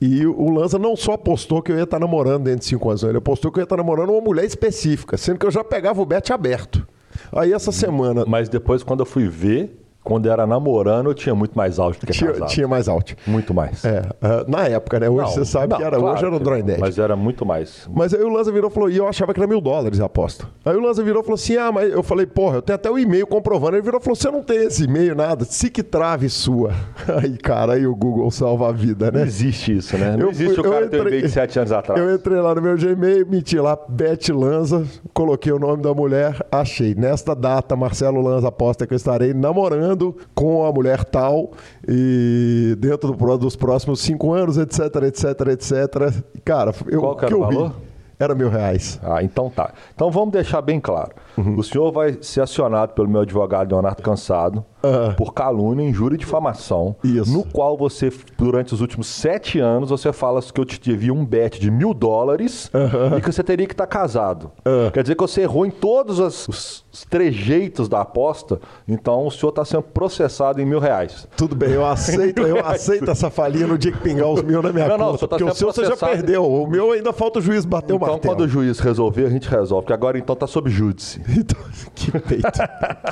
[0.00, 3.02] E o Lanza não só apostou que eu ia estar namorando dentro de 5 anos,
[3.02, 6.00] ele apostou que eu ia estar namorando uma mulher específica, sendo que eu já pegava
[6.00, 6.86] o bet aberto.
[7.32, 11.56] Aí essa semana Mas depois, quando eu fui ver, quando era namorando, eu tinha muito
[11.56, 12.48] mais alto do que tinha, casado.
[12.48, 13.16] tinha mais out.
[13.26, 13.84] Muito mais.
[13.84, 15.08] É, ah, na época, né?
[15.08, 16.78] Hoje Não, você sabe não, que era, claro hoje era o que- Drawing Dead.
[16.80, 17.88] Mas era muito mais.
[17.94, 20.06] Mas aí o Lanza virou e falou, e eu achava que era mil dólares a
[20.06, 20.46] aposta.
[20.64, 22.90] Aí o Lanza virou e falou assim: ah, mas eu falei, porra, eu tenho até
[22.90, 23.76] o e-mail comprovando.
[23.76, 26.72] Ele virou e falou: você não tem esse e-mail, nada, se que trave sua.
[27.22, 29.26] Aí, cara, aí o Google salva a vida, Não né?
[29.26, 30.12] existe isso, né?
[30.16, 32.00] Não Eu existe fui- o cara eu ter um entrei- e-mail de sete anos atrás.
[32.00, 36.36] Eu entrei lá no meu Gmail, meti lá Bet Lanza, coloquei o nome da mulher,
[36.50, 36.94] achei.
[36.94, 39.89] Nesta data, Marcelo Lanza aposta que eu estarei namorando
[40.34, 41.52] com a mulher tal
[41.86, 46.22] e dentro do dos próximos cinco anos, etc, etc, etc.
[46.44, 47.54] Cara, eu, Qual que era eu o ri.
[47.54, 47.72] valor?
[48.18, 49.00] Era mil reais.
[49.02, 49.72] Ah, então tá.
[49.94, 51.12] Então vamos deixar bem claro.
[51.36, 51.56] Uhum.
[51.58, 55.14] O senhor vai ser acionado pelo meu advogado Leonardo Cansado Ah.
[55.16, 56.96] por calúnia, injúria e difamação.
[57.04, 57.30] Isso.
[57.32, 61.24] No qual você, durante os últimos sete anos, você fala que eu te devia um
[61.24, 62.70] bet de mil dólares
[63.16, 64.50] e que você teria que estar casado.
[64.64, 64.90] Ah.
[64.92, 68.58] Quer dizer que você errou em todos as- os, os trejeitos da aposta.
[68.88, 71.28] Então o senhor está sendo processado em mil reais.
[71.36, 74.72] Tudo bem, eu aceito, eu aceito essa falinha no dia que pingar os mil na
[74.72, 75.18] minha Não, não, conta.
[75.18, 76.44] só tá porque o seu você já perdeu.
[76.50, 78.34] O meu ainda falta o juiz bater o Então, martelo.
[78.34, 79.82] quando o juiz resolver, a gente resolve.
[79.84, 81.19] Porque agora, então, tá sob júdice.
[81.36, 81.60] Então,
[81.94, 82.60] que peito.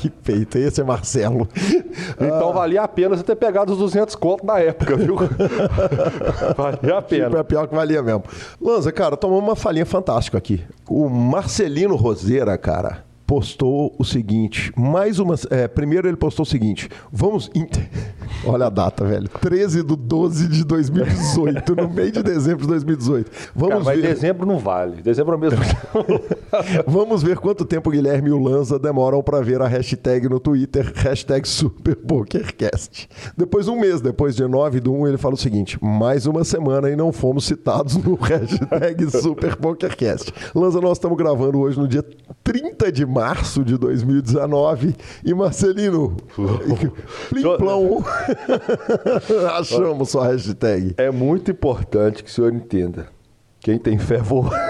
[0.00, 0.58] que peito.
[0.58, 1.48] Esse é Marcelo.
[2.20, 5.16] Então, valia a pena você ter pegado os 200 contos na época, viu?
[6.56, 7.38] valia a Tipo, pena.
[7.38, 8.24] é pior que valia mesmo.
[8.60, 10.64] Lanza, cara, tomamos uma falinha fantástica aqui.
[10.88, 14.72] O Marcelino Roseira, cara, postou o seguinte.
[14.74, 15.34] Mais uma.
[15.50, 16.88] é, primeiro ele postou o seguinte.
[17.12, 17.50] Vamos.
[18.46, 19.28] Olha a data, velho.
[19.28, 23.30] 13 de 12 de 2018, no meio de dezembro de 2018.
[23.54, 24.14] Vamos Cara, mas ver.
[24.14, 25.02] dezembro não vale.
[25.02, 25.58] Dezembro é o mesmo.
[26.86, 30.40] Vamos ver quanto tempo o Guilherme e o Lanza demoram para ver a hashtag no
[30.40, 33.08] Twitter, hashtag SuperPokerCast.
[33.36, 36.44] Depois de um mês, depois de 9 do 1, ele fala o seguinte, mais uma
[36.44, 40.32] semana e não fomos citados no hashtag SuperPokerCast.
[40.54, 42.04] Lanza, nós estamos gravando hoje no dia
[42.42, 46.16] 30 de março de 2019 e Marcelino,
[47.28, 48.04] plimplão,
[49.58, 50.94] achamos sua hashtag.
[50.96, 53.08] é muito importante que o senhor entenda.
[53.58, 54.67] Quem tem fé voa.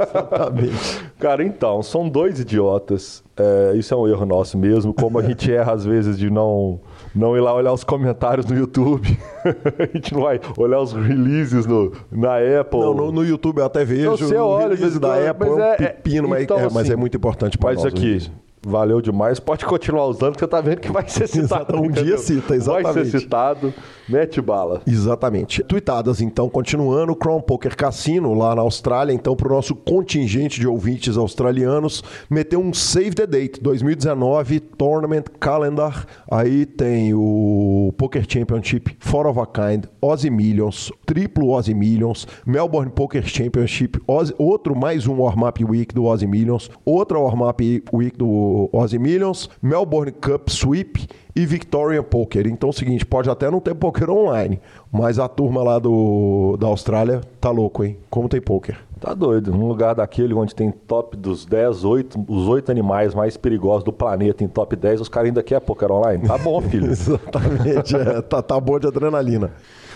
[0.00, 1.04] Exatamente.
[1.18, 3.22] Cara, então, são dois idiotas.
[3.36, 4.92] É, isso é um erro nosso mesmo.
[4.92, 6.80] Como a gente erra, às vezes, de não,
[7.14, 9.18] não ir lá olhar os comentários no YouTube.
[9.44, 12.80] a gente não vai olhar os releases no, na Apple.
[12.80, 14.02] Não, no, no YouTube eu até vejo.
[14.02, 16.76] Então, você olha, release da Apple mas é um é- pepino, mas, então, é, mas
[16.76, 17.92] assim, é muito importante para Mas nós.
[17.92, 18.30] o aqui.
[18.64, 19.40] Valeu demais.
[19.40, 21.76] Pode continuar usando, que você tá vendo que vai ser citado.
[21.80, 22.94] um dia cita, exatamente.
[22.94, 23.74] Vai ser citado.
[24.08, 24.82] Mete bala.
[24.86, 25.62] Exatamente.
[25.64, 30.66] Tuitadas, então, continuando, Crown Poker Cassino, lá na Austrália, então, para o nosso contingente de
[30.66, 36.06] ouvintes australianos, meteu um Save the Date 2019 Tournament Calendar.
[36.30, 42.90] Aí tem o Poker Championship, Four of a Kind, Aussie Millions, triplo Aussie Millions, Melbourne
[42.90, 48.51] Poker Championship, Aussie, outro mais um warm-up week do Aussie Millions, outra warm-up week do
[48.72, 52.46] Aussie Millions, Melbourne Cup Sweep e Victorian Poker.
[52.46, 54.60] Então é o seguinte, pode até não ter poker online,
[54.90, 57.96] mas a turma lá do, da Austrália tá louco, hein?
[58.10, 58.78] Como tem poker.
[59.00, 59.50] Tá doido.
[59.50, 63.92] Num lugar daquele onde tem top dos 10, 8, os 8 animais mais perigosos do
[63.92, 66.24] planeta em top 10, os caras ainda querem poker online.
[66.24, 66.88] Tá bom, filho.
[66.88, 67.96] Exatamente.
[67.96, 69.50] É, tá, tá bom de adrenalina.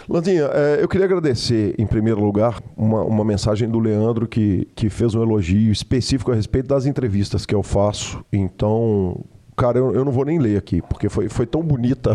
[0.09, 4.89] Lanzinha, é, eu queria agradecer, em primeiro lugar, uma, uma mensagem do Leandro que, que
[4.89, 8.25] fez um elogio específico a respeito das entrevistas que eu faço.
[8.33, 9.25] Então,
[9.57, 12.15] Cara, eu, eu, não vou nem ler aqui, porque foi, foi tão bonita,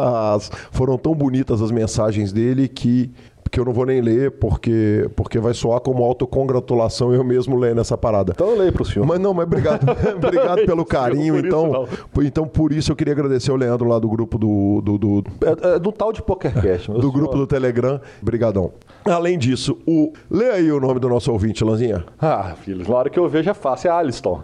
[0.70, 3.10] foram tão bonitas as mensagens dele que
[3.50, 7.80] que eu não vou nem ler, porque, porque vai soar como autocongratulação eu mesmo lendo
[7.80, 8.32] essa parada.
[8.34, 9.06] Então eu leio pro senhor.
[9.06, 9.86] Mas não, mas obrigado.
[10.16, 11.34] obrigado pelo carinho.
[11.34, 14.80] Por então, por então, por isso eu queria agradecer ao Leandro lá do grupo do.
[14.82, 16.90] Do, do, é, é do tal de PokerCast.
[16.92, 17.12] do senhor.
[17.12, 18.00] grupo do Telegram.
[18.20, 18.72] Obrigadão.
[19.04, 20.12] Além disso, o.
[20.30, 22.04] Lê aí o nome do nosso ouvinte, Lanzinha.
[22.20, 24.42] Ah, filho, na hora que eu vejo é fácil, é Aliston.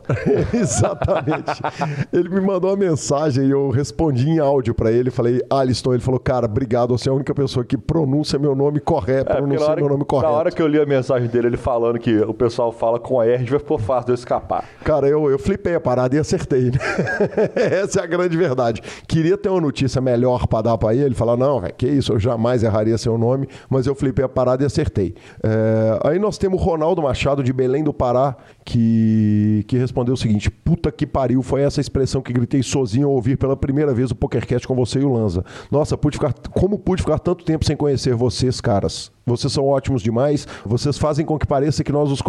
[0.53, 1.61] Exatamente.
[2.13, 5.11] ele me mandou uma mensagem e eu respondi em áudio para ele.
[5.11, 8.81] Falei, Aliston, ele falou, cara, obrigado, você é a única pessoa que pronuncia meu nome
[8.93, 10.31] correto, é, pronuncia meu nome correto.
[10.31, 13.19] Na hora que eu li a mensagem dele, ele falando que o pessoal fala com
[13.19, 14.65] a R, vai ficou fácil de eu escapar.
[14.85, 16.79] Cara, eu, eu flipei a parada e acertei, né?
[17.57, 18.83] Essa é a grande verdade.
[19.09, 22.13] Queria ter uma notícia melhor para dar para ele, ele falar, não, véio, que isso,
[22.13, 25.15] eu jamais erraria seu nome, mas eu flipei a parada e acertei.
[25.43, 30.17] É, aí nós temos o Ronaldo Machado, de Belém do Pará, que, que respondeu o
[30.17, 34.11] seguinte, puta que pariu, foi essa expressão que gritei sozinho ao ouvir pela primeira vez
[34.11, 35.45] o PokerCast com você e o Lanza.
[35.71, 39.13] Nossa, pude ficar, como pude ficar tanto tempo sem conhecer vocês, caras?
[39.25, 40.47] Vocês são ótimos demais.
[40.65, 42.21] Vocês fazem com que pareça que nós nos,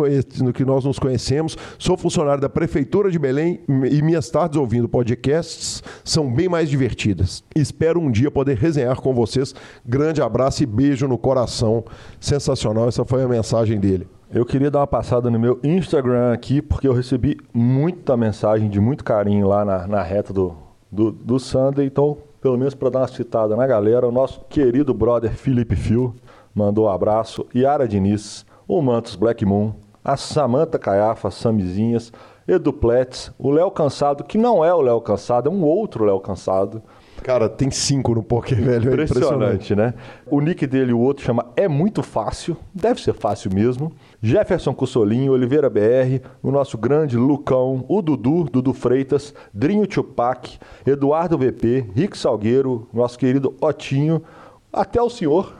[0.53, 1.57] que nós nos conhecemos.
[1.79, 7.43] Sou funcionário da Prefeitura de Belém e minhas tardes ouvindo podcasts são bem mais divertidas.
[7.55, 9.55] Espero um dia poder resenhar com vocês.
[9.85, 11.83] Grande abraço e beijo no coração.
[12.19, 12.87] Sensacional.
[12.87, 14.07] Essa foi a mensagem dele.
[14.31, 18.79] Eu queria dar uma passada no meu Instagram aqui, porque eu recebi muita mensagem de
[18.79, 20.55] muito carinho lá na, na reta do,
[20.91, 21.85] do, do Sunday.
[21.85, 26.13] Então, pelo menos para dar uma citada na galera, o nosso querido brother Felipe Fio
[26.53, 27.45] mandou um abraço.
[27.55, 29.73] Yara Diniz, o Mantos Black Moon,
[30.03, 32.11] a Samanta Caiafa, Samizinhas,
[32.47, 36.19] Edu Pletz, o Léo Cansado, que não é o Léo Cansado, é um outro Léo
[36.19, 36.81] Cansado.
[37.21, 38.89] Cara, tem cinco no poker, velho.
[38.89, 39.93] É impressionante, impressionante, né?
[40.29, 42.57] O nick dele, o outro, chama É Muito Fácil.
[42.73, 43.93] Deve ser fácil mesmo.
[44.21, 51.37] Jefferson Cussolinho, Oliveira BR, o nosso grande Lucão, o Dudu, Dudu Freitas, Drinho Tupac, Eduardo
[51.37, 54.21] VP, Rick Salgueiro, nosso querido Otinho,
[54.73, 55.53] até o senhor.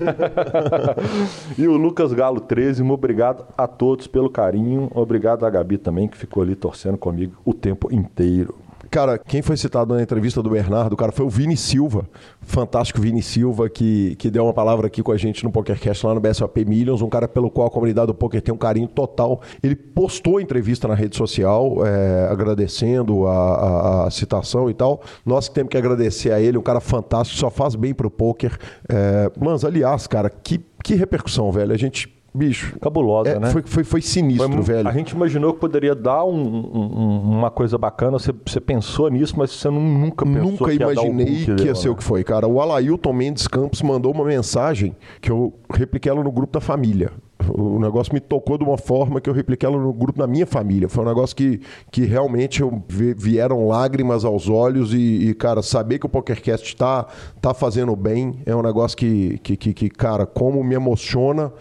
[1.58, 4.90] e o Lucas Galo 13, obrigado a todos pelo carinho.
[4.94, 8.63] Obrigado a Gabi também, que ficou ali torcendo comigo o tempo inteiro.
[8.94, 12.08] Cara, quem foi citado na entrevista do Bernardo, cara, foi o Vini Silva,
[12.40, 16.14] fantástico Vini Silva, que, que deu uma palavra aqui com a gente no PokerCast lá
[16.14, 19.40] no BSOP Millions, um cara pelo qual a comunidade do poker tem um carinho total.
[19.60, 25.02] Ele postou a entrevista na rede social, é, agradecendo a, a, a, citação e tal.
[25.26, 28.56] Nós temos que agradecer a ele, um cara fantástico, só faz bem pro poker.
[28.88, 31.72] É, mas, aliás, cara, que, que repercussão, velho.
[31.72, 32.76] A gente bicho.
[32.80, 33.50] Cabulosa, é, né?
[33.50, 34.88] Foi, foi, foi sinistro, foi, velho.
[34.88, 38.18] A gente imaginou que poderia dar um, um, uma coisa bacana.
[38.18, 41.74] Você, você pensou nisso, mas você nunca pensou Nunca que imaginei ia que, que ia
[41.74, 42.48] ser o que foi, cara.
[42.48, 47.12] O Alailton Mendes Campos mandou uma mensagem que eu repliquei ela no grupo da família.
[47.48, 50.46] O negócio me tocou de uma forma que eu repliquei ela no grupo da minha
[50.46, 50.88] família.
[50.88, 55.98] Foi um negócio que, que realmente eu, vieram lágrimas aos olhos e, e, cara, saber
[55.98, 57.06] que o PokerCast está
[57.40, 61.52] tá fazendo bem é um negócio que, que, que, que cara, como me emociona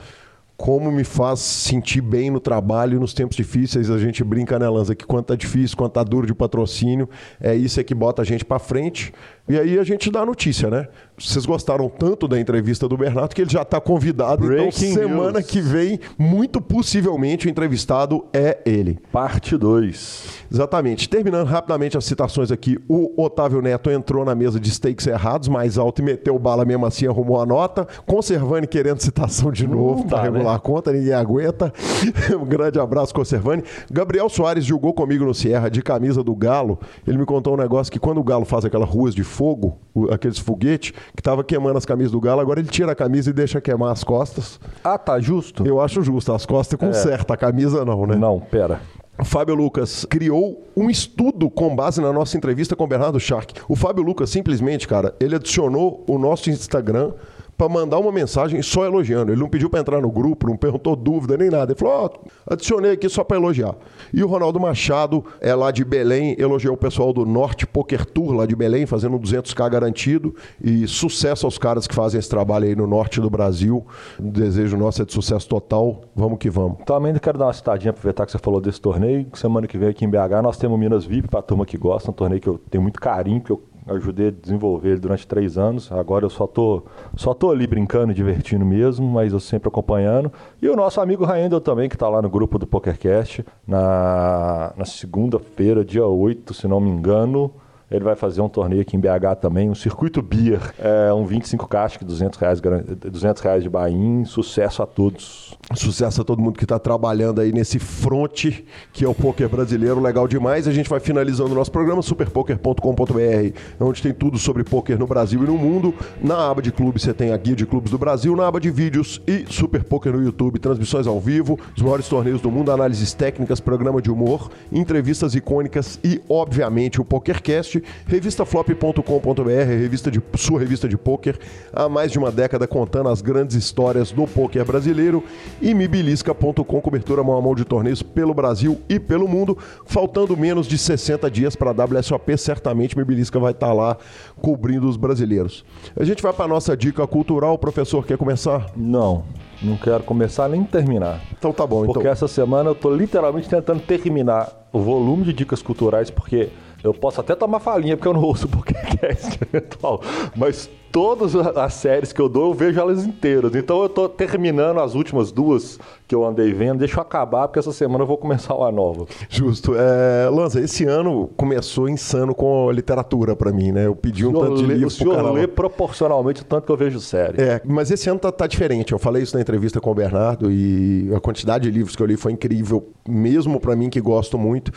[0.56, 3.90] como me faz sentir bem no trabalho nos tempos difíceis.
[3.90, 7.10] A gente brinca, né, Lanza, que quanto tá difícil, quanto tá duro de patrocínio,
[7.40, 9.14] é isso é que bota a gente para frente.
[9.48, 10.88] E aí a gente dá a notícia, né?
[11.18, 14.46] Vocês gostaram tanto da entrevista do Bernardo que ele já está convidado.
[14.46, 15.46] Então, Breaking então, semana news.
[15.46, 19.00] que vem, muito possivelmente, o entrevistado é ele.
[19.12, 20.44] Parte 2.
[20.52, 21.10] Exatamente.
[21.10, 25.78] Terminando rapidamente as citações aqui, o Otávio Neto entrou na mesa de stakes errados, mais
[25.78, 27.86] alto e meteu bala mesmo assim, arrumou a nota.
[28.06, 30.56] Conservani querendo citação de novo para regular né?
[30.56, 31.74] a conta, ninguém aguenta.
[32.40, 33.64] um grande abraço, Conservani.
[33.92, 36.80] Gabriel Soares jogou comigo no Sierra de camisa do Galo.
[37.06, 39.78] Ele me contou um negócio que quando o Galo faz aquelas ruas de fogo,
[40.12, 43.34] aqueles foguetes, que estava queimando as camisas do Galo, agora ele tira a camisa e
[43.34, 44.60] deixa queimar as costas.
[44.84, 45.66] Ah, tá justo?
[45.66, 46.32] Eu acho justo.
[46.32, 47.36] As costas conserta, é.
[47.36, 48.16] a camisa não, né?
[48.16, 48.80] Não, pera.
[49.24, 53.54] Fábio Lucas criou um estudo com base na nossa entrevista com o Bernardo Shark.
[53.68, 57.14] O Fábio Lucas simplesmente, cara, ele adicionou o nosso Instagram
[57.58, 59.32] para mandar uma mensagem só elogiando.
[59.32, 61.72] Ele não pediu para entrar no grupo, não perguntou dúvida nem nada.
[61.72, 63.76] Ele falou: oh, adicionei aqui só para elogiar.
[64.14, 68.34] E o Ronaldo Machado é lá de Belém, elogiou o pessoal do Norte Poker Tour
[68.34, 70.36] lá de Belém, fazendo 200k garantido.
[70.62, 73.86] E sucesso aos caras que fazem esse trabalho aí no norte do Brasil.
[74.20, 76.02] O desejo nosso é de sucesso total.
[76.16, 76.78] Vamos que vamos.
[76.86, 79.28] Também quero dar uma citadinha, aproveitar que você falou desse torneio.
[79.34, 82.14] Semana que vem aqui em BH nós temos Minas VIP para turma que gosta, um
[82.14, 85.92] torneio que eu tenho muito carinho, que eu ajudei a desenvolver ele durante três anos.
[85.92, 86.84] Agora eu só tô,
[87.16, 90.32] só tô ali brincando, divertindo mesmo, mas eu sempre acompanhando.
[90.62, 94.86] E o nosso amigo Raendel também, que está lá no grupo do PokerCast, na, na
[94.86, 97.52] segunda-feira, dia 8, se não me engano.
[97.92, 101.68] Ele vai fazer um torneio aqui em BH também, um circuito beer, é, um 25
[101.68, 104.26] casca, 200 reais, 200 reais de Bahia.
[104.26, 105.43] Sucesso a todos.
[105.76, 110.00] Sucesso a todo mundo que está trabalhando aí nesse fronte que é o poker brasileiro,
[110.00, 110.68] legal demais.
[110.68, 115.42] A gente vai finalizando o nosso programa, superpoker.com.br, onde tem tudo sobre poker no Brasil
[115.44, 115.94] e no mundo.
[116.22, 118.70] Na aba de clubes você tem a guia de clubes do Brasil, na aba de
[118.70, 123.14] vídeos e Super Poker no YouTube, transmissões ao vivo, os maiores torneios do mundo, análises
[123.14, 130.88] técnicas, programa de humor, entrevistas icônicas e, obviamente, o PokerCast revistaflop.com.br, revista de, sua revista
[130.88, 131.40] de poker,
[131.72, 135.24] há mais de uma década contando as grandes histórias do poker brasileiro,
[135.62, 139.58] e mibilisca.com, cobertura mão a mão de torneios pelo Brasil e pelo mundo.
[139.86, 143.98] Faltando menos de 60 dias para a WSOP, certamente Mibilisca vai estar tá lá
[144.42, 145.66] cobrindo os brasileiros.
[145.98, 147.54] A gente vai para a nossa dica cultural.
[147.54, 148.72] O professor quer começar?
[148.76, 149.24] Não.
[149.62, 151.22] Não quero começar nem terminar.
[151.38, 151.86] Então tá bom.
[151.86, 152.12] Porque então.
[152.12, 156.50] essa semana eu estou literalmente tentando terminar o volume de dicas culturais, porque
[156.84, 160.02] eu posso até tomar falinha porque eu não ouço o podcast eventual,
[160.36, 163.56] mas todas as séries que eu dou eu vejo elas inteiras.
[163.56, 167.58] Então eu tô terminando as últimas duas que eu andei vendo, deixa eu acabar porque
[167.58, 169.08] essa semana eu vou começar uma nova.
[169.28, 169.74] Justo.
[169.76, 173.88] É, Lanza, esse ano começou insano com a literatura para mim, né?
[173.88, 177.00] Eu pedi um tanto de livro O senhor lê proporcionalmente o tanto que eu vejo
[177.00, 177.42] série.
[177.42, 178.94] É, mas esse ano tá, tá diferente.
[178.94, 182.06] Eu falei isso na entrevista com o Bernardo e a quantidade de livros que eu
[182.06, 184.72] li foi incrível, mesmo para mim que gosto muito.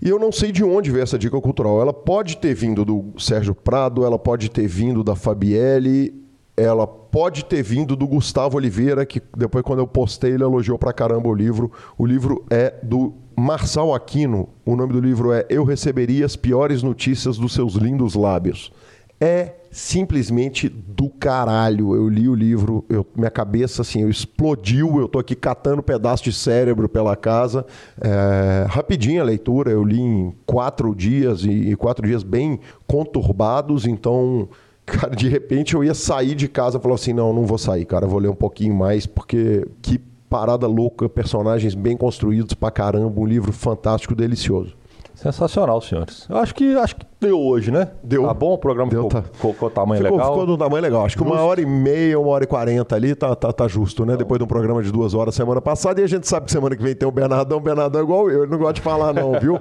[0.00, 1.80] E eu não sei de onde veio essa dica cultural.
[1.80, 6.14] Ela pode ter vindo do Sérgio Prado, ela pode ter vindo da Fabielle,
[6.56, 10.92] ela pode ter vindo do Gustavo Oliveira, que depois, quando eu postei, ele elogiou pra
[10.92, 11.70] caramba o livro.
[11.96, 14.48] O livro é do Marçal Aquino.
[14.66, 18.72] O nome do livro é Eu Receberia as Piores Notícias dos Seus Lindos Lábios.
[19.20, 21.94] É simplesmente do caralho.
[21.94, 25.00] Eu li o livro, eu, minha cabeça assim, eu explodiu.
[25.00, 27.64] Eu tô aqui catando pedaço de cérebro pela casa.
[28.00, 33.86] É, rapidinho a leitura, eu li em quatro dias e, e quatro dias bem conturbados.
[33.86, 34.48] Então,
[34.86, 37.84] cara, de repente eu ia sair de casa e falar assim: não, não vou sair,
[37.84, 43.20] cara, vou ler um pouquinho mais porque que parada louca, personagens bem construídos pra caramba,
[43.20, 44.76] um livro fantástico, delicioso.
[45.14, 46.26] Sensacional, senhores.
[46.28, 47.88] Eu acho que acho que deu hoje, né?
[48.02, 48.24] Deu.
[48.24, 49.28] Tá bom o programa deu, ficou, tá.
[49.32, 50.32] ficou, tamanho ficou, legal.
[50.32, 51.04] Ficou do tamanho legal.
[51.04, 54.04] Acho que uma hora e meia, uma hora e quarenta ali tá, tá, tá justo,
[54.04, 54.16] né?
[54.16, 56.00] Depois de um programa de duas horas semana passada.
[56.00, 57.58] E a gente sabe que semana que vem tem o Bernardão.
[57.58, 58.42] O Bernardão é igual eu.
[58.44, 59.58] Ele não gosta de falar, não, viu?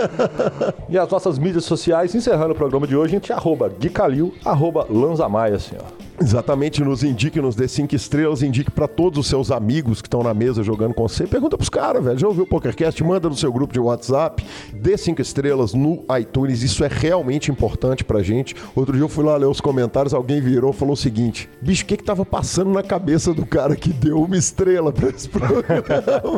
[0.88, 4.32] e as nossas mídias sociais, encerrando o programa de hoje, a gente arroba Gui Calil,
[4.44, 5.84] arroba Lanzamaia, senhor.
[6.22, 10.22] Exatamente, nos indique, nos dê cinco estrelas, indique para todos os seus amigos que estão
[10.22, 11.26] na mesa jogando com você.
[11.26, 12.18] Pergunta pros caras, velho.
[12.18, 13.02] Já ouviu o PokerCast?
[13.02, 14.44] Manda no seu grupo de WhatsApp,
[14.74, 16.62] dê cinco estrelas no iTunes.
[16.70, 18.54] Isso é realmente importante pra gente.
[18.74, 21.84] Outro dia eu fui lá ler os comentários, alguém virou e falou o seguinte: bicho,
[21.84, 25.28] o que que tava passando na cabeça do cara que deu uma estrela pra esse
[25.28, 25.82] programa?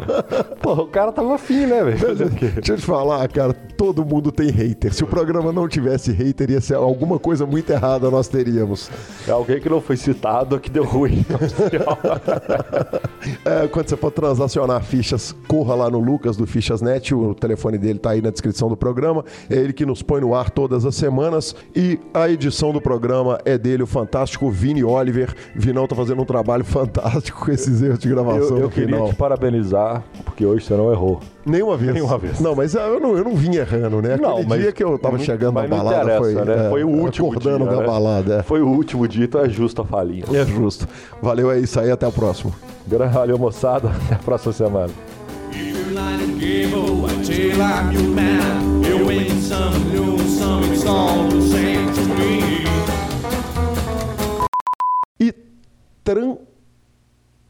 [0.61, 2.15] Pô, o cara tava afim, né, velho?
[2.15, 4.95] Deixa eu te falar, cara, todo mundo tem hater.
[4.95, 8.91] Se o programa não tivesse hater, ia ser alguma coisa muito errada nós teríamos.
[9.27, 11.25] É alguém que não foi citado que deu ruim.
[13.45, 17.99] é, quando você for transacionar fichas, corra lá no Lucas do Fichasnet, o telefone dele
[17.99, 19.25] tá aí na descrição do programa.
[19.51, 23.39] É ele que nos põe no ar todas as semanas e a edição do programa
[23.45, 25.35] é dele, o fantástico Vini Oliver.
[25.55, 28.57] Vinão tá fazendo um trabalho fantástico com esses erros de gravação.
[28.57, 29.09] Eu, eu queria final.
[29.09, 31.21] te parabenizar, porque hoje você não errou.
[31.45, 31.93] Nenhuma vez.
[31.93, 32.41] Nenhuma vez.
[32.41, 34.15] Não, mas eu não, eu não vim errando, né?
[34.15, 36.67] Aquele Não, mas- dia que eu tava chegando na balada foi, né?
[36.67, 37.87] é, Foi o último acordando dia, da né?
[37.87, 38.35] balada.
[38.37, 38.43] é.
[38.45, 40.25] Foi o último dito, é justo a falinha.
[40.33, 40.87] É justo.
[41.21, 41.91] Valeu, é isso aí.
[41.91, 42.55] Até o próximo.
[43.13, 43.91] Valeu, moçada.
[44.07, 44.91] Até a próxima semana.
[55.21, 55.35] E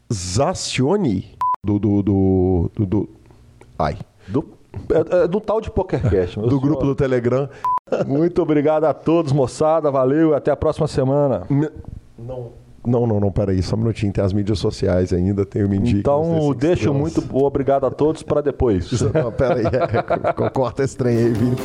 [0.09, 1.79] transacione do.
[1.79, 3.09] do, do, do, do-
[3.79, 3.97] ai.
[4.27, 4.45] Do,
[4.89, 6.39] é- é do tal de PokerCast.
[6.39, 6.59] Do senhor.
[6.61, 7.49] grupo do Telegram.
[8.07, 9.91] Muito obrigado a todos, moçada.
[9.91, 11.45] Valeu e até a próxima semana.
[12.17, 12.62] Não.
[12.85, 14.11] Não, não, não, peraí, só um minutinho.
[14.11, 15.97] Tem as mídias sociais ainda, tem o Mindy.
[15.97, 19.01] Então, deixa muito o obrigado a todos para depois.
[19.13, 21.55] Não, peraí, é, corta esse trem aí, Vini.